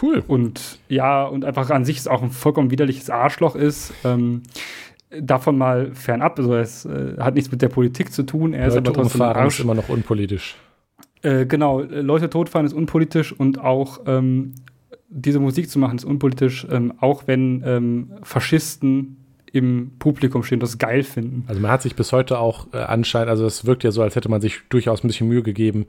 cool. 0.00 0.22
Und 0.26 0.78
ja, 0.88 1.24
und 1.24 1.44
einfach 1.44 1.70
an 1.70 1.84
sich 1.84 1.96
ist 1.96 2.08
auch 2.08 2.22
ein 2.22 2.30
vollkommen 2.30 2.70
widerliches 2.70 3.10
Arschloch 3.10 3.56
ist. 3.56 3.92
Ähm, 4.04 4.42
davon 5.20 5.58
mal 5.58 5.92
fernab. 5.94 6.38
Also 6.38 6.54
es 6.54 6.84
äh, 6.84 7.16
hat 7.18 7.34
nichts 7.34 7.50
mit 7.50 7.62
der 7.62 7.68
Politik 7.68 8.12
zu 8.12 8.24
tun. 8.24 8.52
Er 8.52 8.66
Leute 8.66 8.68
ist 8.68 8.76
aber 8.76 8.92
trotzdem 8.92 9.20
umfahren 9.20 9.46
ist 9.46 9.60
immer 9.60 9.74
noch 9.74 9.88
unpolitisch. 9.88 10.56
Äh, 11.22 11.46
genau, 11.46 11.80
Leute 11.80 12.28
totfahren 12.28 12.66
ist 12.66 12.74
unpolitisch 12.74 13.32
und 13.32 13.58
auch 13.58 14.00
ähm, 14.06 14.54
diese 15.08 15.40
Musik 15.40 15.70
zu 15.70 15.78
machen 15.78 15.96
ist 15.96 16.04
unpolitisch, 16.04 16.66
ähm, 16.70 16.92
auch 17.00 17.26
wenn 17.26 17.62
ähm, 17.64 18.12
Faschisten 18.22 19.16
im 19.52 19.92
Publikum 19.98 20.42
stehen, 20.42 20.58
das 20.58 20.78
geil 20.78 21.04
finden. 21.04 21.44
Also 21.46 21.60
man 21.60 21.70
hat 21.70 21.82
sich 21.82 21.94
bis 21.94 22.12
heute 22.12 22.38
auch 22.40 22.66
äh, 22.72 22.78
anscheinend, 22.78 23.30
also 23.30 23.46
es 23.46 23.64
wirkt 23.64 23.84
ja 23.84 23.92
so, 23.92 24.02
als 24.02 24.16
hätte 24.16 24.28
man 24.28 24.40
sich 24.40 24.60
durchaus 24.68 25.04
ein 25.04 25.06
bisschen 25.06 25.28
Mühe 25.28 25.42
gegeben, 25.42 25.86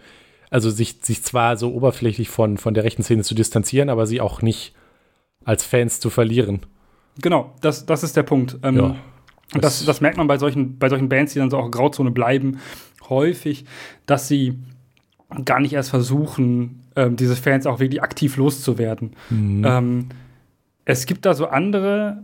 also 0.52 0.70
sich, 0.70 1.00
sich 1.02 1.24
zwar 1.24 1.58
so 1.58 1.74
oberflächlich 1.74 2.30
von, 2.30 2.58
von 2.58 2.74
der 2.76 2.84
rechten 2.84 3.04
Szene 3.04 3.24
zu 3.24 3.34
distanzieren, 3.34 3.90
aber 3.90 4.06
sie 4.06 4.22
auch 4.22 4.42
nicht 4.44 4.76
als 5.44 5.66
Fans 5.66 6.00
zu 6.00 6.10
verlieren. 6.12 6.62
Genau, 7.22 7.54
das, 7.62 7.86
das 7.86 8.04
ist 8.04 8.16
der 8.16 8.24
Punkt. 8.24 8.58
Ähm, 8.64 8.78
ja. 8.78 8.96
Und 9.54 9.64
das, 9.64 9.86
das 9.86 10.02
merkt 10.02 10.18
man 10.18 10.28
bei 10.28 10.38
solchen, 10.38 10.78
bei 10.80 10.90
solchen 10.90 11.10
Bands, 11.10 11.34
die 11.34 11.40
dann 11.40 11.50
so 11.50 11.58
auch 11.58 11.70
Grauzone 11.70 12.12
bleiben, 12.12 12.60
häufig, 13.10 13.66
dass 14.06 14.28
sie 14.28 14.60
gar 15.44 15.60
nicht 15.60 15.74
erst 15.74 15.90
versuchen, 15.90 16.84
ähm, 16.96 17.16
diese 17.16 17.36
Fans 17.36 17.66
auch 17.66 17.80
wirklich 17.80 18.02
aktiv 18.02 18.38
loszuwerden. 18.38 19.12
Mhm. 19.30 19.66
Ähm, 19.66 20.10
es 20.86 21.06
gibt 21.06 21.26
da 21.26 21.34
so 21.34 21.48
andere 21.48 22.24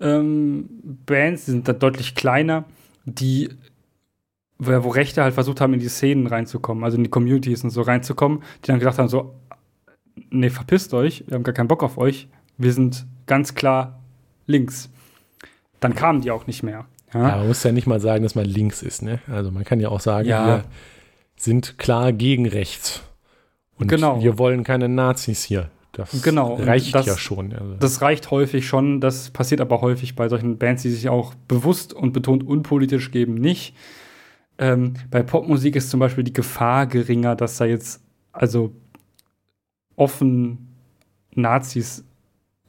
ähm, 0.00 0.68
Bands, 1.06 1.46
die 1.46 1.52
sind 1.52 1.68
da 1.68 1.72
deutlich 1.72 2.14
kleiner, 2.14 2.64
die, 3.04 3.48
wo, 4.58 4.84
wo 4.84 4.88
Rechte 4.88 5.22
halt 5.22 5.34
versucht 5.34 5.60
haben, 5.60 5.74
in 5.74 5.80
die 5.80 5.88
Szenen 5.88 6.26
reinzukommen, 6.26 6.84
also 6.84 6.96
in 6.96 7.04
die 7.04 7.10
Communities 7.10 7.64
und 7.64 7.70
so 7.70 7.82
reinzukommen, 7.82 8.42
die 8.62 8.68
dann 8.68 8.78
gesagt 8.78 8.98
haben: 8.98 9.08
so, 9.08 9.34
nee, 10.30 10.50
verpisst 10.50 10.92
euch, 10.94 11.24
wir 11.26 11.36
haben 11.36 11.44
gar 11.44 11.54
keinen 11.54 11.68
Bock 11.68 11.82
auf 11.82 11.98
euch, 11.98 12.28
wir 12.58 12.72
sind 12.72 13.06
ganz 13.26 13.54
klar 13.54 14.00
links. 14.46 14.90
Dann 15.88 15.96
kamen 15.96 16.20
die 16.20 16.30
auch 16.30 16.46
nicht 16.46 16.62
mehr. 16.62 16.86
Ja? 17.12 17.28
ja, 17.28 17.36
man 17.38 17.48
muss 17.48 17.62
ja 17.62 17.72
nicht 17.72 17.86
mal 17.86 18.00
sagen, 18.00 18.22
dass 18.22 18.34
man 18.34 18.44
links 18.44 18.82
ist. 18.82 19.02
Ne? 19.02 19.20
Also 19.30 19.50
man 19.50 19.64
kann 19.64 19.80
ja 19.80 19.88
auch 19.88 20.00
sagen, 20.00 20.28
ja. 20.28 20.46
wir 20.46 20.64
sind 21.36 21.78
klar 21.78 22.12
gegen 22.12 22.46
rechts. 22.46 23.02
Und 23.78 23.88
genau. 23.88 24.22
wir 24.22 24.38
wollen 24.38 24.64
keine 24.64 24.88
Nazis 24.88 25.44
hier. 25.44 25.70
Das 25.92 26.22
genau. 26.22 26.56
reicht 26.56 26.94
das, 26.94 27.06
ja 27.06 27.16
schon. 27.16 27.54
Also. 27.54 27.74
Das 27.76 28.02
reicht 28.02 28.30
häufig 28.30 28.66
schon. 28.66 29.00
Das 29.00 29.30
passiert 29.30 29.62
aber 29.62 29.80
häufig 29.80 30.14
bei 30.14 30.28
solchen 30.28 30.58
Bands, 30.58 30.82
die 30.82 30.90
sich 30.90 31.08
auch 31.08 31.34
bewusst 31.48 31.94
und 31.94 32.12
betont 32.12 32.46
unpolitisch 32.46 33.10
geben, 33.10 33.34
nicht. 33.34 33.74
Ähm, 34.58 34.94
bei 35.10 35.22
Popmusik 35.22 35.76
ist 35.76 35.90
zum 35.90 36.00
Beispiel 36.00 36.24
die 36.24 36.32
Gefahr 36.32 36.86
geringer, 36.86 37.34
dass 37.34 37.56
da 37.56 37.64
jetzt 37.64 38.02
also 38.32 38.72
offen 39.96 40.74
Nazis 41.34 42.04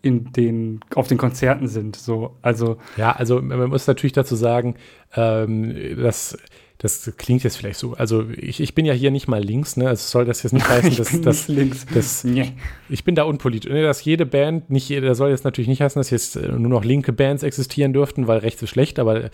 in 0.08 0.32
den, 0.32 0.80
auf 0.96 1.08
den 1.08 1.18
Konzerten 1.18 1.68
sind. 1.68 1.96
So, 1.96 2.36
also 2.42 2.78
ja, 2.96 3.12
also 3.12 3.42
man 3.42 3.70
muss 3.70 3.88
natürlich 3.88 4.14
dazu 4.14 4.36
sagen, 4.36 4.76
ähm, 5.16 5.76
dass 6.02 6.38
das 6.80 7.12
klingt 7.18 7.44
jetzt 7.44 7.58
vielleicht 7.58 7.80
so. 7.80 7.94
Also 7.94 8.26
ich, 8.30 8.60
ich 8.60 8.76
bin 8.76 8.86
ja 8.86 8.94
hier 8.94 9.10
nicht 9.10 9.28
mal 9.28 9.42
links, 9.42 9.78
ne? 9.78 9.88
Also 9.88 10.08
soll 10.08 10.26
das 10.26 10.44
jetzt 10.44 10.54
nicht 10.54 10.70
heißen, 10.70 10.96
dass, 10.96 11.22
dass, 11.22 11.48
links. 11.48 11.86
dass 11.92 12.24
nee. 12.24 12.54
ich 12.88 13.04
bin 13.04 13.16
da 13.16 13.24
unpolitisch. 13.24 13.72
Ne, 13.72 13.82
dass 13.82 14.04
jede 14.04 14.26
Band, 14.26 14.70
nicht 14.70 14.88
jede, 14.88 15.08
das 15.08 15.18
soll 15.18 15.32
jetzt 15.32 15.44
natürlich 15.44 15.68
nicht 15.68 15.82
heißen, 15.82 16.00
dass 16.00 16.12
jetzt 16.12 16.36
äh, 16.36 16.48
nur 16.48 16.70
noch 16.70 16.84
linke 16.84 17.14
Bands 17.14 17.42
existieren 17.42 17.94
dürften, 17.94 18.28
weil 18.28 18.40
rechts 18.40 18.62
ist 18.62 18.70
schlecht, 18.70 19.00
aber 19.00 19.32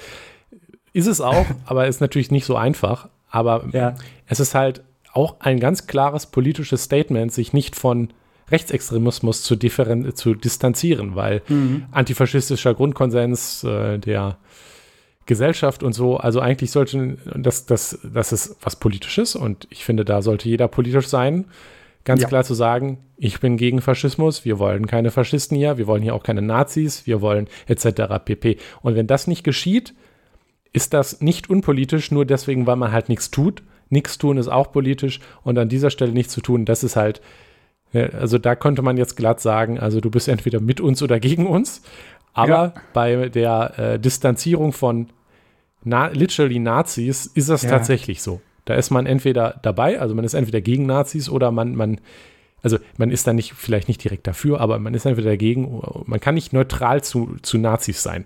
ist 0.93 1.07
es 1.07 1.19
auch, 1.19 1.45
aber 1.65 1.87
ist 1.87 1.99
natürlich 1.99 2.31
nicht 2.31 2.45
so 2.45 2.55
einfach. 2.55 3.09
Aber 3.29 3.67
ja. 3.73 3.95
es 4.27 4.39
ist 4.39 4.55
halt 4.55 4.83
auch 5.11 5.41
ein 5.41 5.59
ganz 5.59 5.85
klares 5.85 6.27
politisches 6.27 6.83
Statement, 6.83 7.33
sich 7.33 7.51
nicht 7.51 7.75
von 7.75 8.09
Rechtsextremismus 8.51 9.43
zu, 9.43 9.57
zu 9.57 10.35
distanzieren, 10.35 11.15
weil 11.15 11.41
mhm. 11.47 11.85
antifaschistischer 11.91 12.73
Grundkonsens 12.73 13.63
äh, 13.63 13.99
der 13.99 14.37
Gesellschaft 15.25 15.83
und 15.83 15.93
so, 15.93 16.17
also 16.17 16.39
eigentlich 16.41 16.71
sollte 16.71 17.17
das, 17.35 17.65
das, 17.65 17.99
das 18.03 18.33
ist 18.33 18.57
was 18.61 18.75
Politisches 18.75 19.35
und 19.35 19.67
ich 19.69 19.85
finde, 19.85 20.03
da 20.03 20.21
sollte 20.21 20.49
jeder 20.49 20.67
politisch 20.67 21.07
sein, 21.07 21.45
ganz 22.03 22.21
ja. 22.21 22.27
klar 22.27 22.43
zu 22.43 22.53
sagen, 22.53 22.97
ich 23.17 23.39
bin 23.39 23.55
gegen 23.55 23.81
Faschismus, 23.81 24.43
wir 24.43 24.59
wollen 24.59 24.87
keine 24.87 25.11
Faschisten 25.11 25.57
hier, 25.57 25.77
wir 25.77 25.87
wollen 25.87 26.03
hier 26.03 26.13
auch 26.13 26.23
keine 26.23 26.41
Nazis, 26.41 27.07
wir 27.07 27.21
wollen 27.21 27.47
etc. 27.67 28.01
pp. 28.23 28.57
Und 28.81 28.95
wenn 28.95 29.07
das 29.07 29.27
nicht 29.27 29.43
geschieht, 29.43 29.93
ist 30.73 30.93
das 30.93 31.21
nicht 31.21 31.49
unpolitisch, 31.49 32.11
nur 32.11 32.25
deswegen, 32.25 32.67
weil 32.67 32.75
man 32.75 32.91
halt 32.91 33.07
nichts 33.07 33.31
tut. 33.31 33.63
Nichts 33.89 34.17
tun 34.17 34.37
ist 34.37 34.47
auch 34.47 34.71
politisch 34.71 35.19
und 35.43 35.57
an 35.57 35.69
dieser 35.69 35.91
Stelle 35.91 36.11
nichts 36.11 36.33
zu 36.33 36.41
tun, 36.41 36.65
das 36.65 36.83
ist 36.83 36.95
halt 36.95 37.21
also 37.93 38.37
da 38.37 38.55
könnte 38.55 38.81
man 38.81 38.97
jetzt 38.97 39.15
glatt 39.15 39.39
sagen, 39.39 39.79
also 39.79 40.01
du 40.01 40.09
bist 40.09 40.27
entweder 40.27 40.59
mit 40.59 40.81
uns 40.81 41.01
oder 41.03 41.19
gegen 41.19 41.47
uns. 41.47 41.81
Aber 42.33 42.49
ja. 42.49 42.73
bei 42.93 43.29
der 43.29 43.73
äh, 43.77 43.99
Distanzierung 43.99 44.73
von 44.73 45.09
na 45.83 46.07
literally 46.07 46.59
Nazis 46.59 47.25
ist 47.25 47.49
das 47.49 47.63
ja. 47.63 47.69
tatsächlich 47.69 48.21
so. 48.21 48.41
Da 48.65 48.75
ist 48.75 48.89
man 48.89 49.05
entweder 49.05 49.59
dabei, 49.61 49.99
also 49.99 50.15
man 50.15 50.23
ist 50.23 50.33
entweder 50.33 50.61
gegen 50.61 50.85
Nazis 50.85 51.29
oder 51.29 51.51
man, 51.51 51.75
man, 51.75 51.99
also 52.61 52.77
man 52.97 53.11
ist 53.11 53.27
da 53.27 53.33
nicht, 53.33 53.53
vielleicht 53.53 53.89
nicht 53.89 54.03
direkt 54.03 54.25
dafür, 54.25 54.61
aber 54.61 54.79
man 54.79 54.93
ist 54.93 55.05
entweder 55.05 55.31
dagegen, 55.31 55.81
man 56.05 56.19
kann 56.19 56.35
nicht 56.35 56.53
neutral 56.53 57.03
zu, 57.03 57.35
zu 57.41 57.57
Nazis 57.57 58.01
sein. 58.01 58.25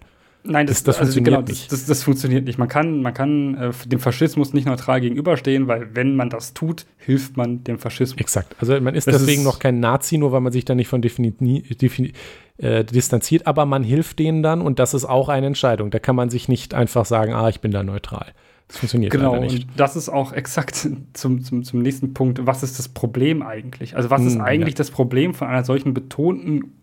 Nein, 0.50 0.66
das, 0.68 0.84
das, 0.84 0.96
das 0.96 1.00
also 1.00 1.14
funktioniert 1.14 1.46
genau, 1.46 1.48
nicht. 1.48 1.72
Das, 1.72 1.86
das, 1.86 2.04
funktioniert 2.04 2.46
nicht. 2.46 2.58
Man 2.58 2.68
kann, 2.68 3.02
man 3.02 3.14
kann 3.14 3.56
äh, 3.56 3.72
dem 3.86 4.00
Faschismus 4.00 4.54
nicht 4.54 4.66
neutral 4.66 5.02
gegenüberstehen, 5.02 5.68
weil 5.68 5.90
wenn 5.94 6.16
man 6.16 6.30
das 6.30 6.54
tut, 6.54 6.86
hilft 6.98 7.38
man 7.38 7.64
dem 7.64 7.78
Faschismus. 7.78 8.20
Exakt. 8.20 8.56
Also 8.60 8.80
man 8.80 8.96
ist 8.96 9.08
deswegen 9.08 9.42
ist 9.42 9.46
noch 9.46 9.60
kein 9.60 9.80
Nazi, 9.80 10.18
nur 10.18 10.32
weil 10.32 10.42
man 10.42 10.54
sich 10.54 10.66
da 10.66 10.76
nicht 10.76 10.88
von 10.88 11.02
äh, 11.04 12.84
distanziert, 12.84 13.46
aber 13.46 13.66
man 13.66 13.84
hilft 13.84 14.20
denen 14.20 14.42
dann 14.42 14.62
und 14.62 14.80
das 14.80 14.94
ist 14.94 15.06
auch 15.06 15.30
eine 15.30 15.48
Entscheidung. 15.48 15.92
Da 15.92 16.00
kann 16.00 16.16
man 16.16 16.30
sich 16.30 16.48
nicht 16.48 16.74
einfach 16.74 17.06
sagen, 17.06 17.34
ah, 17.34 17.50
ich 17.50 17.60
bin 17.60 17.72
da 17.72 17.84
neutral. 17.84 18.34
Das 18.68 18.78
funktioniert 18.78 19.12
genau, 19.12 19.40
nicht. 19.40 19.68
Und 19.68 19.80
das 19.80 19.96
ist 19.96 20.10
auch 20.10 20.34
exakt 20.34 20.76
zum, 21.14 21.44
zum, 21.44 21.64
zum 21.64 21.82
nächsten 21.82 22.14
Punkt. 22.14 22.46
Was 22.46 22.64
ist 22.64 22.80
das 22.80 22.90
Problem 22.90 23.42
eigentlich? 23.42 23.96
Also, 23.96 24.10
was 24.10 24.22
hm, 24.22 24.28
ist 24.28 24.40
eigentlich 24.40 24.74
ja. 24.76 24.78
das 24.78 24.92
Problem 24.92 25.34
von 25.34 25.48
einer 25.48 25.64
solchen 25.64 25.94
betonten 25.94 26.74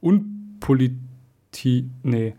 Unpolitik? 0.00 1.07
Unpoliti 1.48 1.90
nee. 2.02 2.34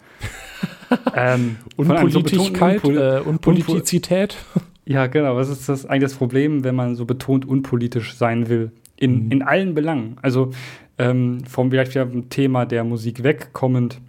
ähm, 1.16 1.58
Unpolitigkeit, 1.76 2.82
so 2.82 2.92
äh, 2.92 3.22
Unpolitizität. 3.22 4.38
Ja, 4.86 5.08
genau. 5.08 5.36
Was 5.36 5.50
ist 5.50 5.70
das 5.70 5.86
eigentlich 5.86 6.04
das 6.04 6.16
Problem, 6.16 6.64
wenn 6.64 6.76
man 6.76 6.96
so 6.96 7.06
betont 7.06 7.46
unpolitisch 7.46 8.16
sein 8.16 8.50
will? 8.50 8.72
In, 8.96 9.26
mhm. 9.26 9.32
in 9.32 9.42
allen 9.42 9.76
Belangen. 9.76 10.18
Also 10.22 10.52
ähm, 10.98 11.44
vom 11.46 11.70
vielleicht 11.70 11.92
wieder 11.92 12.08
vom 12.08 12.30
Thema 12.30 12.66
der 12.66 12.84
Musik 12.84 13.24
wegkommend 13.24 14.02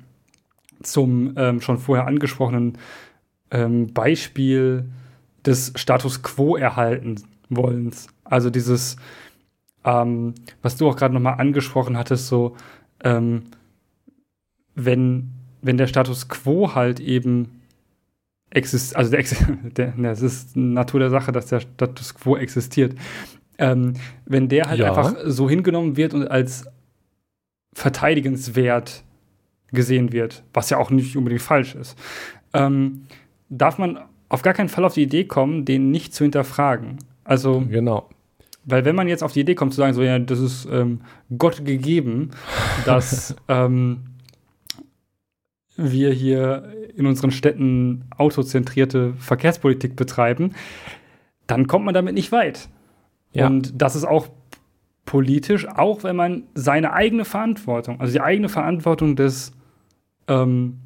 zum 0.82 1.34
ähm, 1.36 1.60
schon 1.60 1.78
vorher 1.78 2.06
angesprochenen 2.06 2.78
ähm, 3.50 3.92
Beispiel 3.92 4.90
des 5.44 5.72
Status 5.76 6.22
quo 6.22 6.56
erhalten 6.56 7.22
wollens. 7.48 8.08
Also 8.24 8.50
dieses, 8.50 8.96
ähm, 9.84 10.34
was 10.62 10.76
du 10.76 10.88
auch 10.88 10.96
gerade 10.96 11.14
nochmal 11.14 11.34
angesprochen 11.38 11.96
hattest, 11.96 12.26
so 12.28 12.56
ähm, 13.04 13.42
wenn, 14.74 15.30
wenn 15.62 15.76
der 15.76 15.86
Status 15.86 16.28
quo 16.28 16.74
halt 16.74 17.00
eben 17.00 17.60
existiert, 18.50 18.96
also 18.98 19.10
der, 19.10 19.24
der, 19.76 19.94
das 19.96 20.22
ist 20.22 20.56
Natur 20.56 21.00
der 21.00 21.10
Sache, 21.10 21.32
dass 21.32 21.46
der 21.46 21.60
Status 21.60 22.14
quo 22.14 22.36
existiert. 22.36 22.94
Ähm, 23.58 23.94
wenn 24.24 24.48
der 24.48 24.68
halt 24.68 24.80
ja. 24.80 24.88
einfach 24.88 25.16
so 25.24 25.48
hingenommen 25.48 25.96
wird 25.96 26.14
und 26.14 26.26
als 26.28 26.66
verteidigenswert 27.74 29.04
gesehen 29.70 30.12
wird, 30.12 30.42
was 30.52 30.70
ja 30.70 30.78
auch 30.78 30.90
nicht 30.90 31.16
unbedingt 31.16 31.42
falsch 31.42 31.74
ist, 31.74 31.96
ähm, 32.52 33.06
darf 33.48 33.78
man 33.78 33.98
auf 34.28 34.42
gar 34.42 34.54
keinen 34.54 34.68
Fall 34.68 34.84
auf 34.84 34.94
die 34.94 35.02
Idee 35.02 35.24
kommen, 35.24 35.64
den 35.64 35.90
nicht 35.90 36.14
zu 36.14 36.24
hinterfragen. 36.24 36.98
Also, 37.24 37.64
genau. 37.68 38.08
Weil 38.64 38.84
wenn 38.84 38.96
man 38.96 39.08
jetzt 39.08 39.22
auf 39.22 39.32
die 39.32 39.40
Idee 39.40 39.54
kommt 39.54 39.72
zu 39.72 39.78
sagen, 39.78 39.94
so 39.94 40.02
ja, 40.02 40.18
das 40.18 40.38
ist 40.38 40.68
ähm, 40.70 41.00
Gott 41.36 41.64
gegeben, 41.64 42.30
dass 42.84 43.34
ähm, 43.48 44.09
wir 45.80 46.12
hier 46.12 46.72
in 46.96 47.06
unseren 47.06 47.30
Städten 47.30 48.04
autozentrierte 48.16 49.14
Verkehrspolitik 49.14 49.96
betreiben, 49.96 50.52
dann 51.46 51.66
kommt 51.66 51.84
man 51.84 51.94
damit 51.94 52.14
nicht 52.14 52.32
weit. 52.32 52.68
Ja. 53.32 53.46
Und 53.46 53.80
das 53.80 53.96
ist 53.96 54.04
auch 54.04 54.28
politisch, 55.04 55.66
auch 55.66 56.04
wenn 56.04 56.16
man 56.16 56.44
seine 56.54 56.92
eigene 56.92 57.24
Verantwortung, 57.24 58.00
also 58.00 58.12
die 58.12 58.20
eigene 58.20 58.48
Verantwortung 58.48 59.16
des 59.16 59.52
ähm, 60.28 60.78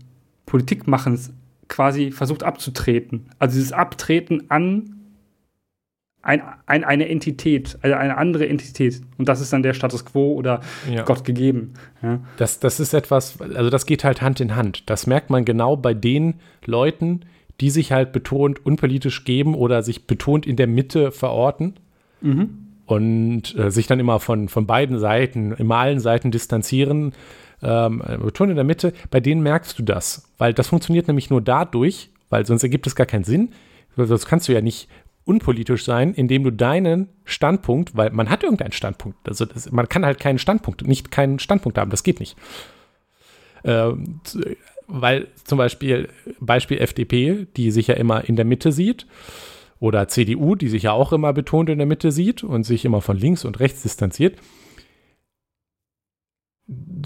Politikmachens 0.46 1.32
quasi 1.68 2.10
versucht 2.10 2.42
abzutreten. 2.42 3.30
Also 3.38 3.56
dieses 3.56 3.72
Abtreten 3.72 4.50
an 4.50 4.93
ein, 6.24 6.42
ein, 6.66 6.84
eine 6.84 7.08
Entität, 7.08 7.78
also 7.82 7.94
eine 7.94 8.16
andere 8.16 8.48
Entität. 8.48 9.00
Und 9.18 9.28
das 9.28 9.40
ist 9.40 9.52
dann 9.52 9.62
der 9.62 9.74
Status 9.74 10.04
quo 10.04 10.32
oder 10.32 10.60
ja. 10.90 11.02
Gott 11.02 11.24
gegeben. 11.24 11.74
Ja. 12.02 12.20
Das, 12.38 12.58
das 12.60 12.80
ist 12.80 12.94
etwas, 12.94 13.40
also 13.40 13.70
das 13.70 13.86
geht 13.86 14.04
halt 14.04 14.22
Hand 14.22 14.40
in 14.40 14.56
Hand. 14.56 14.88
Das 14.88 15.06
merkt 15.06 15.30
man 15.30 15.44
genau 15.44 15.76
bei 15.76 15.92
den 15.92 16.34
Leuten, 16.64 17.20
die 17.60 17.70
sich 17.70 17.92
halt 17.92 18.12
betont 18.12 18.64
unpolitisch 18.64 19.24
geben 19.24 19.54
oder 19.54 19.82
sich 19.82 20.06
betont 20.06 20.46
in 20.46 20.56
der 20.56 20.66
Mitte 20.66 21.12
verorten. 21.12 21.74
Mhm. 22.20 22.60
Und 22.86 23.56
äh, 23.56 23.70
sich 23.70 23.86
dann 23.86 23.98
immer 23.98 24.20
von, 24.20 24.48
von 24.48 24.66
beiden 24.66 24.98
Seiten, 24.98 25.52
immer 25.52 25.76
allen 25.76 26.00
Seiten 26.00 26.30
distanzieren, 26.30 27.12
ähm, 27.62 28.02
betont 28.22 28.50
in 28.50 28.56
der 28.56 28.64
Mitte, 28.64 28.92
bei 29.10 29.20
denen 29.20 29.42
merkst 29.42 29.78
du 29.78 29.82
das. 29.82 30.30
Weil 30.36 30.52
das 30.52 30.68
funktioniert 30.68 31.06
nämlich 31.06 31.30
nur 31.30 31.40
dadurch, 31.40 32.10
weil 32.28 32.44
sonst 32.44 32.62
ergibt 32.62 32.86
es 32.86 32.94
gar 32.94 33.06
keinen 33.06 33.24
Sinn. 33.24 33.50
Sonst 33.96 34.26
kannst 34.26 34.48
du 34.48 34.52
ja 34.52 34.60
nicht 34.60 34.88
unpolitisch 35.24 35.84
sein, 35.84 36.14
indem 36.14 36.44
du 36.44 36.50
deinen 36.50 37.08
Standpunkt, 37.24 37.96
weil 37.96 38.10
man 38.10 38.28
hat 38.28 38.42
irgendeinen 38.42 38.72
Standpunkt, 38.72 39.26
also 39.26 39.44
das, 39.44 39.70
man 39.72 39.88
kann 39.88 40.04
halt 40.04 40.20
keinen 40.20 40.38
Standpunkt, 40.38 40.86
nicht 40.86 41.10
keinen 41.10 41.38
Standpunkt 41.38 41.78
haben, 41.78 41.90
das 41.90 42.02
geht 42.02 42.20
nicht. 42.20 42.36
Äh, 43.62 43.92
weil 44.86 45.28
zum 45.44 45.58
Beispiel, 45.58 46.08
Beispiel 46.40 46.78
FDP, 46.78 47.46
die 47.56 47.70
sich 47.70 47.86
ja 47.86 47.94
immer 47.94 48.28
in 48.28 48.36
der 48.36 48.44
Mitte 48.44 48.70
sieht, 48.70 49.06
oder 49.80 50.08
CDU, 50.08 50.54
die 50.54 50.68
sich 50.68 50.84
ja 50.84 50.92
auch 50.92 51.12
immer 51.12 51.32
betont 51.32 51.68
in 51.68 51.78
der 51.78 51.86
Mitte 51.86 52.12
sieht 52.12 52.44
und 52.44 52.64
sich 52.64 52.84
immer 52.84 53.00
von 53.00 53.16
links 53.16 53.44
und 53.44 53.60
rechts 53.60 53.82
distanziert, 53.82 54.38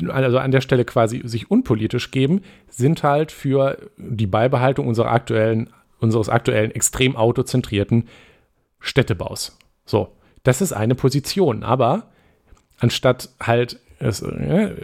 also 0.09 0.39
an 0.39 0.53
der 0.53 0.61
Stelle 0.61 0.85
quasi 0.85 1.23
sich 1.25 1.51
unpolitisch 1.51 2.11
geben, 2.11 2.43
sind 2.69 3.03
halt 3.03 3.33
für 3.33 3.91
die 3.97 4.27
Beibehaltung 4.27 4.87
unserer 4.87 5.11
aktuellen 5.11 5.71
unseres 6.01 6.29
aktuellen 6.29 6.71
extrem 6.71 7.17
autozentrierten 7.17 8.09
Städtebaus. 8.81 9.59
So, 9.85 10.09
das 10.43 10.61
ist 10.61 10.73
eine 10.73 10.95
Position, 10.95 11.63
aber 11.63 12.11
anstatt 12.79 13.31
halt 13.41 13.81
es, 14.01 14.25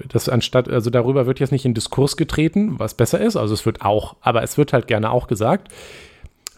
das 0.09 0.29
anstatt, 0.29 0.69
also 0.69 0.91
darüber 0.91 1.27
wird 1.27 1.39
jetzt 1.39 1.53
nicht 1.53 1.65
in 1.65 1.75
Diskurs 1.75 2.17
getreten, 2.17 2.79
was 2.81 2.95
besser 2.95 3.21
ist, 3.21 3.37
also 3.37 3.55
es 3.55 3.65
wird 3.65 3.83
auch, 3.83 4.17
aber 4.21 4.43
es 4.43 4.59
wird 4.59 4.73
halt 4.73 4.89
gerne 4.89 5.11
auch 5.11 5.29
gesagt, 5.29 5.69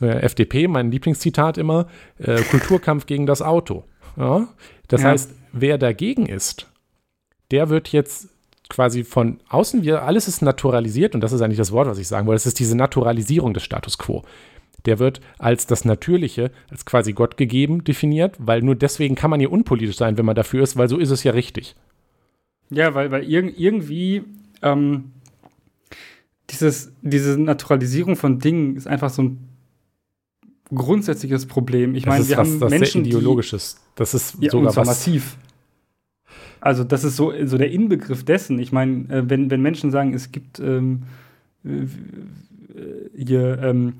äh, 0.00 0.20
FDP, 0.20 0.66
mein 0.68 0.90
Lieblingszitat 0.90 1.58
immer, 1.58 1.86
äh, 2.18 2.40
Kulturkampf 2.42 3.06
gegen 3.06 3.26
das 3.26 3.42
Auto. 3.42 3.84
Ja? 4.16 4.48
Das 4.88 5.02
ja. 5.02 5.10
heißt, 5.10 5.34
wer 5.52 5.76
dagegen 5.78 6.26
ist, 6.26 6.66
der 7.50 7.68
wird 7.68 7.88
jetzt 7.88 8.28
quasi 8.68 9.04
von 9.04 9.38
außen, 9.48 9.82
wir, 9.84 10.02
alles 10.02 10.28
ist 10.28 10.42
naturalisiert 10.42 11.14
und 11.14 11.20
das 11.20 11.32
ist 11.32 11.40
eigentlich 11.40 11.58
das 11.58 11.72
Wort, 11.72 11.88
was 11.88 11.98
ich 11.98 12.08
sagen 12.08 12.26
wollte. 12.26 12.36
Es 12.36 12.46
ist 12.46 12.58
diese 12.58 12.76
Naturalisierung 12.76 13.54
des 13.54 13.62
Status 13.62 13.98
quo. 13.98 14.22
Der 14.84 14.98
wird 14.98 15.20
als 15.38 15.66
das 15.66 15.84
Natürliche, 15.84 16.50
als 16.70 16.84
quasi 16.84 17.12
Gott 17.12 17.36
gegeben 17.36 17.84
definiert, 17.84 18.36
weil 18.38 18.62
nur 18.62 18.76
deswegen 18.76 19.14
kann 19.14 19.30
man 19.30 19.40
hier 19.40 19.52
unpolitisch 19.52 19.96
sein, 19.96 20.16
wenn 20.18 20.26
man 20.26 20.36
dafür 20.36 20.62
ist, 20.62 20.76
weil 20.76 20.88
so 20.88 20.98
ist 20.98 21.10
es 21.10 21.24
ja 21.24 21.32
richtig. 21.32 21.74
Ja, 22.70 22.94
weil, 22.94 23.10
weil 23.10 23.24
irg 23.24 23.52
irgendwie 23.56 24.24
ähm, 24.62 25.12
dieses, 26.50 26.92
diese 27.02 27.40
Naturalisierung 27.40 28.16
von 28.16 28.38
Dingen 28.38 28.76
ist 28.76 28.86
einfach 28.86 29.10
so 29.10 29.22
ein 29.22 29.48
grundsätzliches 30.74 31.46
Problem. 31.46 31.94
Ich 31.94 32.06
meine, 32.06 32.26
wir 32.26 32.36
was, 32.36 32.46
haben 32.46 32.60
das 32.60 32.70
Menschen, 32.70 33.04
ideologisches. 33.04 33.80
Das 33.94 34.14
ist 34.14 34.36
ja, 34.40 34.50
sogar 34.50 34.74
was 34.74 34.86
massiv. 34.86 35.36
Also 36.66 36.82
das 36.82 37.04
ist 37.04 37.14
so, 37.14 37.32
so 37.44 37.58
der 37.58 37.70
Inbegriff 37.70 38.24
dessen. 38.24 38.58
Ich 38.58 38.72
meine, 38.72 39.08
äh, 39.08 39.30
wenn, 39.30 39.52
wenn 39.52 39.62
Menschen 39.62 39.92
sagen, 39.92 40.14
es 40.14 40.32
gibt 40.32 40.58
ähm, 40.58 41.04
äh, 41.64 41.86
hier 43.16 43.60
ähm, 43.62 43.94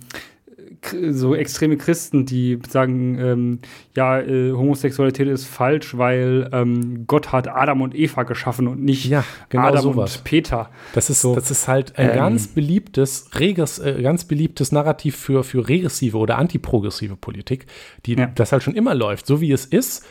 so 1.11 1.37
extreme 1.37 1.77
Christen, 1.77 2.27
die 2.27 2.59
sagen, 2.69 3.19
ähm, 3.21 3.59
ja, 3.95 4.21
äh, 4.21 4.51
Homosexualität 4.51 5.29
ist 5.29 5.47
falsch, 5.47 5.97
weil 5.97 6.49
ähm, 6.53 7.07
Gott 7.07 7.31
hat 7.31 7.47
Adam 7.47 7.83
und 7.83 7.95
Eva 7.95 8.25
geschaffen 8.25 8.67
und 8.67 8.83
nicht 8.83 9.07
ja, 9.07 9.23
genau 9.49 9.69
Adam 9.69 9.83
sowas. 9.83 10.17
und 10.17 10.25
Peter. 10.25 10.71
Das 10.93 11.09
ist, 11.09 11.21
so, 11.21 11.37
das 11.37 11.53
ist 11.53 11.69
halt 11.69 11.97
ein 11.99 12.11
ähm, 12.11 12.17
ganz 12.17 12.49
beliebtes, 12.49 13.31
reges, 13.39 13.79
äh, 13.79 14.03
ganz 14.03 14.25
beliebtes 14.25 14.73
Narrativ 14.73 15.15
für, 15.15 15.45
für 15.45 15.69
regressive 15.69 16.19
oder 16.19 16.37
antiprogressive 16.37 17.15
Politik, 17.15 17.67
die 18.07 18.15
ja. 18.15 18.27
das 18.27 18.51
halt 18.51 18.65
schon 18.65 18.75
immer 18.75 18.97
läuft, 18.97 19.27
so 19.27 19.41
wie 19.41 19.53
es 19.53 19.67
ist. 19.67 20.05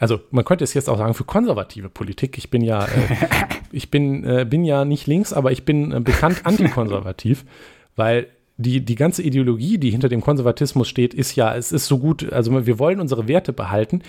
Also 0.00 0.18
man 0.30 0.46
könnte 0.46 0.64
es 0.64 0.72
jetzt 0.72 0.88
auch 0.88 0.96
sagen 0.96 1.12
für 1.12 1.24
konservative 1.24 1.90
Politik. 1.90 2.38
Ich 2.38 2.50
bin 2.50 2.62
ja, 2.62 2.86
äh, 2.86 2.88
ich 3.70 3.90
bin, 3.90 4.24
äh, 4.24 4.46
bin 4.48 4.64
ja 4.64 4.86
nicht 4.86 5.06
links, 5.06 5.32
aber 5.34 5.52
ich 5.52 5.64
bin 5.64 5.92
äh, 5.92 6.00
bekannt 6.00 6.40
antikonservativ, 6.44 7.44
weil 7.96 8.26
die, 8.56 8.82
die 8.82 8.94
ganze 8.94 9.22
Ideologie, 9.22 9.76
die 9.76 9.90
hinter 9.90 10.08
dem 10.08 10.22
Konservatismus 10.22 10.88
steht, 10.88 11.12
ist 11.12 11.36
ja, 11.36 11.54
es 11.54 11.70
ist 11.70 11.86
so 11.86 11.98
gut, 11.98 12.32
also 12.32 12.66
wir 12.66 12.78
wollen 12.78 12.98
unsere 12.98 13.28
Werte 13.28 13.52
behalten, 13.52 14.02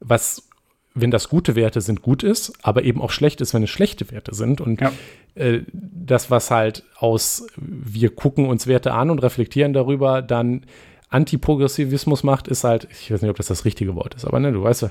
was, 0.00 0.48
wenn 0.94 1.12
das 1.12 1.28
gute 1.28 1.54
Werte 1.54 1.80
sind, 1.80 2.02
gut 2.02 2.24
ist, 2.24 2.52
aber 2.62 2.82
eben 2.82 3.00
auch 3.00 3.12
schlecht 3.12 3.40
ist, 3.40 3.54
wenn 3.54 3.62
es 3.62 3.70
schlechte 3.70 4.10
Werte 4.10 4.34
sind. 4.34 4.60
Und 4.60 4.80
ja. 4.80 4.92
äh, 5.36 5.62
das, 5.72 6.32
was 6.32 6.50
halt 6.50 6.82
aus, 6.96 7.46
wir 7.56 8.10
gucken 8.10 8.46
uns 8.46 8.66
Werte 8.66 8.92
an 8.92 9.08
und 9.08 9.20
reflektieren 9.20 9.72
darüber, 9.72 10.20
dann 10.20 10.66
Antiprogressivismus 11.12 12.22
macht, 12.22 12.48
ist 12.48 12.64
halt, 12.64 12.88
ich 12.90 13.12
weiß 13.12 13.22
nicht, 13.22 13.30
ob 13.30 13.36
das 13.36 13.46
das 13.46 13.64
richtige 13.64 13.94
Wort 13.94 14.14
ist, 14.14 14.24
aber 14.24 14.40
ne, 14.40 14.52
du 14.52 14.62
weißt 14.62 14.82
ja, 14.82 14.90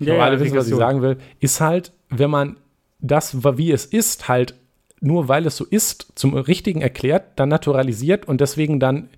ja, 0.00 0.14
ja 0.14 0.24
alle 0.24 0.40
wissen, 0.40 0.56
was 0.56 0.68
ich 0.68 0.74
sagen 0.74 1.02
will, 1.02 1.18
ist 1.40 1.60
halt, 1.60 1.92
wenn 2.08 2.30
man 2.30 2.56
das, 3.00 3.44
wie 3.58 3.72
es 3.72 3.84
ist, 3.84 4.28
halt 4.28 4.54
nur 5.00 5.28
weil 5.28 5.46
es 5.46 5.56
so 5.56 5.64
ist, 5.64 6.12
zum 6.16 6.34
Richtigen 6.34 6.80
erklärt, 6.80 7.38
dann 7.38 7.48
naturalisiert 7.48 8.26
und 8.26 8.40
deswegen 8.40 8.80
dann 8.80 9.10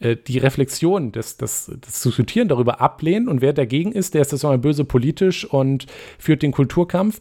äh, 0.00 0.16
die 0.16 0.38
Reflexion, 0.38 1.12
das, 1.12 1.36
das, 1.36 1.70
das 1.80 2.02
Diskutieren 2.02 2.48
darüber 2.48 2.80
ablehnt 2.80 3.28
und 3.28 3.40
wer 3.40 3.52
dagegen 3.52 3.92
ist, 3.92 4.14
der 4.14 4.22
ist 4.22 4.32
das 4.32 4.42
mal 4.42 4.58
böse 4.58 4.84
politisch 4.84 5.44
und 5.44 5.86
führt 6.18 6.42
den 6.42 6.52
Kulturkampf 6.52 7.20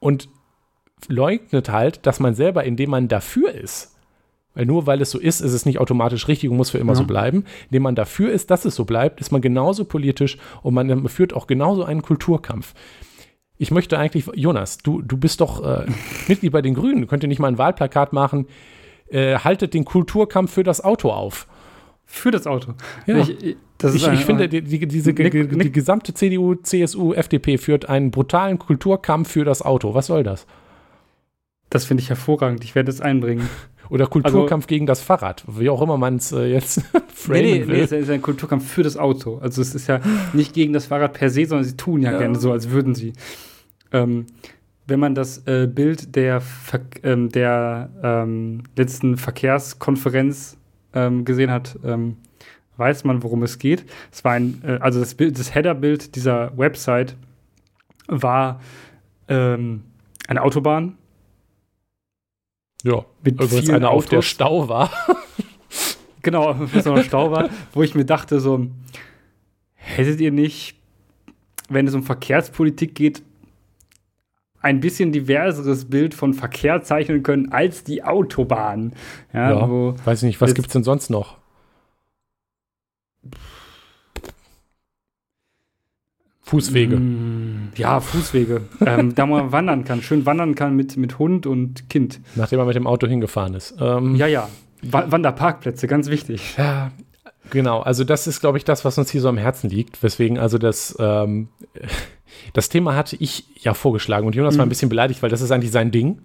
und 0.00 0.28
leugnet 1.08 1.68
halt, 1.68 2.06
dass 2.06 2.20
man 2.20 2.34
selber, 2.34 2.64
indem 2.64 2.90
man 2.90 3.08
dafür 3.08 3.52
ist, 3.52 3.97
weil 4.58 4.66
nur 4.66 4.86
weil 4.86 5.00
es 5.00 5.12
so 5.12 5.20
ist, 5.20 5.40
ist 5.40 5.52
es 5.52 5.64
nicht 5.64 5.78
automatisch 5.78 6.26
richtig 6.26 6.50
und 6.50 6.56
muss 6.56 6.70
für 6.70 6.78
immer 6.78 6.92
ja. 6.92 6.98
so 6.98 7.04
bleiben. 7.04 7.44
Indem 7.66 7.84
man 7.84 7.94
dafür 7.94 8.32
ist, 8.32 8.50
dass 8.50 8.64
es 8.64 8.74
so 8.74 8.84
bleibt, 8.84 9.20
ist 9.20 9.30
man 9.30 9.40
genauso 9.40 9.84
politisch 9.84 10.36
und 10.62 10.74
man 10.74 11.08
führt 11.08 11.32
auch 11.32 11.46
genauso 11.46 11.84
einen 11.84 12.02
Kulturkampf 12.02 12.74
ich 13.58 13.72
möchte 13.72 13.98
eigentlich, 13.98 14.30
Jonas, 14.34 14.78
du, 14.78 15.02
du 15.02 15.16
bist 15.16 15.40
doch 15.40 15.64
äh, 15.64 15.86
Mitglied 16.28 16.52
bei 16.52 16.62
den 16.62 16.74
Grünen. 16.74 17.06
Könnt 17.08 17.24
ihr 17.24 17.28
nicht 17.28 17.40
mal 17.40 17.48
ein 17.48 17.58
Wahlplakat 17.58 18.12
machen? 18.12 18.46
Äh, 19.08 19.38
haltet 19.38 19.74
den 19.74 19.84
Kulturkampf 19.84 20.52
für 20.52 20.62
das 20.62 20.82
Auto 20.82 21.10
auf. 21.10 21.48
Für 22.04 22.30
das 22.30 22.46
Auto. 22.46 22.74
Ja. 23.06 23.18
Ich, 23.18 23.30
ich, 23.42 23.56
ich, 23.82 24.06
ich 24.06 24.24
finde, 24.24 24.48
die, 24.48 24.62
die, 24.62 24.86
diese, 24.86 25.12
Nick, 25.12 25.32
die, 25.32 25.46
die 25.48 25.72
gesamte 25.72 26.14
CDU, 26.14 26.54
CSU, 26.54 27.12
FDP 27.12 27.58
führt 27.58 27.88
einen 27.88 28.10
brutalen 28.10 28.58
Kulturkampf 28.58 29.28
für 29.30 29.44
das 29.44 29.60
Auto. 29.60 29.92
Was 29.92 30.06
soll 30.06 30.22
das? 30.22 30.46
Das 31.68 31.84
finde 31.84 32.02
ich 32.02 32.08
hervorragend. 32.08 32.64
Ich 32.64 32.74
werde 32.74 32.90
es 32.90 33.00
einbringen. 33.00 33.48
Oder 33.90 34.06
Kulturkampf 34.06 34.64
also, 34.64 34.68
gegen 34.68 34.86
das 34.86 35.00
Fahrrad, 35.00 35.44
wie 35.46 35.70
auch 35.70 35.80
immer 35.80 35.96
man 35.96 36.16
es 36.16 36.32
äh, 36.32 36.46
jetzt 36.46 36.82
framen 36.82 37.04
nee, 37.42 37.42
nee, 37.42 37.66
will. 37.66 37.76
Nee, 37.76 37.82
es 37.82 37.92
ist 37.92 38.10
ein 38.10 38.22
Kulturkampf 38.22 38.68
für 38.70 38.82
das 38.82 38.96
Auto. 38.96 39.38
Also 39.38 39.62
es 39.62 39.74
ist 39.74 39.86
ja 39.86 40.00
nicht 40.32 40.52
gegen 40.52 40.72
das 40.72 40.86
Fahrrad 40.86 41.14
per 41.14 41.30
se, 41.30 41.46
sondern 41.46 41.64
sie 41.64 41.76
tun 41.76 42.02
ja, 42.02 42.12
ja. 42.12 42.18
gerne 42.18 42.38
so, 42.38 42.52
als 42.52 42.70
würden 42.70 42.94
sie. 42.94 43.12
Ähm, 43.92 44.26
wenn 44.86 45.00
man 45.00 45.14
das 45.14 45.46
äh, 45.46 45.66
Bild 45.66 46.16
der, 46.16 46.40
Ver 46.40 46.80
ähm, 47.02 47.30
der 47.30 47.90
ähm, 48.02 48.62
letzten 48.76 49.16
Verkehrskonferenz 49.16 50.56
ähm, 50.94 51.24
gesehen 51.24 51.50
hat, 51.50 51.78
ähm, 51.84 52.16
weiß 52.78 53.04
man, 53.04 53.22
worum 53.22 53.42
es 53.42 53.58
geht. 53.58 53.84
Es 54.10 54.24
war 54.24 54.32
ein, 54.32 54.62
äh, 54.64 54.78
also 54.80 55.00
das 55.00 55.14
Bild, 55.14 55.38
das 55.38 55.54
Headerbild 55.54 56.14
dieser 56.16 56.56
Website 56.56 57.16
war 58.06 58.60
ähm, 59.28 59.82
eine 60.26 60.42
Autobahn. 60.42 60.97
Ja, 62.84 63.04
mit 63.22 63.40
übrigens 63.40 63.70
eine 63.70 63.88
Autos. 63.88 64.04
auf 64.04 64.10
der 64.10 64.22
Stau 64.22 64.68
war. 64.68 64.90
genau, 66.22 66.54
so 66.82 66.92
ein 66.92 67.04
Stau 67.04 67.30
war, 67.30 67.50
wo 67.72 67.82
ich 67.82 67.94
mir 67.94 68.04
dachte, 68.04 68.40
so, 68.40 68.66
hättet 69.74 70.20
ihr 70.20 70.30
nicht, 70.30 70.76
wenn 71.68 71.86
es 71.86 71.94
um 71.94 72.02
Verkehrspolitik 72.02 72.94
geht, 72.94 73.22
ein 74.60 74.80
bisschen 74.80 75.12
diverseres 75.12 75.84
Bild 75.86 76.14
von 76.14 76.34
Verkehr 76.34 76.82
zeichnen 76.82 77.22
können 77.22 77.52
als 77.52 77.84
die 77.84 78.02
Autobahn. 78.02 78.92
Ja, 79.32 79.52
ja 79.52 80.04
weiß 80.04 80.22
ich 80.22 80.26
nicht, 80.26 80.40
was 80.40 80.54
gibt 80.54 80.68
es 80.68 80.72
denn 80.72 80.84
sonst 80.84 81.10
noch? 81.10 81.38
Fußwege. 86.42 86.96
Mm, 86.96 87.47
ja, 87.76 88.00
Fußwege. 88.00 88.62
ähm, 88.84 89.14
da 89.14 89.26
man 89.26 89.52
wandern 89.52 89.84
kann, 89.84 90.02
schön 90.02 90.26
wandern 90.26 90.54
kann 90.54 90.76
mit, 90.76 90.96
mit 90.96 91.18
Hund 91.18 91.46
und 91.46 91.88
Kind. 91.88 92.20
Nachdem 92.34 92.58
man 92.58 92.66
mit 92.66 92.76
dem 92.76 92.86
Auto 92.86 93.06
hingefahren 93.06 93.54
ist. 93.54 93.74
Ähm, 93.80 94.16
ja, 94.16 94.26
ja. 94.26 94.48
Wa 94.82 95.06
Wanderparkplätze, 95.10 95.86
ganz 95.86 96.08
wichtig. 96.08 96.54
Ja, 96.56 96.92
genau. 97.50 97.80
Also 97.80 98.04
das 98.04 98.26
ist, 98.26 98.40
glaube 98.40 98.58
ich, 98.58 98.64
das, 98.64 98.84
was 98.84 98.96
uns 98.96 99.10
hier 99.10 99.20
so 99.20 99.28
am 99.28 99.38
Herzen 99.38 99.68
liegt. 99.68 100.02
Weswegen 100.02 100.38
also 100.38 100.58
das 100.58 100.96
ähm, 101.00 101.48
das 102.52 102.68
Thema 102.68 102.94
hatte 102.94 103.16
ich 103.18 103.44
ja 103.56 103.74
vorgeschlagen 103.74 104.26
und 104.26 104.34
Jonas 104.34 104.54
mhm. 104.54 104.58
war 104.58 104.66
ein 104.66 104.68
mhm. 104.68 104.70
bisschen 104.70 104.88
beleidigt, 104.88 105.22
weil 105.22 105.30
das 105.30 105.40
ist 105.40 105.50
eigentlich 105.50 105.72
sein 105.72 105.90
Ding. 105.90 106.20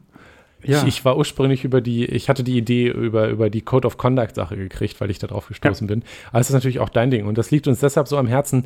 Ja. 0.63 0.81
Ich, 0.81 0.87
ich, 0.87 1.05
war 1.05 1.17
ursprünglich 1.17 1.65
über 1.65 1.81
die, 1.81 2.05
ich 2.05 2.29
hatte 2.29 2.43
die 2.43 2.57
Idee 2.57 2.87
über, 2.87 3.27
über 3.27 3.49
die 3.49 3.61
Code 3.61 3.85
of 3.85 3.97
Conduct 3.97 4.35
Sache 4.35 4.55
gekriegt, 4.55 5.01
weil 5.01 5.11
ich 5.11 5.19
da 5.19 5.27
drauf 5.27 5.47
gestoßen 5.47 5.87
ja. 5.87 5.93
bin. 5.93 6.03
Aber 6.31 6.39
es 6.39 6.47
ist 6.47 6.53
natürlich 6.53 6.79
auch 6.79 6.89
dein 6.89 7.11
Ding 7.11 7.25
und 7.25 7.37
das 7.37 7.51
liegt 7.51 7.67
uns 7.67 7.79
deshalb 7.79 8.07
so 8.07 8.17
am 8.17 8.27
Herzen, 8.27 8.65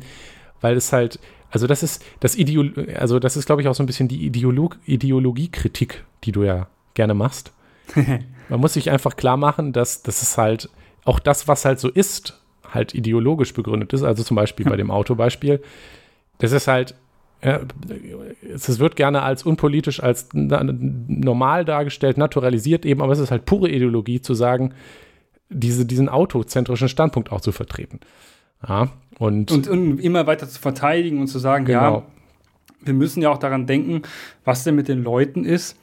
weil 0.60 0.76
es 0.76 0.92
halt, 0.92 1.18
also 1.50 1.66
das 1.66 1.82
ist 1.82 2.04
das 2.20 2.36
Ideol 2.36 2.94
also 2.98 3.18
das 3.18 3.36
ist, 3.36 3.46
glaube 3.46 3.62
ich, 3.62 3.68
auch 3.68 3.74
so 3.74 3.82
ein 3.82 3.86
bisschen 3.86 4.08
die 4.08 4.26
Ideolog 4.26 4.78
Ideologiekritik, 4.86 6.04
die 6.24 6.32
du 6.32 6.42
ja 6.42 6.68
gerne 6.94 7.14
machst. 7.14 7.52
Man 8.48 8.60
muss 8.60 8.74
sich 8.74 8.90
einfach 8.90 9.16
klar 9.16 9.36
machen, 9.36 9.72
dass 9.72 10.02
das 10.02 10.22
ist 10.22 10.38
halt 10.38 10.68
auch 11.04 11.18
das, 11.18 11.48
was 11.48 11.64
halt 11.64 11.80
so 11.80 11.88
ist, 11.88 12.40
halt 12.68 12.94
ideologisch 12.94 13.54
begründet 13.54 13.92
ist. 13.92 14.02
Also 14.02 14.22
zum 14.22 14.34
Beispiel 14.34 14.66
bei 14.66 14.76
dem 14.76 14.90
Autobeispiel. 14.90 15.62
Das 16.38 16.52
ist 16.52 16.68
halt 16.68 16.94
ja, 17.42 17.60
es 18.42 18.78
wird 18.80 18.96
gerne 18.96 19.22
als 19.22 19.44
unpolitisch, 19.44 20.02
als 20.02 20.28
normal 20.32 21.64
dargestellt, 21.64 22.18
naturalisiert 22.18 22.84
eben, 22.84 23.00
aber 23.00 23.12
es 23.12 23.20
ist 23.20 23.30
halt 23.30 23.44
pure 23.44 23.68
Ideologie 23.68 24.20
zu 24.20 24.34
sagen, 24.34 24.74
diese, 25.48 25.86
diesen 25.86 26.08
autozentrischen 26.08 26.88
Standpunkt 26.88 27.30
auch 27.30 27.40
zu 27.40 27.52
vertreten. 27.52 28.00
Ja, 28.66 28.88
und, 29.18 29.50
und, 29.50 29.68
und 29.68 29.98
immer 29.98 30.26
weiter 30.26 30.48
zu 30.48 30.60
verteidigen 30.60 31.20
und 31.20 31.26
zu 31.26 31.38
sagen, 31.38 31.64
genau. 31.64 31.96
ja, 31.98 32.02
wir 32.80 32.94
müssen 32.94 33.22
ja 33.22 33.30
auch 33.30 33.38
daran 33.38 33.66
denken, 33.66 34.02
was 34.44 34.64
denn 34.64 34.76
mit 34.76 34.88
den 34.88 35.02
Leuten 35.02 35.44
ist. 35.44 35.76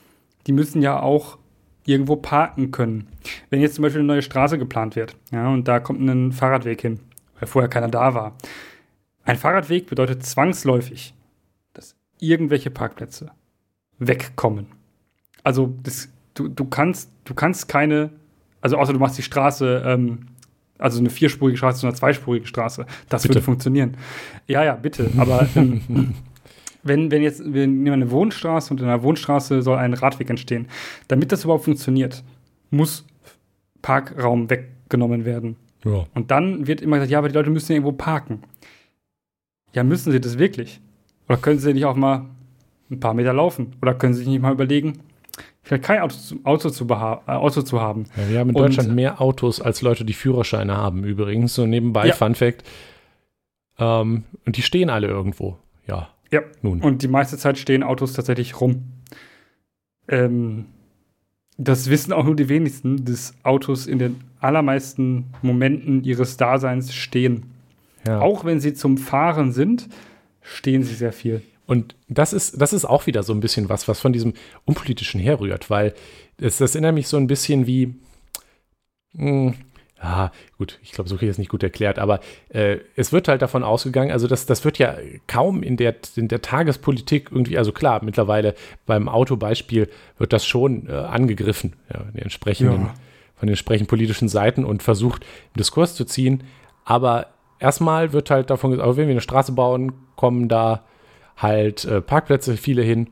Die 0.47 0.53
müssen 0.53 0.81
ja 0.81 0.99
auch 0.99 1.37
irgendwo 1.85 2.15
parken 2.15 2.71
können. 2.71 3.07
Wenn 3.49 3.61
jetzt 3.61 3.75
zum 3.75 3.83
Beispiel 3.83 3.99
eine 3.99 4.07
neue 4.07 4.21
Straße 4.21 4.57
geplant 4.57 4.95
wird, 4.95 5.15
ja, 5.31 5.49
und 5.49 5.67
da 5.67 5.79
kommt 5.79 6.01
ein 6.01 6.31
Fahrradweg 6.31 6.81
hin, 6.81 6.99
weil 7.39 7.47
vorher 7.47 7.69
keiner 7.69 7.89
da 7.89 8.13
war. 8.13 8.35
Ein 9.23 9.37
Fahrradweg 9.37 9.87
bedeutet 9.87 10.25
zwangsläufig, 10.25 11.13
irgendwelche 12.19 12.69
Parkplätze 12.69 13.31
wegkommen. 13.99 14.67
Also 15.43 15.73
das, 15.83 16.09
du, 16.33 16.47
du, 16.47 16.65
kannst, 16.65 17.11
du 17.25 17.33
kannst 17.33 17.67
keine, 17.67 18.11
also 18.61 18.77
außer 18.77 18.93
du 18.93 18.99
machst 18.99 19.17
die 19.17 19.23
Straße, 19.23 19.83
ähm, 19.85 20.27
also 20.77 20.99
eine 20.99 21.09
vierspurige 21.09 21.57
Straße 21.57 21.79
zu 21.79 21.87
einer 21.87 21.95
zweispurigen 21.95 22.47
Straße. 22.47 22.85
Das 23.09 23.23
bitte. 23.23 23.35
würde 23.35 23.43
funktionieren. 23.43 23.97
Ja, 24.47 24.63
ja, 24.63 24.75
bitte. 24.75 25.09
Aber 25.17 25.47
ähm, 25.55 26.13
wenn, 26.83 27.11
wenn 27.11 27.21
jetzt, 27.21 27.41
wir 27.45 27.67
nehmen 27.67 27.93
eine 27.93 28.11
Wohnstraße 28.11 28.71
und 28.73 28.79
in 28.79 28.85
einer 28.85 29.03
Wohnstraße 29.03 29.61
soll 29.61 29.77
ein 29.77 29.93
Radweg 29.93 30.29
entstehen, 30.29 30.67
damit 31.07 31.31
das 31.31 31.43
überhaupt 31.43 31.65
funktioniert, 31.65 32.23
muss 32.69 33.05
Parkraum 33.81 34.49
weggenommen 34.49 35.25
werden. 35.25 35.55
Ja. 35.83 36.05
Und 36.13 36.31
dann 36.31 36.67
wird 36.67 36.81
immer 36.81 36.97
gesagt, 36.97 37.11
ja, 37.11 37.19
aber 37.19 37.29
die 37.29 37.35
Leute 37.35 37.49
müssen 37.49 37.71
ja 37.71 37.75
irgendwo 37.77 37.91
parken. 37.91 38.41
Ja, 39.73 39.83
müssen 39.83 40.11
sie 40.11 40.21
das 40.21 40.37
wirklich? 40.37 40.81
Oder 41.27 41.37
können 41.37 41.59
Sie 41.59 41.73
nicht 41.73 41.85
auch 41.85 41.95
mal 41.95 42.25
ein 42.89 42.99
paar 42.99 43.13
Meter 43.13 43.33
laufen? 43.33 43.73
Oder 43.81 43.93
können 43.93 44.13
Sie 44.13 44.19
sich 44.19 44.27
nicht 44.27 44.41
mal 44.41 44.53
überlegen, 44.53 44.99
vielleicht 45.63 45.83
kein 45.83 46.01
Auto, 46.01 46.15
zu, 46.15 46.39
Auto, 46.43 46.69
zu, 46.69 46.85
äh, 46.85 47.31
Auto 47.31 47.61
zu 47.61 47.81
haben. 47.81 48.05
Ja, 48.15 48.29
wir 48.29 48.39
haben 48.39 48.49
in 48.49 48.55
Deutschland 48.55 48.89
und, 48.89 48.95
mehr 48.95 49.21
Autos 49.21 49.61
als 49.61 49.81
Leute, 49.81 50.05
die 50.05 50.13
Führerscheine 50.13 50.77
haben, 50.77 51.03
übrigens. 51.03 51.55
So 51.55 51.65
nebenbei, 51.65 52.07
ja. 52.07 52.13
Fun 52.13 52.35
Fact. 52.35 52.63
Ähm, 53.79 54.23
und 54.45 54.57
die 54.57 54.61
stehen 54.61 54.89
alle 54.89 55.07
irgendwo. 55.07 55.57
Ja. 55.87 56.09
Ja. 56.31 56.41
Nun. 56.61 56.81
Und 56.81 57.01
die 57.01 57.07
meiste 57.07 57.37
Zeit 57.37 57.57
stehen 57.57 57.83
Autos 57.83 58.13
tatsächlich 58.13 58.59
rum. 58.61 58.83
Ähm, 60.07 60.65
das 61.57 61.89
wissen 61.89 62.13
auch 62.13 62.25
nur 62.25 62.35
die 62.35 62.49
wenigsten, 62.49 63.05
dass 63.05 63.33
Autos 63.43 63.87
in 63.87 63.99
den 63.99 64.21
allermeisten 64.39 65.25
Momenten 65.41 66.03
ihres 66.03 66.37
Daseins 66.37 66.93
stehen. 66.93 67.53
Ja. 68.05 68.19
Auch 68.19 68.45
wenn 68.45 68.59
sie 68.59 68.73
zum 68.73 68.97
Fahren 68.97 69.51
sind, 69.51 69.87
stehen 70.41 70.83
sie 70.83 70.93
sehr 70.93 71.13
viel. 71.13 71.41
Und 71.67 71.95
das 72.07 72.33
ist, 72.33 72.61
das 72.61 72.73
ist 72.73 72.85
auch 72.85 73.07
wieder 73.07 73.23
so 73.23 73.33
ein 73.33 73.39
bisschen 73.39 73.69
was, 73.69 73.87
was 73.87 73.99
von 73.99 74.13
diesem 74.13 74.33
Unpolitischen 74.65 75.19
herrührt, 75.19 75.69
weil 75.69 75.93
es, 76.39 76.57
das 76.57 76.75
erinnert 76.75 76.95
mich 76.95 77.07
so 77.07 77.17
ein 77.17 77.27
bisschen 77.27 77.65
wie, 77.65 77.95
mh, 79.13 79.51
hm, 79.51 79.55
ja, 80.05 80.31
gut, 80.57 80.77
ich 80.83 80.91
glaube, 80.91 81.09
so 81.09 81.15
kriege 81.15 81.29
ich 81.29 81.35
es 81.35 81.37
nicht 81.39 81.49
gut 81.49 81.63
erklärt, 81.63 81.99
aber 81.99 82.19
äh, 82.49 82.77
es 82.95 83.11
wird 83.11 83.27
halt 83.27 83.41
davon 83.41 83.63
ausgegangen, 83.63 84.11
also 84.11 84.27
das, 84.27 84.45
das 84.45 84.63
wird 84.63 84.77
ja 84.77 84.95
kaum 85.25 85.63
in 85.63 85.77
der, 85.77 85.95
in 86.15 86.27
der 86.27 86.41
Tagespolitik 86.41 87.29
irgendwie, 87.31 87.57
also 87.57 87.71
klar, 87.71 88.03
mittlerweile 88.03 88.55
beim 88.85 89.07
Autobeispiel 89.07 89.89
wird 90.17 90.33
das 90.33 90.45
schon 90.45 90.87
äh, 90.87 90.91
angegriffen, 90.91 91.73
ja, 91.91 92.01
den 92.03 92.21
entsprechenden, 92.21 92.81
ja. 92.81 92.93
von 93.35 93.47
den 93.47 93.53
entsprechenden 93.53 93.87
politischen 93.87 94.27
Seiten 94.27 94.65
und 94.65 94.83
versucht, 94.83 95.23
einen 95.23 95.59
Diskurs 95.59 95.95
zu 95.95 96.05
ziehen. 96.05 96.43
Aber 96.83 97.27
erstmal 97.59 98.13
wird 98.13 98.29
halt 98.29 98.49
davon 98.49 98.71
gesagt, 98.71 98.87
wenn 98.97 99.07
wir 99.07 99.13
eine 99.13 99.21
Straße 99.21 99.53
bauen, 99.53 99.93
kommen 100.15 100.49
da 100.49 100.83
halt 101.37 101.85
äh, 101.85 102.01
Parkplätze 102.01 102.57
viele 102.57 102.81
hin. 102.81 103.09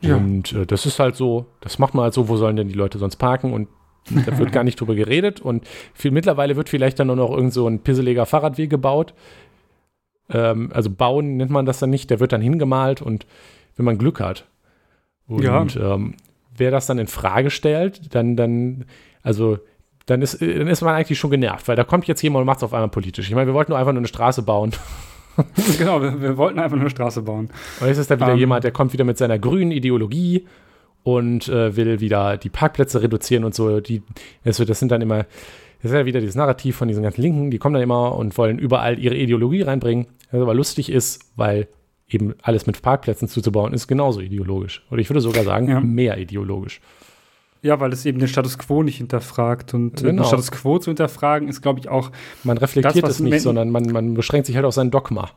Ja. 0.00 0.16
Und 0.16 0.52
äh, 0.52 0.66
das 0.66 0.86
ist 0.86 0.98
halt 0.98 1.16
so, 1.16 1.46
das 1.60 1.78
macht 1.78 1.94
man 1.94 2.04
halt 2.04 2.14
so, 2.14 2.28
wo 2.28 2.36
sollen 2.36 2.56
denn 2.56 2.68
die 2.68 2.74
Leute 2.74 2.98
sonst 2.98 3.16
parken? 3.16 3.52
Und 3.52 3.68
da 4.10 4.38
wird 4.38 4.52
gar 4.52 4.64
nicht 4.64 4.80
drüber 4.80 4.94
geredet. 4.94 5.40
Und 5.40 5.66
viel, 5.94 6.10
mittlerweile 6.10 6.56
wird 6.56 6.68
vielleicht 6.68 6.98
dann 6.98 7.08
nur 7.08 7.16
noch 7.16 7.30
irgend 7.30 7.52
so 7.52 7.66
ein 7.66 7.80
pisseliger 7.80 8.26
Fahrradweg 8.26 8.70
gebaut. 8.70 9.14
Ähm, 10.28 10.70
also 10.72 10.90
bauen 10.90 11.36
nennt 11.36 11.50
man 11.50 11.66
das 11.66 11.78
dann 11.78 11.90
nicht, 11.90 12.10
der 12.10 12.20
wird 12.20 12.32
dann 12.32 12.40
hingemalt 12.42 13.00
und 13.00 13.26
wenn 13.76 13.84
man 13.84 13.98
Glück 13.98 14.20
hat. 14.20 14.46
Und 15.28 15.42
ja. 15.42 15.66
ähm, 15.94 16.14
wer 16.56 16.70
das 16.70 16.86
dann 16.86 16.98
in 16.98 17.06
Frage 17.06 17.50
stellt, 17.50 18.14
dann, 18.14 18.36
dann, 18.36 18.84
also 19.22 19.58
dann 20.06 20.22
ist, 20.22 20.40
dann 20.40 20.68
ist 20.68 20.82
man 20.82 20.94
eigentlich 20.94 21.18
schon 21.18 21.30
genervt, 21.30 21.66
weil 21.68 21.76
da 21.76 21.84
kommt 21.84 22.06
jetzt 22.06 22.22
jemand 22.22 22.42
und 22.42 22.46
macht 22.46 22.58
es 22.58 22.64
auf 22.64 22.72
einmal 22.72 22.88
politisch. 22.88 23.28
Ich 23.28 23.34
meine, 23.34 23.48
wir 23.48 23.54
wollten 23.54 23.72
nur 23.72 23.78
einfach 23.78 23.92
nur 23.92 24.00
eine 24.00 24.08
Straße 24.08 24.42
bauen. 24.42 24.72
genau, 25.78 26.00
wir, 26.00 26.20
wir, 26.20 26.36
wollten 26.36 26.58
einfach 26.58 26.76
nur 26.76 26.82
eine 26.82 26.90
Straße 26.90 27.22
bauen. 27.22 27.50
Und 27.80 27.86
jetzt 27.86 27.98
ist 27.98 28.10
da 28.10 28.16
wieder 28.16 28.28
um, 28.28 28.32
ähm. 28.32 28.38
jemand, 28.38 28.64
der 28.64 28.72
kommt 28.72 28.92
wieder 28.92 29.04
mit 29.04 29.18
seiner 29.18 29.38
grünen 29.38 29.70
Ideologie 29.70 30.46
und 31.02 31.48
äh, 31.48 31.76
will 31.76 32.00
wieder 32.00 32.36
die 32.36 32.48
Parkplätze 32.48 33.02
reduzieren 33.02 33.44
und 33.44 33.54
so. 33.54 33.80
Die, 33.80 34.02
also 34.44 34.64
das 34.64 34.78
sind 34.78 34.90
dann 34.90 35.02
immer, 35.02 35.26
das 35.82 35.92
ist 35.92 35.92
ja 35.92 36.06
wieder 36.06 36.20
dieses 36.20 36.34
Narrativ 36.34 36.76
von 36.76 36.88
diesen 36.88 37.02
ganzen 37.02 37.22
Linken, 37.22 37.50
die 37.50 37.58
kommen 37.58 37.74
dann 37.74 37.82
immer 37.82 38.16
und 38.16 38.36
wollen 38.38 38.58
überall 38.58 38.98
ihre 38.98 39.14
Ideologie 39.14 39.62
reinbringen, 39.62 40.06
was 40.30 40.40
aber 40.40 40.54
lustig 40.54 40.90
ist, 40.90 41.20
weil 41.36 41.68
eben 42.08 42.34
alles 42.42 42.66
mit 42.66 42.82
Parkplätzen 42.82 43.28
zuzubauen, 43.28 43.72
ist 43.72 43.88
genauso 43.88 44.20
ideologisch. 44.20 44.84
Oder 44.90 45.00
ich 45.00 45.10
würde 45.10 45.20
sogar 45.20 45.44
sagen, 45.44 45.68
ja. 45.68 45.80
mehr 45.80 46.18
ideologisch. 46.18 46.80
Ja, 47.66 47.80
weil 47.80 47.92
es 47.92 48.06
eben 48.06 48.20
den 48.20 48.28
Status 48.28 48.58
quo 48.58 48.84
nicht 48.84 48.98
hinterfragt. 48.98 49.74
Und 49.74 49.96
genau. 49.96 50.22
den 50.22 50.24
Status 50.24 50.52
quo 50.52 50.78
zu 50.78 50.90
hinterfragen, 50.90 51.48
ist, 51.48 51.62
glaube 51.62 51.80
ich, 51.80 51.88
auch. 51.88 52.12
Man 52.44 52.58
reflektiert 52.58 53.04
das, 53.04 53.14
es 53.14 53.20
nicht, 53.20 53.40
sondern 53.40 53.70
man, 53.70 53.84
man 53.86 54.14
beschränkt 54.14 54.46
sich 54.46 54.54
halt 54.54 54.64
auf 54.64 54.74
sein 54.74 54.92
Dogma. 54.92 55.30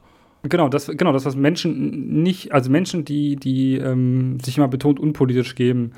Genau, 0.44 0.70
das, 0.70 0.88
genau, 0.88 1.12
das, 1.12 1.26
was 1.26 1.36
Menschen 1.36 2.22
nicht, 2.22 2.54
also 2.54 2.70
Menschen, 2.70 3.04
die, 3.04 3.36
die 3.36 3.76
ähm, 3.76 4.40
sich 4.40 4.58
immer 4.58 4.68
betont 4.68 5.00
unpolitisch 5.00 5.56
geben, 5.56 5.92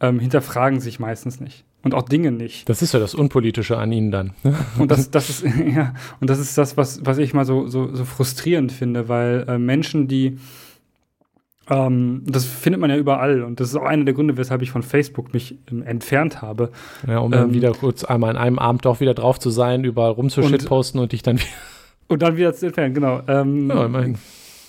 ähm, 0.00 0.18
hinterfragen 0.18 0.80
sich 0.80 0.98
meistens 0.98 1.38
nicht. 1.38 1.64
Und 1.82 1.94
auch 1.94 2.02
Dinge 2.02 2.32
nicht. 2.32 2.66
Das 2.68 2.80
ist 2.80 2.94
ja 2.94 2.98
das 2.98 3.14
Unpolitische 3.14 3.76
an 3.76 3.92
ihnen 3.92 4.10
dann. 4.10 4.32
und 4.78 4.90
das, 4.90 5.10
das 5.10 5.28
ist, 5.28 5.44
ja, 5.74 5.92
und 6.18 6.30
das 6.30 6.38
ist 6.38 6.56
das, 6.56 6.76
was, 6.78 7.04
was 7.04 7.18
ich 7.18 7.34
mal 7.34 7.44
so, 7.44 7.68
so, 7.68 7.94
so 7.94 8.04
frustrierend 8.04 8.72
finde, 8.72 9.08
weil 9.08 9.44
äh, 9.46 9.58
Menschen, 9.58 10.08
die 10.08 10.38
ähm, 11.70 12.22
das 12.26 12.44
findet 12.44 12.80
man 12.80 12.90
ja 12.90 12.96
überall 12.96 13.42
und 13.42 13.60
das 13.60 13.68
ist 13.68 13.76
auch 13.76 13.84
einer 13.84 14.04
der 14.04 14.14
Gründe, 14.14 14.36
weshalb 14.36 14.62
ich 14.62 14.70
von 14.70 14.82
Facebook 14.82 15.32
mich 15.32 15.56
ähm, 15.70 15.82
entfernt 15.82 16.42
habe. 16.42 16.70
Ja, 17.06 17.18
um 17.18 17.30
dann 17.30 17.48
ähm, 17.48 17.54
wieder 17.54 17.72
kurz 17.72 18.04
einmal 18.04 18.32
in 18.32 18.36
einem 18.36 18.58
Abend 18.58 18.84
doch 18.84 19.00
wieder 19.00 19.14
drauf 19.14 19.38
zu 19.38 19.50
sein, 19.50 19.84
überall 19.84 20.12
rumzushitposten 20.12 20.98
und, 20.98 21.04
und 21.04 21.12
dich 21.12 21.22
dann 21.22 21.38
wieder 21.38 21.48
und 22.08 22.22
dann 22.22 22.36
wieder 22.36 22.52
zu 22.54 22.66
entfernen, 22.66 22.94
genau. 22.94 23.22
Ähm, 23.28 23.70
ja, 23.70 23.86
immerhin. 23.86 24.18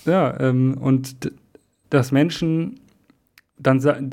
Ja, 0.06 0.40
ähm, 0.40 0.78
und 0.80 1.32
dass 1.90 2.12
Menschen 2.12 2.80
dann 3.58 3.80
sagen, 3.80 4.10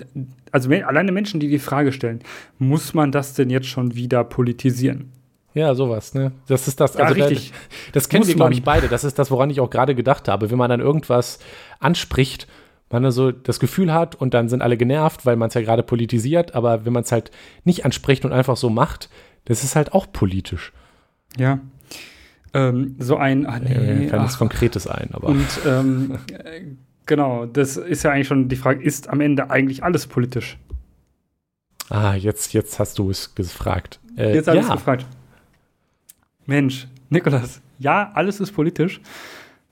also 0.51 0.69
alleine 0.69 1.11
Menschen, 1.11 1.39
die 1.39 1.49
die 1.49 1.59
Frage 1.59 1.91
stellen, 1.91 2.19
muss 2.59 2.93
man 2.93 3.11
das 3.11 3.33
denn 3.33 3.49
jetzt 3.49 3.67
schon 3.67 3.95
wieder 3.95 4.23
politisieren? 4.23 5.11
Ja, 5.53 5.75
sowas, 5.75 6.13
ne? 6.13 6.31
Das 6.47 6.67
ist 6.67 6.79
das, 6.79 6.95
also 6.95 7.15
ja, 7.15 7.25
richtig. 7.25 7.51
Da, 7.51 7.57
das 7.93 8.09
kennen 8.09 8.25
wir, 8.25 8.33
glaube 8.33 8.53
ich, 8.53 8.63
beide. 8.63 8.87
Das 8.87 9.03
ist 9.03 9.19
das, 9.19 9.29
woran 9.29 9.51
ich 9.51 9.59
auch 9.59 9.69
gerade 9.69 9.93
gedacht 9.93 10.27
habe. 10.27 10.49
Wenn 10.49 10.57
man 10.57 10.69
dann 10.69 10.79
irgendwas 10.79 11.39
anspricht, 11.79 12.47
man 12.93 13.05
also 13.05 13.31
das 13.31 13.59
Gefühl 13.59 13.93
hat 13.93 14.15
und 14.15 14.33
dann 14.33 14.47
sind 14.49 14.61
alle 14.61 14.77
genervt, 14.77 15.25
weil 15.25 15.35
man 15.35 15.49
es 15.49 15.53
ja 15.53 15.61
gerade 15.61 15.83
politisiert, 15.83 16.55
aber 16.55 16.85
wenn 16.85 16.93
man 16.93 17.03
es 17.03 17.11
halt 17.11 17.31
nicht 17.65 17.85
anspricht 17.85 18.23
und 18.23 18.31
einfach 18.31 18.55
so 18.55 18.69
macht, 18.69 19.09
das 19.45 19.63
ist 19.63 19.75
halt 19.75 19.93
auch 19.93 20.11
politisch. 20.11 20.71
Ja, 21.37 21.59
ähm, 22.53 22.95
so 22.99 23.17
ein. 23.17 23.47
Ach 23.47 23.59
nee, 23.59 23.77
Mir 23.77 24.09
fällt 24.09 24.21
nichts 24.21 24.37
Konkretes 24.37 24.87
ein, 24.87 25.09
aber. 25.11 25.29
Und 25.29 25.47
ähm, 25.65 26.19
genau, 27.05 27.45
das 27.45 27.77
ist 27.77 28.03
ja 28.03 28.11
eigentlich 28.11 28.27
schon 28.27 28.47
die 28.47 28.55
Frage: 28.55 28.83
Ist 28.83 29.09
am 29.09 29.21
Ende 29.21 29.49
eigentlich 29.49 29.83
alles 29.83 30.07
politisch? 30.07 30.57
Ah, 31.89 32.13
jetzt, 32.13 32.53
jetzt 32.53 32.79
hast 32.79 32.99
du 32.99 33.09
es 33.09 33.35
gefragt. 33.35 33.99
Äh, 34.17 34.35
jetzt 34.35 34.47
habe 34.47 34.59
ich 34.59 34.63
es 34.63 34.71
gefragt. 34.71 35.05
Mensch, 36.45 36.87
Nikolas, 37.09 37.61
ja, 37.79 38.11
alles 38.13 38.39
ist 38.39 38.51
politisch. 38.51 39.01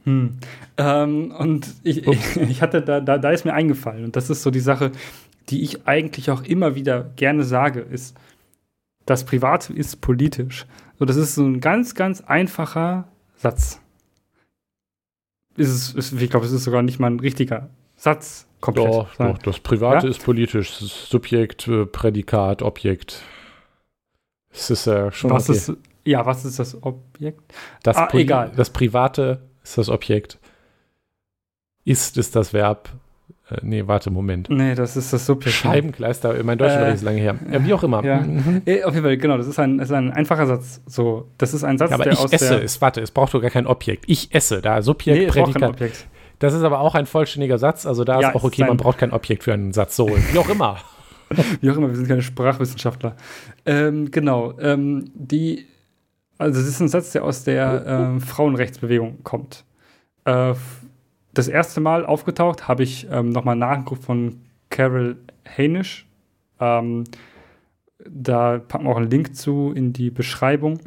Hm. 0.04 0.38
Ähm, 0.78 1.32
und 1.32 1.74
ich, 1.84 2.08
ich, 2.08 2.36
ich, 2.38 2.62
hatte 2.62 2.82
da, 2.82 3.00
da, 3.00 3.18
da 3.18 3.32
ist 3.32 3.46
mir 3.46 3.54
eingefallen, 3.54 4.06
und 4.06 4.16
das 4.16 4.30
ist 4.30 4.44
so 4.44 4.52
die 4.52 4.60
Sache, 4.60 4.92
die 5.50 5.62
ich 5.62 5.88
eigentlich 5.88 6.32
auch 6.32 6.44
immer 6.44 6.76
wieder 6.76 7.12
gerne 7.16 7.44
sage, 7.44 7.82
ist, 7.82 8.16
das 9.06 9.26
Private 9.26 9.74
ist 9.74 10.02
politisch. 10.02 10.66
So, 11.00 11.06
das 11.06 11.16
ist 11.18 11.36
so 11.36 11.44
ein 11.44 11.60
ganz, 11.60 11.96
ganz 11.96 12.22
einfacher 12.22 13.08
Satz. 13.36 13.82
Ist 15.58 15.70
es, 15.70 15.94
ist, 15.94 16.22
ich 16.22 16.30
glaube, 16.30 16.46
es 16.46 16.52
ist 16.52 16.64
sogar 16.64 16.82
nicht 16.82 17.00
mal 17.00 17.12
ein 17.12 17.20
richtiger 17.20 17.70
Satz. 17.96 18.48
Komplett. 18.62 18.88
Doch, 18.88 19.16
doch 19.16 19.38
das 19.40 19.60
Private 19.60 20.06
ja? 20.06 20.12
ist 20.12 20.24
politisch. 20.24 20.70
Subjekt, 20.72 21.68
äh, 21.68 21.86
Prädikat, 21.86 22.62
Objekt. 22.62 23.24
Es 24.52 24.70
ist 24.70 24.86
ja 24.86 25.12
schon. 25.12 25.32
Was 25.32 25.50
okay. 25.50 25.58
ist, 25.58 25.74
ja, 26.06 26.26
was 26.26 26.46
ist 26.46 26.60
das 26.60 26.82
Objekt? 26.84 27.42
Das 27.84 27.98
ah, 27.98 28.10
egal. 28.14 28.52
Das 28.56 28.70
Private 28.70 29.42
ist 29.64 29.78
das 29.78 29.90
Objekt. 29.90 30.40
Ist 31.84 32.18
ist 32.18 32.36
das 32.36 32.54
Verb. 32.54 32.90
Äh, 33.50 33.58
nee, 33.64 33.88
warte, 33.88 34.10
Moment. 34.10 34.50
Nee, 34.50 34.76
das 34.76 34.96
ist 34.96 35.12
das 35.12 35.26
Subjekt. 35.26 35.58
Scheibenkleister, 35.58 36.42
mein 36.44 36.58
Deutsch 36.58 36.74
äh, 36.74 36.94
ist 36.94 37.04
lange 37.04 37.20
her. 37.20 37.36
Ja, 37.52 37.66
wie 37.66 37.74
auch 37.74 37.84
immer. 37.84 38.04
Ja. 38.04 38.22
Mhm. 38.22 38.62
Äh, 38.66 38.84
auf 38.84 38.94
jeden 38.94 39.06
Fall, 39.06 39.18
genau, 39.18 39.38
das 39.38 39.48
ist 39.48 39.60
ein, 39.60 39.80
ist 39.80 39.92
ein 39.92 40.12
einfacher 40.12 40.48
Satz. 40.48 40.82
So, 40.86 41.28
das 41.38 41.54
ist 41.54 41.64
ein 41.64 41.78
Satz, 41.78 41.90
ja, 41.90 41.96
aber 41.96 42.06
der 42.06 42.14
ich 42.14 42.20
aus 42.20 42.32
esse, 42.32 42.56
der 42.56 42.64
es, 42.64 42.82
warte, 42.82 43.02
es 43.02 43.12
braucht 43.12 43.34
doch 43.34 43.42
gar 43.42 43.52
kein 43.52 43.68
Objekt. 43.68 44.06
Ich 44.08 44.34
esse, 44.34 44.62
da 44.62 44.82
Subjekt, 44.82 45.20
nee, 45.20 45.28
Prädikat. 45.28 45.72
Objekt. 45.72 46.08
Das 46.40 46.54
ist 46.54 46.64
aber 46.64 46.80
auch 46.80 46.96
ein 46.96 47.06
vollständiger 47.06 47.58
Satz, 47.58 47.86
also 47.86 48.04
da 48.04 48.20
ja, 48.20 48.30
ist 48.30 48.36
auch 48.36 48.44
okay, 48.44 48.64
man 48.64 48.78
braucht 48.78 48.98
kein 48.98 49.12
Objekt 49.12 49.44
für 49.44 49.54
einen 49.54 49.74
Satz. 49.74 49.96
So, 49.96 50.08
wie 50.10 50.38
auch 50.40 50.50
immer. 50.50 50.78
wie 51.62 51.70
auch 51.70 51.78
immer, 51.78 51.90
wir 51.90 51.96
sind 51.96 52.08
keine 52.08 52.22
Sprachwissenschaftler. 52.22 53.16
Ähm, 53.66 54.10
genau, 54.12 54.58
ähm, 54.60 55.12
die, 55.14 55.68
also 56.42 56.60
es 56.60 56.68
ist 56.68 56.80
ein 56.80 56.90
Satz, 56.90 57.12
der 57.12 57.24
aus 57.24 57.44
der 57.44 57.86
äh, 57.86 58.20
Frauenrechtsbewegung 58.20 59.24
kommt. 59.24 59.64
Äh, 60.26 60.54
das 61.34 61.48
erste 61.48 61.80
Mal 61.80 62.06
aufgetaucht, 62.06 62.68
habe 62.68 62.84
ich 62.84 63.08
ähm, 63.10 63.30
nochmal 63.30 63.56
nachgeguckt 63.56 64.04
von 64.04 64.42
Carol 64.70 65.18
Hainisch. 65.46 66.08
Ähm, 66.60 67.04
da 68.10 68.58
packen 68.58 68.86
wir 68.86 68.92
auch 68.92 68.98
einen 68.98 69.12
Link 69.12 69.36
zu 69.36 69.72
in 69.72 69.94
die 69.94 70.10
Beschreibung. 70.10 70.80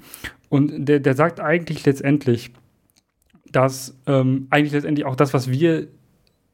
Und 0.48 0.86
der, 0.86 1.00
der 1.00 1.14
sagt 1.14 1.40
eigentlich 1.40 1.86
letztendlich, 1.86 2.52
dass 3.50 3.96
ähm, 4.06 4.48
eigentlich 4.50 4.72
letztendlich 4.72 5.06
auch 5.06 5.16
das, 5.16 5.32
was 5.32 5.50
wir 5.50 5.86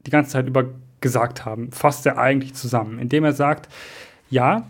die 0.05 0.11
ganze 0.11 0.31
Zeit 0.31 0.47
über 0.47 0.65
gesagt 1.01 1.45
haben, 1.45 1.71
fasst 1.71 2.05
er 2.05 2.19
eigentlich 2.19 2.53
zusammen, 2.53 2.99
indem 2.99 3.23
er 3.23 3.33
sagt, 3.33 3.67
ja, 4.29 4.67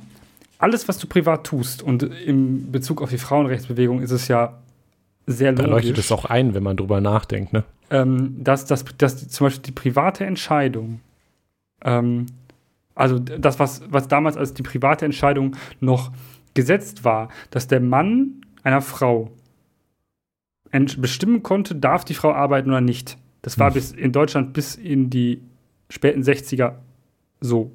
alles, 0.62 0.88
was 0.88 0.98
du 0.98 1.08
privat 1.08 1.46
tust, 1.46 1.82
und 1.82 2.04
im 2.04 2.72
Bezug 2.72 3.02
auf 3.02 3.10
die 3.10 3.18
Frauenrechtsbewegung 3.18 4.02
ist 4.02 4.12
es 4.12 4.28
ja 4.28 4.62
sehr 5.26 5.52
logisch. 5.52 5.66
Da 5.66 5.72
leuchtet 5.72 5.98
es 5.98 6.12
auch 6.12 6.26
ein, 6.26 6.54
wenn 6.54 6.64
man 6.64 6.78
drüber 6.78 7.02
nachdenkt, 7.02 7.54
ne? 7.54 7.64
ähm, 7.90 8.36
dass, 8.44 8.66
dass, 8.66 8.86
dass 8.98 9.28
zum 9.28 9.46
Beispiel 9.46 9.64
die 9.64 9.72
private 9.72 10.26
Entscheidung, 10.26 11.02
ähm, 11.84 12.28
also 12.96 13.20
das, 13.20 13.60
was, 13.60 13.82
was 13.90 14.08
damals 14.08 14.38
als 14.38 14.54
die 14.54 14.64
private 14.64 15.06
Entscheidung 15.06 15.56
noch 15.80 16.12
gesetzt 16.54 17.04
war, 17.04 17.30
dass 17.50 17.68
der 17.68 17.80
Mann 17.80 18.42
einer 18.64 18.82
Frau 18.82 19.32
bestimmen 20.72 21.44
konnte, 21.44 21.76
darf 21.76 22.06
die 22.06 22.14
Frau 22.14 22.34
arbeiten 22.34 22.70
oder 22.70 22.82
nicht. 22.82 23.18
Das 23.42 23.60
war 23.60 23.68
hm. 23.68 23.74
bis 23.74 23.92
in 23.92 24.12
Deutschland 24.12 24.54
bis 24.54 24.76
in 24.76 25.10
die 25.10 25.42
späten 25.90 26.22
60er 26.22 26.76
so. 27.42 27.72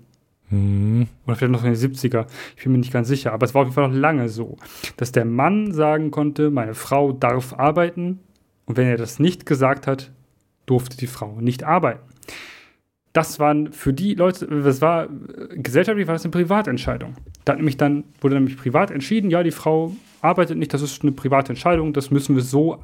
Hm. 0.51 1.09
Oder 1.27 1.37
vielleicht 1.37 1.53
noch 1.53 1.65
in 1.65 1.75
den 1.75 1.81
70er. 1.81 2.27
Ich 2.57 2.63
bin 2.63 2.73
mir 2.73 2.79
nicht 2.79 2.93
ganz 2.93 3.09
sicher. 3.09 3.33
Aber 3.33 3.47
es 3.47 3.55
war 3.55 3.63
auf 3.63 3.69
jeden 3.69 3.75
Fall 3.75 3.89
noch 3.89 3.97
lange 3.97 4.29
so, 4.29 4.57
dass 4.97 5.13
der 5.13 5.25
Mann 5.25 5.73
sagen 5.73 6.11
konnte, 6.11 6.51
meine 6.51 6.75
Frau 6.75 7.13
darf 7.13 7.53
arbeiten. 7.55 8.21
Und 8.67 8.77
wenn 8.77 8.87
er 8.87 8.97
das 8.97 9.19
nicht 9.19 9.47
gesagt 9.47 9.87
hat, 9.87 10.11
durfte 10.67 10.97
die 10.97 11.07
Frau 11.07 11.41
nicht 11.41 11.65
arbeiten. 11.65 12.01
Das 13.13 13.41
waren 13.41 13.73
für 13.73 13.95
die 13.95 14.15
Leute, 14.15 14.47
das 14.47 14.83
war 14.83 15.09
gesellschaftlich 15.55 16.07
war 16.07 16.15
das 16.15 16.25
eine 16.25 16.33
Privatentscheidung. 16.33 17.15
Da 17.45 17.53
hat 17.53 17.59
nämlich 17.59 17.79
dann, 17.79 18.05
wurde 18.21 18.35
nämlich 18.35 18.59
privat 18.59 18.91
entschieden, 18.91 19.31
ja, 19.31 19.43
die 19.43 19.53
Frau 19.53 19.97
arbeitet 20.21 20.59
nicht, 20.59 20.75
das 20.75 20.83
ist 20.83 21.03
eine 21.03 21.13
private 21.13 21.51
Entscheidung, 21.51 21.95
das 21.95 22.11
müssen 22.11 22.37
wir 22.37 22.43
so 22.43 22.83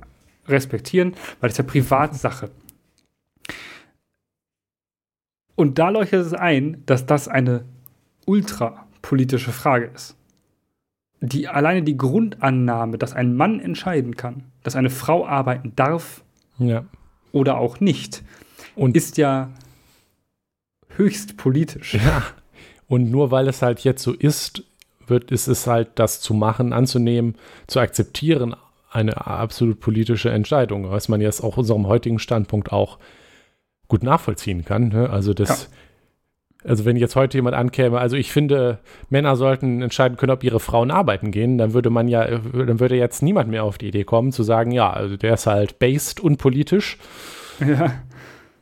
respektieren, 0.48 1.12
weil 1.40 1.48
das 1.48 1.52
ist 1.52 1.58
ja 1.58 1.64
Privatsache. 1.64 2.50
Und 5.62 5.78
da 5.78 5.90
leuchtet 5.90 6.26
es 6.26 6.34
ein, 6.34 6.82
dass 6.86 7.06
das 7.06 7.28
eine 7.28 7.62
ultrapolitische 8.26 9.52
Frage 9.52 9.92
ist. 9.94 10.16
Die, 11.20 11.46
alleine 11.46 11.84
die 11.84 11.96
Grundannahme, 11.96 12.98
dass 12.98 13.12
ein 13.12 13.36
Mann 13.36 13.60
entscheiden 13.60 14.16
kann, 14.16 14.42
dass 14.64 14.74
eine 14.74 14.90
Frau 14.90 15.24
arbeiten 15.24 15.72
darf 15.76 16.24
Ja. 16.58 16.84
oder 17.30 17.58
auch 17.58 17.78
nicht, 17.78 18.24
Und 18.74 18.96
ist 18.96 19.18
ja 19.18 19.50
höchst 20.96 21.36
politisch. 21.36 21.94
Ja. 21.94 22.24
Und 22.88 23.12
nur 23.12 23.30
weil 23.30 23.46
es 23.46 23.62
halt 23.62 23.84
jetzt 23.84 24.02
so 24.02 24.12
ist, 24.12 24.64
wird 25.06 25.30
ist 25.30 25.46
es 25.46 25.68
halt 25.68 25.90
das 25.94 26.20
zu 26.20 26.34
machen, 26.34 26.72
anzunehmen, 26.72 27.36
zu 27.68 27.78
akzeptieren, 27.78 28.56
eine 28.90 29.28
absolut 29.28 29.78
politische 29.78 30.30
Entscheidung, 30.30 30.90
was 30.90 31.08
man 31.08 31.20
jetzt 31.20 31.40
auch 31.40 31.56
unserem 31.56 31.86
heutigen 31.86 32.18
Standpunkt 32.18 32.72
auch 32.72 32.98
gut 33.92 34.02
nachvollziehen 34.02 34.64
kann. 34.64 34.88
Ne? 34.88 35.10
Also 35.10 35.34
das, 35.34 35.68
also 36.64 36.86
wenn 36.86 36.96
jetzt 36.96 37.14
heute 37.14 37.36
jemand 37.36 37.54
ankäme, 37.54 37.98
also 37.98 38.16
ich 38.16 38.32
finde, 38.32 38.78
Männer 39.10 39.36
sollten 39.36 39.82
entscheiden 39.82 40.16
können, 40.16 40.32
ob 40.32 40.42
ihre 40.42 40.60
Frauen 40.60 40.90
arbeiten 40.90 41.30
gehen, 41.30 41.58
dann 41.58 41.74
würde 41.74 41.90
man 41.90 42.08
ja, 42.08 42.24
dann 42.26 42.80
würde 42.80 42.96
jetzt 42.96 43.22
niemand 43.22 43.50
mehr 43.50 43.64
auf 43.64 43.76
die 43.76 43.88
Idee 43.88 44.04
kommen 44.04 44.32
zu 44.32 44.44
sagen, 44.44 44.70
ja, 44.72 44.90
also 44.90 45.18
der 45.18 45.34
ist 45.34 45.46
halt 45.46 45.78
based 45.78 46.20
unpolitisch. 46.20 46.96
Ja. 47.60 47.92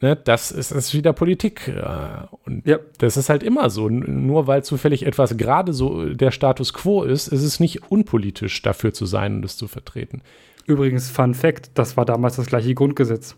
Ne, 0.01 0.17
das 0.17 0.51
ist, 0.51 0.73
ist 0.73 0.95
wieder 0.95 1.13
Politik. 1.13 1.69
äh, 1.69 2.27
Und 2.45 2.67
Ja. 2.67 2.79
das 2.99 3.17
ist 3.17 3.29
halt 3.29 3.45
immer 3.45 3.71
so. 3.71 3.89
Nur 3.89 4.49
weil 4.49 4.65
zufällig 4.65 5.07
etwas 5.07 5.37
gerade 5.37 5.73
so 5.73 6.07
der 6.13 6.33
Status 6.33 6.73
quo 6.73 7.05
ist, 7.05 7.29
ist 7.29 7.45
es 7.45 7.61
nicht 7.61 7.91
unpolitisch, 7.93 8.63
dafür 8.63 8.93
zu 8.93 9.07
sein 9.07 9.37
und 9.37 9.45
es 9.45 9.57
zu 9.57 9.69
vertreten. 9.69 10.23
Übrigens, 10.67 11.09
Fun 11.11 11.35
Fact: 11.35 11.71
Das 11.75 11.97
war 11.97 12.05
damals 12.07 12.37
das 12.37 12.47
gleiche 12.47 12.75
Grundgesetz, 12.75 13.37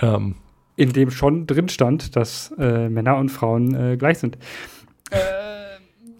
Ähm, 0.00 0.34
in 0.76 0.92
dem 0.92 1.10
schon 1.10 1.46
drin 1.46 1.68
stand, 1.68 2.14
dass 2.14 2.54
äh, 2.58 2.88
Männer 2.88 3.16
und 3.16 3.30
Frauen 3.30 3.74
äh, 3.74 3.96
gleich 3.96 4.18
sind. 4.18 4.38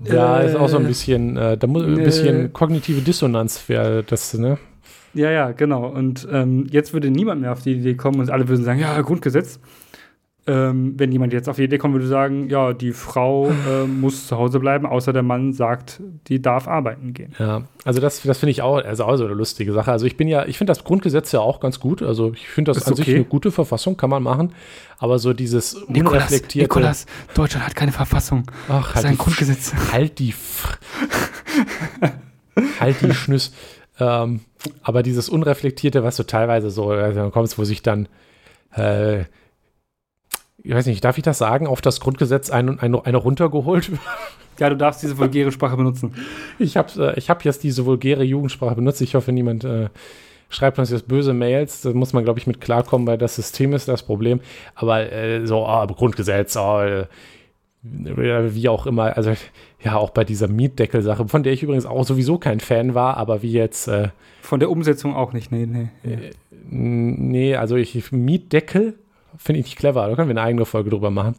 ja, 0.04 0.40
Äh, 0.40 0.46
ist 0.46 0.56
auch 0.56 0.68
so 0.68 0.78
ein 0.78 0.86
bisschen, 0.86 1.36
äh, 1.36 1.56
da 1.56 1.66
muss 1.66 1.84
ein 1.84 1.98
äh, 1.98 2.02
bisschen 2.02 2.52
kognitive 2.52 3.00
Dissonanz 3.00 3.68
wäre 3.68 4.02
das, 4.02 4.34
ne? 4.34 4.58
Ja, 5.14 5.30
ja, 5.30 5.52
genau. 5.52 5.86
Und 5.86 6.28
ähm, 6.30 6.66
jetzt 6.70 6.92
würde 6.92 7.10
niemand 7.10 7.40
mehr 7.40 7.52
auf 7.52 7.62
die 7.62 7.72
Idee 7.72 7.94
kommen 7.94 8.20
und 8.20 8.30
alle 8.30 8.48
würden 8.48 8.64
sagen, 8.64 8.80
ja, 8.80 9.00
Grundgesetz. 9.00 9.60
Ähm, 10.48 10.94
wenn 10.96 11.12
jemand 11.12 11.34
jetzt 11.34 11.46
auf 11.48 11.56
die 11.56 11.64
Idee 11.64 11.76
kommen 11.76 11.92
würde, 11.92 12.06
sagen, 12.06 12.48
ja, 12.48 12.72
die 12.72 12.92
Frau 12.92 13.50
äh, 13.50 13.86
muss 13.86 14.26
zu 14.26 14.38
Hause 14.38 14.58
bleiben, 14.60 14.86
außer 14.86 15.12
der 15.12 15.22
Mann 15.22 15.52
sagt, 15.52 16.00
die 16.26 16.40
darf 16.40 16.66
arbeiten 16.66 17.12
gehen. 17.12 17.34
Ja, 17.38 17.64
also 17.84 18.00
das, 18.00 18.22
das 18.22 18.38
finde 18.38 18.52
ich 18.52 18.62
auch, 18.62 18.82
also 18.82 19.04
auch 19.04 19.16
so 19.16 19.26
eine 19.26 19.34
lustige 19.34 19.72
Sache. 19.74 19.92
Also 19.92 20.06
ich 20.06 20.16
bin 20.16 20.26
ja, 20.26 20.46
ich 20.46 20.56
finde 20.56 20.70
das 20.70 20.84
Grundgesetz 20.84 21.32
ja 21.32 21.40
auch 21.40 21.60
ganz 21.60 21.80
gut. 21.80 22.02
Also 22.02 22.32
ich 22.32 22.48
finde 22.48 22.70
das 22.70 22.78
Ist 22.78 22.88
an 22.88 22.94
sich 22.94 23.08
okay. 23.08 23.16
eine 23.16 23.24
gute 23.24 23.50
Verfassung, 23.50 23.98
kann 23.98 24.08
man 24.08 24.22
machen. 24.22 24.52
Aber 24.98 25.18
so 25.18 25.34
dieses 25.34 25.74
unreflektierte. 25.74 26.68
Deutschland 27.34 27.66
hat 27.66 27.76
keine 27.76 27.92
Verfassung. 27.92 28.44
ach, 28.68 28.80
Das 28.80 28.88
ist 28.88 28.94
halt 28.96 29.06
ein 29.06 29.18
Grundgesetz. 29.18 29.74
Halt 29.92 30.18
die 30.18 30.30
F 30.30 30.78
Halt 32.80 33.02
die 33.02 33.12
Schnüss. 33.12 33.52
Ähm, 34.00 34.40
aber 34.82 35.02
dieses 35.02 35.28
Unreflektierte, 35.28 36.02
was 36.02 36.16
so 36.16 36.22
teilweise 36.22 36.70
so, 36.70 36.90
also 36.90 37.30
kommst, 37.30 37.58
wo 37.58 37.64
sich 37.64 37.82
dann, 37.82 38.08
äh, 38.74 39.24
ich 40.68 40.74
weiß 40.74 40.84
nicht, 40.84 41.02
darf 41.02 41.16
ich 41.16 41.24
das 41.24 41.38
sagen, 41.38 41.66
auf 41.66 41.80
das 41.80 41.98
Grundgesetz 41.98 42.50
eine, 42.50 42.76
eine, 42.82 43.06
eine 43.06 43.16
runtergeholt? 43.16 43.90
Ja, 44.58 44.68
du 44.68 44.76
darfst 44.76 45.02
diese 45.02 45.16
vulgäre 45.16 45.50
Sprache 45.50 45.76
benutzen. 45.76 46.12
Ich 46.58 46.76
habe 46.76 47.14
äh, 47.14 47.18
ich 47.18 47.30
hab 47.30 47.44
jetzt 47.44 47.62
diese 47.62 47.86
vulgäre 47.86 48.22
Jugendsprache 48.24 48.74
benutzt. 48.74 49.00
Ich 49.00 49.14
hoffe, 49.14 49.30
niemand 49.32 49.64
äh, 49.64 49.88
schreibt 50.50 50.78
uns 50.78 50.90
jetzt 50.90 51.06
böse 51.06 51.32
Mails. 51.32 51.82
Da 51.82 51.92
muss 51.92 52.12
man, 52.12 52.24
glaube 52.24 52.38
ich, 52.38 52.46
mit 52.46 52.60
klarkommen, 52.60 53.06
weil 53.06 53.16
das 53.16 53.36
System 53.36 53.72
ist 53.72 53.88
das 53.88 54.02
Problem. 54.02 54.40
Aber 54.74 55.10
äh, 55.10 55.46
so, 55.46 55.66
oh, 55.66 55.86
Grundgesetz, 55.86 56.56
oh, 56.56 56.80
äh, 56.80 57.06
wie 57.82 58.68
auch 58.68 58.86
immer. 58.86 59.16
Also, 59.16 59.32
ja, 59.80 59.96
auch 59.96 60.10
bei 60.10 60.24
dieser 60.24 60.48
Mietdeckel-Sache, 60.48 61.28
von 61.28 61.44
der 61.44 61.52
ich 61.52 61.62
übrigens 61.62 61.86
auch 61.86 62.04
sowieso 62.04 62.36
kein 62.36 62.60
Fan 62.60 62.94
war, 62.94 63.16
aber 63.16 63.42
wie 63.42 63.52
jetzt, 63.52 63.86
äh, 63.86 64.08
Von 64.42 64.60
der 64.60 64.70
Umsetzung 64.70 65.14
auch 65.14 65.32
nicht, 65.32 65.50
nee, 65.52 65.66
nee. 65.66 65.88
nee, 66.68 67.54
also 67.54 67.76
ich, 67.76 68.12
Mietdeckel 68.12 68.98
finde 69.38 69.60
ich 69.60 69.66
nicht 69.66 69.78
clever. 69.78 70.06
Da 70.08 70.14
können 70.14 70.28
wir 70.28 70.36
eine 70.36 70.42
eigene 70.42 70.64
Folge 70.66 70.90
drüber 70.90 71.10
machen. 71.10 71.34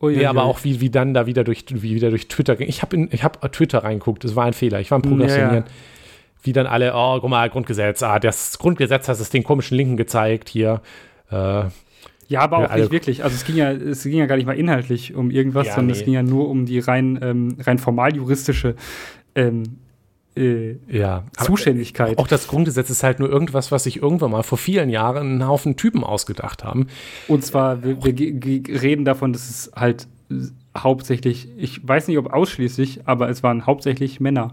Ui, 0.00 0.16
Nee, 0.16 0.26
aber 0.26 0.44
auch 0.44 0.64
wie, 0.64 0.80
wie 0.80 0.90
dann 0.90 1.14
da 1.14 1.26
wieder 1.26 1.44
durch, 1.44 1.64
wie 1.70 1.94
wieder 1.94 2.10
durch 2.10 2.28
Twitter 2.28 2.56
ging. 2.56 2.68
Ich 2.68 2.82
habe 2.82 3.08
ich 3.10 3.24
hab 3.24 3.40
Twitter 3.52 3.84
reingeguckt, 3.84 4.24
das 4.24 4.36
war 4.36 4.44
ein 4.44 4.52
Fehler. 4.52 4.80
Ich 4.80 4.90
war 4.90 4.96
am 4.96 5.02
Prokrastinieren. 5.02 5.54
Ja, 5.54 5.60
ja. 5.60 5.64
Wie 6.42 6.52
dann 6.52 6.66
alle, 6.66 6.92
oh, 6.94 7.18
guck 7.20 7.30
mal, 7.30 7.48
Grundgesetz, 7.48 8.02
ah, 8.02 8.18
das 8.18 8.58
Grundgesetz 8.58 9.08
hat 9.08 9.18
es 9.18 9.30
den 9.30 9.44
komischen 9.44 9.78
Linken 9.78 9.96
gezeigt 9.96 10.50
hier. 10.50 10.82
Äh, 11.30 11.64
Ja, 12.28 12.40
aber 12.40 12.58
auch 12.58 12.74
nicht 12.74 12.90
wirklich. 12.90 13.24
Also 13.24 13.34
es 13.36 13.44
ging 13.46 13.56
ja, 13.56 13.70
es 13.70 14.02
ging 14.02 14.18
ja 14.18 14.26
gar 14.26 14.36
nicht 14.36 14.46
mal 14.46 14.58
inhaltlich 14.58 15.14
um 15.14 15.30
irgendwas, 15.30 15.68
Ja, 15.68 15.74
sondern 15.74 15.92
nee. 15.92 15.98
es 16.00 16.04
ging 16.04 16.12
ja 16.12 16.22
nur 16.22 16.50
um 16.50 16.66
die 16.66 16.80
rein, 16.80 17.18
ähm, 17.22 17.56
rein 17.60 17.78
formal 17.78 18.14
juristische 18.14 18.74
ähm, 19.34 19.78
äh, 20.36 20.76
ja. 20.88 21.24
Aber 21.36 21.46
Zuständigkeit. 21.46 22.18
auch 22.18 22.26
das 22.26 22.48
Grundgesetz 22.48 22.90
ist 22.90 23.02
halt 23.02 23.20
nur 23.20 23.30
irgendwas, 23.30 23.70
was 23.70 23.84
sich 23.84 24.02
irgendwann 24.02 24.32
mal 24.32 24.42
vor 24.42 24.58
vielen 24.58 24.90
Jahren 24.90 25.28
einen 25.28 25.46
Haufen 25.46 25.76
Typen 25.76 26.02
ausgedacht 26.02 26.64
haben. 26.64 26.88
Und 27.28 27.44
zwar, 27.44 27.82
wir, 27.84 28.02
wir 28.02 28.82
reden 28.82 29.04
davon, 29.04 29.32
dass 29.32 29.48
es 29.48 29.70
halt 29.76 30.08
hauptsächlich, 30.76 31.48
ich 31.56 31.86
weiß 31.86 32.08
nicht, 32.08 32.18
ob 32.18 32.32
ausschließlich, 32.32 33.02
aber 33.04 33.28
es 33.28 33.42
waren 33.42 33.66
hauptsächlich 33.66 34.18
Männer, 34.18 34.52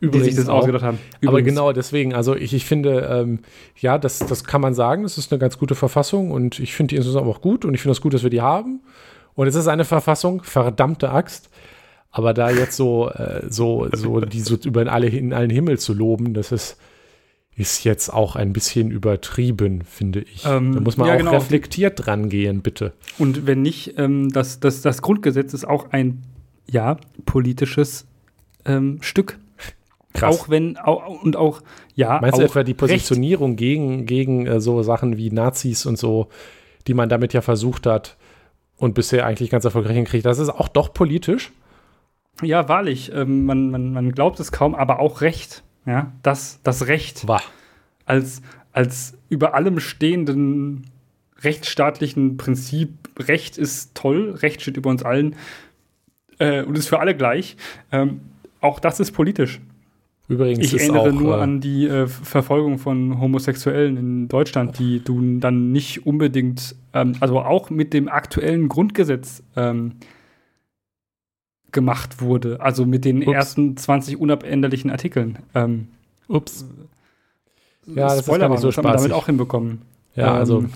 die 0.00 0.20
sich 0.20 0.36
das 0.36 0.48
auch. 0.48 0.58
ausgedacht 0.58 0.84
haben. 0.84 0.98
Aber 1.22 1.32
Übrigens. 1.32 1.48
genau 1.48 1.72
deswegen, 1.72 2.14
also 2.14 2.36
ich, 2.36 2.54
ich 2.54 2.64
finde, 2.64 3.08
ähm, 3.10 3.40
ja, 3.76 3.98
das, 3.98 4.20
das 4.20 4.44
kann 4.44 4.60
man 4.60 4.74
sagen, 4.74 5.02
das 5.02 5.18
ist 5.18 5.32
eine 5.32 5.40
ganz 5.40 5.58
gute 5.58 5.74
Verfassung 5.74 6.30
und 6.30 6.60
ich 6.60 6.72
finde 6.74 6.90
die 6.90 6.96
insgesamt 6.96 7.26
auch 7.26 7.40
gut 7.40 7.64
und 7.64 7.74
ich 7.74 7.80
finde 7.82 7.92
es 7.92 8.00
gut, 8.00 8.14
dass 8.14 8.22
wir 8.22 8.30
die 8.30 8.42
haben. 8.42 8.80
Und 9.34 9.46
es 9.46 9.54
ist 9.54 9.68
eine 9.68 9.84
Verfassung, 9.84 10.42
verdammte 10.42 11.10
Axt. 11.10 11.49
Aber 12.10 12.34
da 12.34 12.50
jetzt 12.50 12.76
so, 12.76 13.08
äh, 13.10 13.42
so, 13.48 13.88
so, 13.92 14.20
die 14.20 14.40
so 14.40 14.56
über 14.56 14.82
in, 14.82 14.88
alle, 14.88 15.08
in 15.08 15.32
allen 15.32 15.50
Himmel 15.50 15.78
zu 15.78 15.94
loben, 15.94 16.34
das 16.34 16.50
ist, 16.50 16.76
ist 17.56 17.84
jetzt 17.84 18.12
auch 18.12 18.36
ein 18.36 18.52
bisschen 18.52 18.90
übertrieben, 18.90 19.82
finde 19.84 20.20
ich. 20.20 20.44
Ähm, 20.44 20.74
da 20.74 20.80
muss 20.80 20.96
man 20.96 21.08
ja, 21.08 21.14
auch 21.14 21.18
genau. 21.18 21.30
reflektiert 21.32 22.06
dran 22.06 22.28
gehen, 22.28 22.62
bitte. 22.62 22.92
Und 23.18 23.46
wenn 23.46 23.62
nicht, 23.62 23.94
ähm, 23.98 24.30
das, 24.30 24.58
das, 24.60 24.82
das 24.82 25.02
Grundgesetz 25.02 25.54
ist 25.54 25.66
auch 25.66 25.90
ein, 25.92 26.22
ja, 26.68 26.96
politisches 27.26 28.06
ähm, 28.64 28.98
Stück. 29.02 29.38
Auch 30.20 30.48
wenn, 30.48 30.76
au, 30.76 31.18
und 31.22 31.36
auch, 31.36 31.62
ja, 31.94 32.18
Meinst 32.20 32.34
auch 32.34 32.38
du 32.38 32.44
etwa 32.44 32.62
die 32.64 32.72
Recht. 32.72 32.78
Positionierung 32.78 33.54
gegen, 33.54 34.06
gegen 34.06 34.46
äh, 34.46 34.60
so 34.60 34.82
Sachen 34.82 35.16
wie 35.16 35.30
Nazis 35.30 35.86
und 35.86 35.98
so, 35.98 36.28
die 36.88 36.94
man 36.94 37.08
damit 37.08 37.32
ja 37.32 37.40
versucht 37.40 37.86
hat 37.86 38.16
und 38.76 38.94
bisher 38.94 39.26
eigentlich 39.26 39.50
ganz 39.50 39.64
erfolgreich 39.64 39.94
hinkriegt? 39.94 40.26
Das 40.26 40.40
ist 40.40 40.48
auch 40.48 40.68
doch 40.68 40.92
politisch. 40.92 41.52
Ja, 42.42 42.68
wahrlich. 42.68 43.12
Ähm, 43.14 43.44
man, 43.44 43.70
man, 43.70 43.92
man 43.92 44.12
glaubt 44.12 44.40
es 44.40 44.52
kaum, 44.52 44.74
aber 44.74 45.00
auch 45.00 45.20
Recht. 45.20 45.62
Ja, 45.86 46.12
das, 46.22 46.60
das 46.62 46.86
Recht 46.86 47.26
Wah. 47.26 47.42
als, 48.04 48.42
als 48.72 49.16
über 49.28 49.54
allem 49.54 49.80
stehenden 49.80 50.84
rechtsstaatlichen 51.42 52.36
Prinzip. 52.36 52.90
Recht 53.18 53.58
ist 53.58 53.94
toll, 53.94 54.30
Recht 54.38 54.62
steht 54.62 54.76
über 54.76 54.90
uns 54.90 55.02
allen 55.02 55.36
äh, 56.38 56.62
und 56.62 56.76
ist 56.76 56.88
für 56.88 57.00
alle 57.00 57.16
gleich. 57.16 57.56
Ähm, 57.92 58.20
auch 58.60 58.78
das 58.78 59.00
ist 59.00 59.12
politisch. 59.12 59.60
Übrigens 60.28 60.72
Ich 60.72 60.80
erinnere 60.80 61.10
auch, 61.10 61.12
nur 61.12 61.38
äh, 61.38 61.40
an 61.40 61.60
die 61.60 61.86
äh, 61.86 62.06
Verfolgung 62.06 62.78
von 62.78 63.20
Homosexuellen 63.20 63.96
in 63.96 64.28
Deutschland, 64.28 64.78
die 64.78 65.02
du 65.02 65.38
dann 65.38 65.72
nicht 65.72 66.06
unbedingt, 66.06 66.76
ähm, 66.94 67.14
also 67.20 67.40
auch 67.40 67.68
mit 67.70 67.92
dem 67.92 68.08
aktuellen 68.08 68.68
Grundgesetz 68.68 69.42
ähm, 69.56 69.94
gemacht 71.72 72.20
wurde, 72.20 72.60
also 72.60 72.86
mit 72.86 73.04
den 73.04 73.22
Ups. 73.22 73.32
ersten 73.32 73.76
20 73.76 74.18
unabänderlichen 74.18 74.90
Artikeln. 74.90 75.38
Ähm, 75.54 75.88
Ups. 76.28 76.64
Ja, 77.86 78.08
das 78.08 78.20
ist 78.20 78.26
gar 78.26 78.48
nicht 78.48 78.60
so 78.60 78.68
das 78.68 78.76
haben 78.76 78.84
wir 78.84 78.88
damit 78.92 79.00
spaßig. 79.00 79.12
auch 79.12 79.26
hinbekommen. 79.26 79.82
Ja, 80.14 80.34
also. 80.34 80.60
Ähm, 80.60 80.70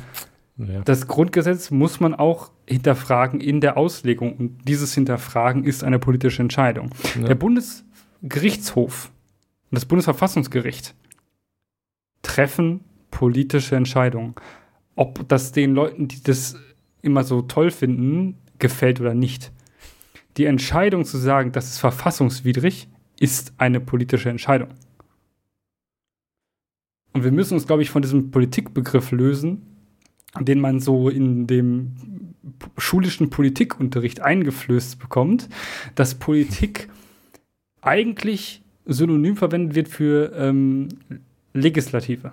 Ja. 0.57 0.82
Das 0.82 1.09
Grundgesetz 1.09 1.72
muss 1.72 1.99
man 1.99 2.14
auch 2.14 2.51
hinterfragen 2.68 3.40
in 3.40 3.61
der 3.61 3.76
Auslegung 3.76 4.36
und 4.36 4.68
dieses 4.68 4.95
Hinterfragen 4.95 5.64
ist 5.64 5.82
eine 5.82 5.99
politische 5.99 6.42
Entscheidung. 6.42 6.90
Ja. 7.20 7.26
Der 7.26 7.34
Bundesgerichtshof 7.34 9.11
und 9.70 9.74
das 9.76 9.84
Bundesverfassungsgericht 9.84 10.95
treffen 12.22 12.80
politische 13.11 13.74
Entscheidungen. 13.76 14.34
Ob 14.97 15.28
das 15.28 15.51
den 15.51 15.74
Leuten, 15.74 16.07
die 16.09 16.22
das 16.22 16.57
immer 17.03 17.24
so 17.24 17.42
toll 17.42 17.70
finden, 17.72 18.38
gefällt 18.61 19.01
oder 19.01 19.14
nicht. 19.14 19.51
Die 20.37 20.47
Entscheidung 20.47 21.05
zu 21.05 21.16
sagen, 21.18 21.53
das 21.53 21.66
ist 21.66 21.78
verfassungswidrig, 21.78 22.89
ist 23.18 23.55
eine 23.59 23.80
politische 23.80 24.30
Entscheidung. 24.30 24.68
Und 27.12 27.22
wir 27.22 27.30
müssen 27.30 27.55
uns, 27.55 27.66
glaube 27.66 27.82
ich, 27.82 27.91
von 27.91 28.03
diesem 28.03 28.32
Politikbegriff 28.32 29.12
lösen, 29.12 29.62
den 30.41 30.61
man 30.61 30.80
so 30.80 31.09
in 31.09 31.47
dem 31.47 31.95
schulischen 32.76 33.30
Politikunterricht 33.30 34.20
eingeflößt 34.20 34.99
bekommt, 34.99 35.49
dass 35.95 36.16
Politik 36.16 36.89
eigentlich 37.80 38.62
synonym 38.85 39.37
verwendet 39.37 39.76
wird 39.76 39.89
für 39.89 40.32
ähm, 40.35 40.89
Legislative. 41.53 42.32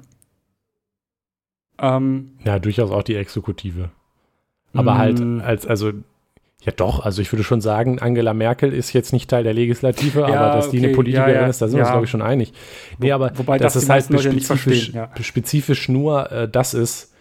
Ähm, 1.78 2.32
ja, 2.43 2.60
durchaus 2.60 2.89
auch 2.91 3.04
die 3.04 3.16
Exekutive. 3.16 3.91
Aber 4.74 4.97
halt 4.97 5.20
mm. 5.20 5.41
als, 5.41 5.66
also 5.66 5.93
ja, 6.64 6.72
doch. 6.72 7.03
Also 7.03 7.22
ich 7.22 7.32
würde 7.32 7.43
schon 7.43 7.59
sagen, 7.59 7.99
Angela 7.99 8.34
Merkel 8.36 8.72
ist 8.72 8.93
jetzt 8.93 9.14
nicht 9.14 9.30
Teil 9.30 9.43
der 9.43 9.53
Legislative, 9.53 10.22
ja, 10.22 10.28
aber 10.28 10.55
dass 10.55 10.68
okay. 10.68 10.80
die 10.80 10.86
eine 10.86 10.95
Politikerin 10.95 11.34
ja, 11.34 11.41
ja. 11.41 11.47
ist, 11.47 11.62
da 11.62 11.68
sind 11.68 11.78
wir 11.78 11.84
uns, 11.84 11.91
glaube 11.91 12.05
ich, 12.05 12.12
schon 12.12 12.22
einig. 12.22 12.53
Nee, 12.99 13.12
aber 13.12 13.32
Wobei 13.36 13.57
dass 13.57 13.74
das 13.74 13.84
es 13.84 13.89
halt 13.89 14.05
spezifisch, 14.05 14.93
spezifisch 15.22 15.89
nur 15.89 16.32
äh, 16.32 16.47
das 16.47 16.76
ist, 16.76 17.14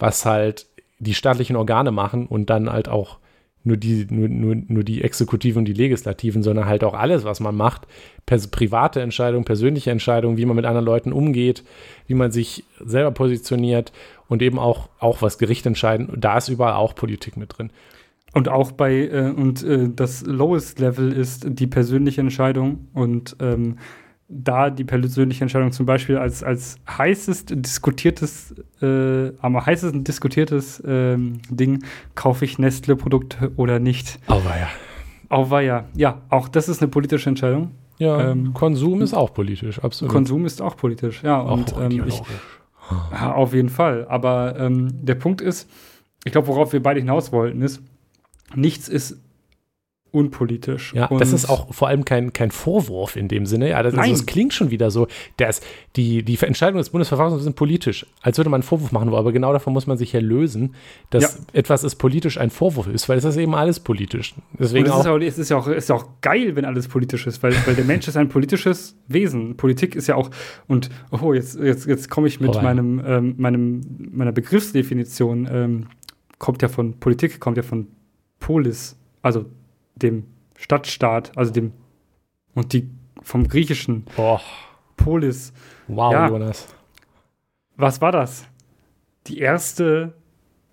was 0.00 0.26
halt 0.26 0.66
die 0.98 1.14
staatlichen 1.14 1.54
Organe 1.54 1.92
machen 1.92 2.26
und 2.26 2.50
dann 2.50 2.72
halt 2.72 2.88
auch 2.88 3.18
nur 3.62 3.76
die, 3.76 4.06
nur, 4.10 4.28
nur, 4.28 4.56
nur 4.66 4.82
die 4.82 5.02
Exekutiven 5.02 5.60
und 5.60 5.64
die 5.66 5.74
Legislativen, 5.74 6.42
sondern 6.42 6.66
halt 6.66 6.82
auch 6.82 6.94
alles, 6.94 7.24
was 7.24 7.38
man 7.38 7.54
macht. 7.54 7.86
Pers 8.26 8.48
private 8.48 9.00
Entscheidungen, 9.00 9.44
persönliche 9.44 9.90
Entscheidungen, 9.92 10.36
wie 10.36 10.46
man 10.46 10.56
mit 10.56 10.64
anderen 10.64 10.86
Leuten 10.86 11.12
umgeht, 11.12 11.62
wie 12.08 12.14
man 12.14 12.32
sich 12.32 12.64
selber 12.84 13.12
positioniert 13.12 13.92
und 14.28 14.42
eben 14.42 14.58
auch, 14.58 14.88
auch 14.98 15.22
was 15.22 15.38
Gericht 15.38 15.66
entscheiden. 15.66 16.08
Da 16.16 16.38
ist 16.38 16.48
überall 16.48 16.74
auch 16.74 16.94
Politik 16.94 17.36
mit 17.36 17.56
drin. 17.56 17.70
Und 18.32 18.48
auch 18.48 18.72
bei, 18.72 19.08
äh, 19.08 19.32
und 19.34 19.62
äh, 19.62 19.88
das 19.94 20.24
Lowest 20.26 20.78
Level 20.78 21.12
ist 21.12 21.46
die 21.48 21.66
persönliche 21.66 22.20
Entscheidung 22.20 22.88
und 22.92 23.36
ähm, 23.40 23.76
da 24.28 24.68
die 24.68 24.84
persönliche 24.84 25.42
Entscheidung 25.42 25.72
zum 25.72 25.86
Beispiel 25.86 26.18
als, 26.18 26.42
als 26.44 26.76
heißest 26.86 27.54
diskutiertes, 27.56 28.54
äh, 28.82 29.32
am 29.40 29.64
heißesten 29.64 30.04
diskutiertes 30.04 30.82
ähm, 30.86 31.40
Ding, 31.48 31.82
kaufe 32.14 32.44
ich 32.44 32.58
Nestle-Produkte 32.58 33.52
oder 33.56 33.78
nicht. 33.78 34.20
Auweia. 34.26 34.68
Auweia. 35.30 35.86
Ja, 35.94 36.22
auch 36.28 36.48
das 36.48 36.68
ist 36.68 36.82
eine 36.82 36.88
politische 36.90 37.30
Entscheidung. 37.30 37.70
Ja, 37.98 38.30
ähm, 38.30 38.52
Konsum 38.54 39.00
ist 39.02 39.14
auch 39.14 39.32
politisch, 39.32 39.82
absolut. 39.82 40.12
Konsum 40.12 40.46
ist 40.46 40.62
auch 40.62 40.76
politisch, 40.76 41.22
ja. 41.24 41.40
Auch 41.40 41.52
und 41.52 41.74
ähm, 41.80 42.04
ich, 42.06 42.22
ja, 43.10 43.32
auf 43.32 43.54
jeden 43.54 43.70
Fall. 43.70 44.06
Aber 44.08 44.56
ähm, 44.58 44.88
der 45.04 45.16
Punkt 45.16 45.40
ist, 45.40 45.68
ich 46.24 46.32
glaube, 46.32 46.46
worauf 46.48 46.72
wir 46.72 46.82
beide 46.82 47.00
hinaus 47.00 47.32
wollten, 47.32 47.62
ist, 47.62 47.82
nichts 48.54 48.88
ist 48.88 49.18
unpolitisch. 50.10 50.94
Ja, 50.94 51.06
und 51.06 51.20
das 51.20 51.32
ist 51.32 51.48
auch 51.48 51.72
vor 51.72 51.88
allem 51.88 52.04
kein, 52.04 52.32
kein 52.32 52.50
Vorwurf 52.50 53.16
in 53.16 53.28
dem 53.28 53.46
Sinne. 53.46 53.70
Ja, 53.70 53.82
das, 53.82 53.94
also 53.94 54.10
das 54.10 54.26
klingt 54.26 54.54
schon 54.54 54.70
wieder 54.70 54.90
so. 54.90 55.06
Das, 55.36 55.60
die, 55.96 56.22
die 56.22 56.38
Entscheidungen 56.40 56.78
des 56.78 56.90
Bundesverfassungsgerichts 56.90 57.44
sind 57.44 57.56
politisch, 57.56 58.06
als 58.22 58.38
würde 58.38 58.50
man 58.50 58.58
einen 58.58 58.68
Vorwurf 58.68 58.92
machen, 58.92 59.12
aber 59.12 59.32
genau 59.32 59.52
davon 59.52 59.72
muss 59.72 59.86
man 59.86 59.98
sich 59.98 60.12
ja 60.12 60.20
lösen, 60.20 60.74
dass 61.10 61.22
ja. 61.22 61.30
etwas 61.52 61.84
ist 61.84 61.96
politisch 61.96 62.38
ein 62.38 62.50
Vorwurf 62.50 62.86
ist, 62.86 63.08
weil 63.08 63.18
es 63.18 63.24
ist 63.24 63.36
eben 63.36 63.54
alles 63.54 63.80
politisch. 63.80 64.34
Deswegen 64.58 64.86
und 64.86 64.90
es, 64.90 64.96
auch, 64.96 65.00
ist 65.00 65.06
auch, 65.06 65.20
es 65.20 65.38
ist 65.38 65.48
ja 65.50 65.56
auch, 65.58 65.68
ist 65.68 65.90
auch 65.90 66.06
geil, 66.20 66.56
wenn 66.56 66.64
alles 66.64 66.88
politisch 66.88 67.26
ist, 67.26 67.42
weil, 67.42 67.54
weil 67.66 67.74
der 67.74 67.84
Mensch 67.84 68.08
ist 68.08 68.16
ein 68.16 68.28
politisches 68.28 68.96
Wesen. 69.08 69.56
Politik 69.56 69.94
ist 69.94 70.06
ja 70.06 70.14
auch, 70.14 70.30
und 70.66 70.88
oh, 71.10 71.34
jetzt, 71.34 71.58
jetzt, 71.58 71.86
jetzt 71.86 72.08
komme 72.08 72.28
ich 72.28 72.40
mit 72.40 72.56
oh, 72.56 72.62
meinem, 72.62 73.02
ähm, 73.04 73.34
meinem, 73.36 73.80
meiner 74.10 74.32
Begriffsdefinition, 74.32 75.48
ähm, 75.50 75.86
kommt 76.38 76.62
ja 76.62 76.68
von 76.68 76.98
Politik, 76.98 77.40
kommt 77.40 77.56
ja 77.56 77.62
von 77.62 77.88
Polis, 78.40 78.96
also 79.22 79.46
dem 79.96 80.24
Stadtstaat, 80.56 81.36
also 81.36 81.52
dem 81.52 81.72
und 82.54 82.72
die 82.72 82.88
vom 83.22 83.46
griechischen 83.46 84.04
Boah. 84.16 84.40
Polis. 84.96 85.52
Wow, 85.86 86.12
ja. 86.12 86.28
Jonas. 86.28 86.66
Was 87.76 88.00
war 88.00 88.12
das? 88.12 88.46
Die 89.26 89.38
erste, 89.38 90.14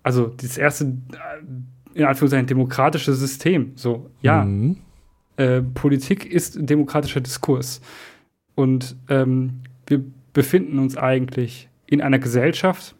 also 0.02 0.26
das 0.26 0.58
erste, 0.58 0.84
äh, 0.84 1.98
in 1.98 2.04
Anführungszeichen, 2.04 2.46
demokratische 2.46 3.12
System. 3.14 3.72
So, 3.76 4.10
ja. 4.20 4.44
Mhm. 4.44 4.78
Äh, 5.36 5.62
Politik 5.62 6.26
ist 6.26 6.56
demokratischer 6.58 7.20
Diskurs. 7.20 7.80
Und 8.54 8.96
ähm, 9.08 9.60
wir 9.86 10.02
befinden 10.32 10.78
uns 10.78 10.96
eigentlich 10.96 11.68
in 11.86 12.00
einer 12.00 12.18
Gesellschaft, 12.18 12.95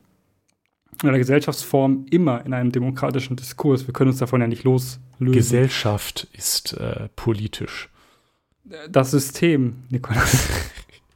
in 1.03 1.09
einer 1.09 1.19
Gesellschaftsform 1.19 2.07
immer 2.11 2.45
in 2.45 2.53
einem 2.53 2.73
demokratischen 2.73 3.37
Diskurs. 3.37 3.87
Wir 3.87 3.93
können 3.93 4.11
uns 4.11 4.19
davon 4.19 4.41
ja 4.41 4.47
nicht 4.47 4.65
loslösen. 4.65 5.33
Gesellschaft 5.33 6.27
ist 6.33 6.75
äh, 6.75 7.09
politisch. 7.17 7.89
Das 8.89 9.13
System, 9.13 9.85
Nikolas, 9.91 10.49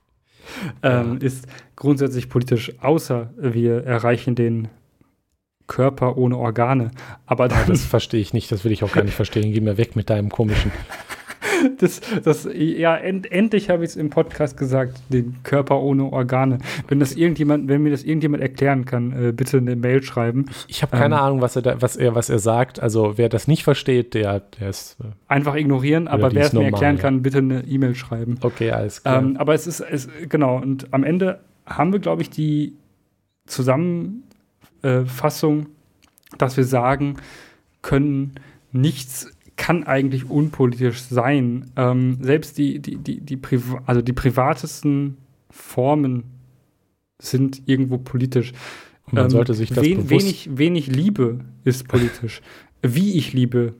ähm, 0.82 1.18
ja. 1.20 1.26
ist 1.26 1.46
grundsätzlich 1.76 2.28
politisch, 2.28 2.72
außer 2.80 3.30
wir 3.36 3.84
erreichen 3.84 4.34
den 4.34 4.68
Körper 5.66 6.16
ohne 6.16 6.36
Organe. 6.36 6.90
Aber 7.26 7.48
dann, 7.48 7.66
das 7.66 7.84
verstehe 7.84 8.20
ich 8.20 8.32
nicht, 8.32 8.50
das 8.52 8.64
will 8.64 8.72
ich 8.72 8.84
auch 8.84 8.92
gar 8.92 9.04
nicht 9.04 9.14
verstehen. 9.14 9.52
Geh 9.52 9.60
mir 9.60 9.78
weg 9.78 9.96
mit 9.96 10.10
deinem 10.10 10.28
komischen. 10.30 10.72
Das, 11.78 12.00
das, 12.22 12.48
ja, 12.52 12.96
end, 12.96 13.30
endlich 13.30 13.70
habe 13.70 13.84
ich 13.84 13.90
es 13.90 13.96
im 13.96 14.11
Podcast 14.11 14.56
gesagt, 14.56 15.00
den 15.08 15.36
Körper 15.42 15.80
ohne 15.80 16.12
Organe. 16.12 16.58
Wenn 16.88 17.00
das 17.00 17.14
irgendjemand, 17.14 17.68
wenn 17.68 17.82
mir 17.82 17.90
das 17.90 18.02
irgendjemand 18.02 18.42
erklären 18.42 18.84
kann, 18.84 19.12
äh, 19.12 19.32
bitte 19.32 19.58
eine 19.58 19.76
Mail 19.76 20.02
schreiben. 20.02 20.46
Ich, 20.68 20.76
ich 20.76 20.82
habe 20.82 20.96
keine 20.96 21.16
ähm, 21.16 21.20
Ahnung, 21.20 21.40
was 21.40 21.56
er, 21.56 21.62
da, 21.62 21.82
was 21.82 21.96
er, 21.96 22.14
was 22.14 22.30
er 22.30 22.38
sagt. 22.38 22.80
Also 22.80 23.16
wer 23.16 23.28
das 23.28 23.48
nicht 23.48 23.64
versteht, 23.64 24.14
der, 24.14 24.40
der 24.40 24.70
ist 24.70 24.96
äh, 25.00 25.04
einfach 25.28 25.54
ignorieren. 25.54 26.08
Aber 26.08 26.32
wer 26.32 26.46
es 26.46 26.52
mir 26.52 26.64
erklären 26.64 26.96
ja. 26.96 27.02
kann, 27.02 27.22
bitte 27.22 27.38
eine 27.38 27.64
E-Mail 27.64 27.94
schreiben. 27.94 28.38
Okay, 28.40 28.70
alles 28.70 29.02
klar. 29.02 29.22
Ähm, 29.22 29.36
aber 29.36 29.54
es 29.54 29.66
ist, 29.66 29.80
es, 29.80 30.08
genau. 30.28 30.56
Und 30.56 30.92
am 30.92 31.04
Ende 31.04 31.40
haben 31.66 31.92
wir, 31.92 32.00
glaube 32.00 32.22
ich, 32.22 32.30
die 32.30 32.74
Zusammenfassung, 33.46 35.66
dass 36.38 36.56
wir 36.56 36.64
sagen 36.64 37.16
können, 37.82 38.34
nichts 38.72 39.30
kann 39.61 39.84
eigentlich 39.84 40.30
unpolitisch 40.30 41.02
sein. 41.02 41.70
Ähm, 41.76 42.16
selbst 42.22 42.56
die, 42.56 42.78
die, 42.78 42.96
die, 42.96 43.20
die, 43.20 43.36
Priva 43.36 43.82
also 43.84 44.00
die 44.00 44.14
privatesten 44.14 45.18
Formen 45.50 46.24
sind 47.18 47.68
irgendwo 47.68 47.98
politisch. 47.98 48.52
Man 49.11 49.24
ähm, 49.24 49.30
sollte 49.30 49.52
sich 49.52 49.68
das 49.68 49.84
wen, 49.84 49.98
bewusst 49.98 50.11
wenig, 50.11 50.48
wenig 50.56 50.86
Liebe 50.86 51.40
ist 51.62 51.88
politisch. 51.88 52.40
Wie 52.82 53.18
ich 53.18 53.34
liebe, 53.34 53.74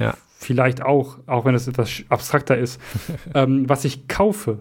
ja. 0.00 0.16
vielleicht 0.36 0.82
auch, 0.82 1.20
auch 1.26 1.44
wenn 1.44 1.54
es 1.54 1.68
etwas 1.68 2.02
abstrakter 2.08 2.58
ist. 2.58 2.80
ähm, 3.34 3.68
was 3.68 3.84
ich 3.84 4.08
kaufe, 4.08 4.58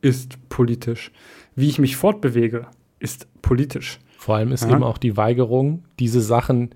ist 0.00 0.48
politisch. 0.48 1.10
Wie 1.56 1.68
ich 1.68 1.80
mich 1.80 1.96
fortbewege, 1.96 2.68
ist 3.00 3.26
politisch. 3.42 3.98
Vor 4.16 4.36
allem 4.36 4.52
ist 4.52 4.62
ja. 4.62 4.70
eben 4.70 4.84
auch 4.84 4.98
die 4.98 5.16
Weigerung, 5.16 5.82
diese 5.98 6.20
Sachen 6.20 6.70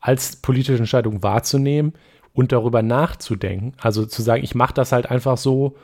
als 0.00 0.36
politische 0.36 0.76
Entscheidung 0.76 1.22
wahrzunehmen, 1.22 1.94
und 2.38 2.52
darüber 2.52 2.82
nachzudenken, 2.82 3.72
also 3.80 4.06
zu 4.06 4.22
sagen, 4.22 4.44
ich 4.44 4.54
mache 4.54 4.72
das 4.72 4.92
halt 4.92 5.10
einfach 5.10 5.36
so 5.36 5.76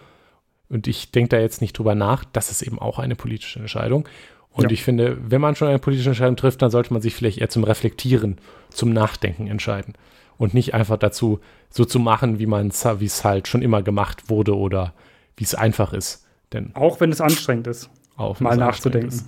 und 0.69 0.87
ich 0.87 1.11
denke 1.11 1.31
da 1.31 1.41
jetzt 1.41 1.61
nicht 1.61 1.77
drüber 1.77 1.97
nach, 1.97 2.25
das 2.33 2.53
ist 2.53 2.63
eben 2.63 2.79
auch 2.79 3.01
eine 3.01 3.17
politische 3.17 3.59
Entscheidung. 3.59 4.09
Und 4.53 4.67
ja. 4.67 4.71
ich 4.71 4.85
finde, 4.85 5.19
wenn 5.21 5.41
man 5.41 5.57
schon 5.57 5.67
eine 5.67 5.81
politische 5.81 6.11
Entscheidung 6.11 6.37
trifft, 6.37 6.63
dann 6.63 6.71
sollte 6.71 6.93
man 6.93 7.03
sich 7.03 7.17
vielleicht 7.17 7.39
eher 7.39 7.49
zum 7.49 7.65
Reflektieren, 7.65 8.39
zum 8.71 8.93
Nachdenken 8.93 9.49
entscheiden. 9.49 9.95
Und 10.39 10.55
nicht 10.55 10.75
einfach 10.75 10.97
dazu 10.97 11.41
so 11.71 11.85
zu 11.85 11.99
machen, 11.99 12.39
wie 12.39 12.47
man 12.47 12.69
es, 12.69 12.85
wie 12.85 13.07
es 13.07 13.25
halt 13.25 13.49
schon 13.49 13.61
immer 13.61 13.83
gemacht 13.83 14.31
wurde 14.31 14.57
oder 14.57 14.95
wie 15.37 15.43
es 15.45 15.57
einfach 15.57 15.93
ist. 15.93 16.25
Denn 16.53 16.71
auch 16.75 17.01
wenn 17.01 17.11
es 17.11 17.21
anstrengend 17.21 17.67
ist, 17.67 17.91
auch 18.17 18.39
mal 18.39 18.57
nachzudenken. 18.57 19.09
Ist. 19.09 19.27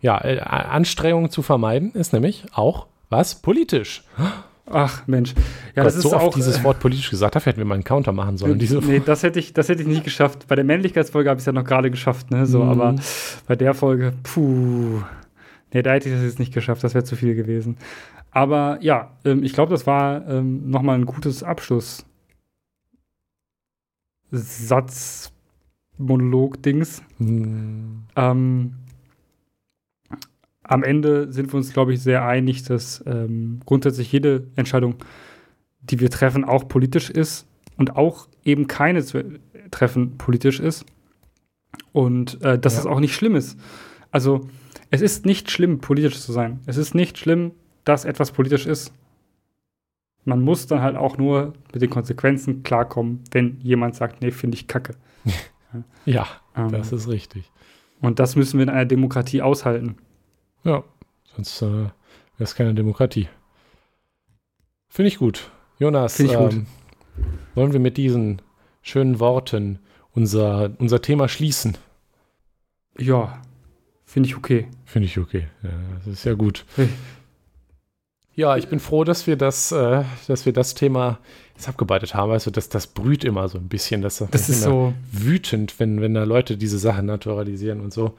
Ja, 0.00 0.24
äh, 0.24 0.38
Anstrengungen 0.38 1.30
zu 1.30 1.42
vermeiden 1.42 1.90
ist 1.94 2.12
nämlich 2.12 2.44
auch 2.52 2.86
was 3.10 3.42
politisch. 3.42 4.04
Ach 4.68 5.06
Mensch, 5.06 5.32
ja, 5.76 5.82
Gott, 5.82 5.86
das 5.86 5.96
ist 5.96 6.02
so 6.02 6.16
auch 6.16 6.34
dieses 6.34 6.62
Wort 6.64 6.80
politisch 6.80 7.08
gesagt. 7.08 7.36
Dafür 7.36 7.52
hätten 7.52 7.60
wir 7.60 7.66
mal 7.66 7.74
einen 7.74 7.84
Counter 7.84 8.10
machen 8.10 8.36
sollen. 8.36 8.58
Diese 8.58 8.78
nee, 8.78 9.00
das 9.04 9.22
hätte 9.22 9.38
ich, 9.38 9.52
das 9.52 9.68
hätte 9.68 9.82
ich 9.82 9.88
nicht 9.88 10.02
geschafft. 10.02 10.48
Bei 10.48 10.56
der 10.56 10.64
Männlichkeitsfolge 10.64 11.30
habe 11.30 11.38
ich 11.38 11.42
es 11.42 11.46
ja 11.46 11.52
noch 11.52 11.64
gerade 11.64 11.90
geschafft, 11.90 12.32
ne? 12.32 12.46
So, 12.46 12.64
mhm. 12.64 12.70
aber 12.70 12.96
bei 13.46 13.54
der 13.54 13.74
Folge, 13.74 14.12
puh, 14.24 15.02
nee, 15.72 15.82
da 15.82 15.92
hätte 15.92 16.08
ich 16.08 16.16
das 16.16 16.24
jetzt 16.24 16.40
nicht 16.40 16.52
geschafft. 16.52 16.82
Das 16.82 16.94
wäre 16.94 17.04
zu 17.04 17.14
viel 17.14 17.36
gewesen. 17.36 17.76
Aber 18.32 18.78
ja, 18.80 19.12
ähm, 19.24 19.44
ich 19.44 19.52
glaube, 19.52 19.70
das 19.70 19.86
war 19.86 20.26
ähm, 20.28 20.68
noch 20.68 20.82
mal 20.82 20.94
ein 20.94 21.06
gutes 21.06 21.44
Abschluss. 21.44 22.04
Satz, 24.32 25.32
Monolog, 25.96 26.60
Dings. 26.62 27.02
Mhm. 27.18 28.02
Ähm, 28.16 28.74
am 30.68 30.82
Ende 30.82 31.32
sind 31.32 31.52
wir 31.52 31.56
uns, 31.56 31.72
glaube 31.72 31.94
ich, 31.94 32.02
sehr 32.02 32.26
einig, 32.26 32.64
dass 32.64 33.02
ähm, 33.06 33.60
grundsätzlich 33.66 34.10
jede 34.10 34.48
Entscheidung, 34.56 34.96
die 35.80 36.00
wir 36.00 36.10
treffen, 36.10 36.44
auch 36.44 36.66
politisch 36.66 37.10
ist 37.10 37.46
und 37.76 37.96
auch 37.96 38.28
eben 38.44 38.66
keine 38.66 39.04
zu 39.04 39.38
treffen 39.70 40.18
politisch 40.18 40.60
ist. 40.60 40.84
Und 41.92 42.42
äh, 42.42 42.58
dass 42.58 42.74
ja. 42.74 42.80
es 42.80 42.86
auch 42.86 43.00
nicht 43.00 43.14
schlimm 43.14 43.36
ist. 43.36 43.58
Also 44.10 44.48
es 44.90 45.02
ist 45.02 45.26
nicht 45.26 45.50
schlimm, 45.50 45.80
politisch 45.80 46.20
zu 46.20 46.32
sein. 46.32 46.60
Es 46.66 46.76
ist 46.76 46.94
nicht 46.94 47.18
schlimm, 47.18 47.52
dass 47.84 48.04
etwas 48.04 48.32
politisch 48.32 48.66
ist. 48.66 48.92
Man 50.24 50.42
muss 50.42 50.66
dann 50.66 50.80
halt 50.80 50.96
auch 50.96 51.18
nur 51.18 51.52
mit 51.72 51.82
den 51.82 51.90
Konsequenzen 51.90 52.62
klarkommen, 52.64 53.22
wenn 53.30 53.60
jemand 53.60 53.94
sagt, 53.94 54.22
nee, 54.22 54.32
finde 54.32 54.56
ich 54.56 54.66
kacke. 54.66 54.94
ja, 56.04 56.26
ähm, 56.56 56.72
das 56.72 56.92
ist 56.92 57.08
richtig. 57.08 57.50
Und 58.00 58.18
das 58.18 58.36
müssen 58.36 58.58
wir 58.58 58.64
in 58.64 58.70
einer 58.70 58.84
Demokratie 58.84 59.42
aushalten. 59.42 59.96
Ja, 60.66 60.82
sonst 61.36 61.62
äh, 61.62 61.66
wäre 61.66 61.92
es 62.38 62.56
keine 62.56 62.74
Demokratie. 62.74 63.28
Finde 64.88 65.08
ich 65.08 65.18
gut. 65.18 65.50
Jonas, 65.78 66.18
ich 66.18 66.34
gut. 66.34 66.54
Ähm, 66.54 66.66
wollen 67.54 67.72
wir 67.72 67.80
mit 67.80 67.96
diesen 67.96 68.42
schönen 68.82 69.20
Worten 69.20 69.78
unser, 70.12 70.72
unser 70.78 71.00
Thema 71.00 71.28
schließen? 71.28 71.78
Ja, 72.98 73.40
finde 74.04 74.28
ich 74.28 74.36
okay. 74.36 74.66
Finde 74.84 75.06
ich 75.06 75.18
okay. 75.18 75.46
Ja, 75.62 75.70
das 75.98 76.14
ist 76.14 76.24
ja 76.24 76.34
gut. 76.34 76.64
Hey. 76.74 76.88
Ja, 78.34 78.56
ich 78.56 78.68
bin 78.68 78.80
froh, 78.80 79.04
dass 79.04 79.26
wir 79.26 79.36
das, 79.36 79.72
äh, 79.72 80.04
dass 80.26 80.44
wir 80.44 80.52
das 80.52 80.74
Thema 80.74 81.20
jetzt 81.54 81.68
abgearbeitet 81.68 82.14
haben. 82.14 82.32
Also, 82.32 82.50
das, 82.50 82.68
das 82.68 82.86
brüht 82.86 83.24
immer 83.24 83.48
so 83.48 83.56
ein 83.56 83.68
bisschen. 83.68 84.02
Das, 84.02 84.18
das 84.30 84.48
ist 84.50 84.62
so 84.62 84.92
wütend, 85.10 85.80
wenn, 85.80 86.02
wenn 86.02 86.12
da 86.12 86.24
Leute 86.24 86.58
diese 86.58 86.78
Sachen 86.78 87.06
naturalisieren 87.06 87.80
und 87.80 87.94
so. 87.94 88.18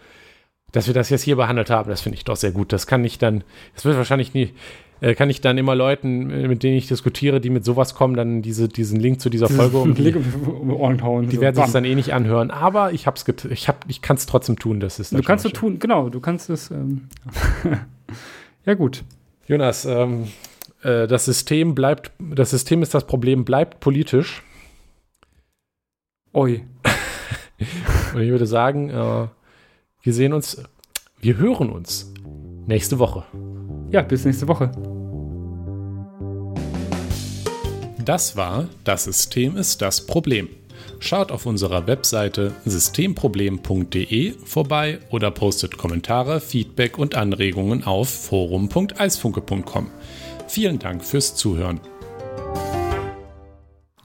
Dass 0.72 0.88
wir 0.88 0.93
das 0.93 1.09
jetzt 1.09 1.24
hier 1.24 1.38
behandelt 1.38 1.70
haben, 1.70 1.89
das 1.89 2.01
finde 2.01 2.18
ich 2.18 2.26
doch 2.26 2.36
sehr 2.36 2.51
gut. 2.51 2.74
Das 2.74 2.88
kann 2.88 3.03
ich 3.05 3.18
dann, 3.18 3.43
das 3.74 3.86
wird 3.86 3.95
wahrscheinlich 3.95 4.34
nie, 4.34 4.53
äh, 4.99 5.15
kann 5.15 5.30
ich 5.30 5.41
dann 5.41 5.57
immer 5.57 5.76
Leuten, 5.76 6.30
äh, 6.30 6.47
mit 6.47 6.63
denen 6.63 6.76
ich 6.76 6.88
diskutiere, 6.88 7.39
die 7.39 7.49
mit 7.49 7.63
sowas 7.63 7.93
kommen, 7.93 8.15
dann 8.15 8.41
diese, 8.41 8.68
diesen 8.68 8.99
Link 8.99 9.22
zu 9.22 9.30
dieser 9.30 9.47
Folge 9.47 9.78
um 9.82 9.93
die, 9.93 10.13
um 10.13 10.72
Ohren 10.72 11.03
hauen. 11.03 11.30
Die 11.30 11.36
so 11.36 11.41
werden 11.41 11.55
sich 11.55 11.72
dann 11.72 11.86
eh 11.86 11.95
nicht 11.95 12.13
anhören. 12.13 12.51
Aber 12.51 12.91
ich 12.91 13.05
hab's 13.07 13.26
ich 13.49 13.68
hab, 13.68 13.86
ich 13.88 14.01
kann 14.01 14.18
es 14.18 14.26
trotzdem 14.26 14.57
tun. 14.57 14.80
Das 14.80 14.99
ist 14.99 15.13
du 15.13 15.22
kannst 15.22 15.45
du 15.45 15.49
tun, 15.49 15.80
genau. 15.80 16.09
Du 16.09 16.20
kannst 16.20 16.49
es. 16.49 16.72
Ähm 16.72 17.07
ja 18.65 18.74
gut. 18.74 19.03
Jonas, 19.47 19.86
ähm, 19.86 20.28
äh, 20.82 21.07
das 21.07 21.26
System 21.26 21.76
bleibt, 21.76 22.11
das 22.20 22.49
System 22.49 22.82
ist 22.82 22.93
das 22.93 23.05
Problem, 23.05 23.45
bleibt 23.45 23.80
politisch. 23.80 24.43
Oi. 26.34 26.63
Und 28.13 28.22
ich 28.22 28.30
würde 28.30 28.45
sagen, 28.45 28.89
äh, 28.89 29.28
wir 30.08 30.14
sehen 30.14 30.32
uns, 30.32 30.55
wir 31.20 31.36
hören 31.36 31.70
uns 31.70 32.14
nächste 32.66 32.97
Woche. 32.97 33.26
Ja, 33.91 34.01
bis 34.03 34.24
nächste 34.24 34.47
Woche. 34.47 34.72
Das 38.05 38.38
war 38.38 38.70
Das 38.86 39.03
System 39.03 39.58
ist 39.58 39.82
das 39.82 40.08
Problem. 40.08 40.47
Schaut 40.99 41.30
auf 41.34 41.45
unserer 41.45 41.88
Webseite 41.88 42.53
systemproblem.de 42.64 44.36
vorbei 44.45 44.99
oder 45.10 45.30
postet 45.30 45.78
Kommentare, 45.78 46.39
Feedback 46.39 46.97
und 46.97 47.16
Anregungen 47.16 47.84
auf 47.84 48.08
forum.eisfunke.com. 48.08 49.91
Vielen 50.47 50.80
Dank 50.80 51.03
fürs 51.03 51.36
Zuhören. 51.36 51.82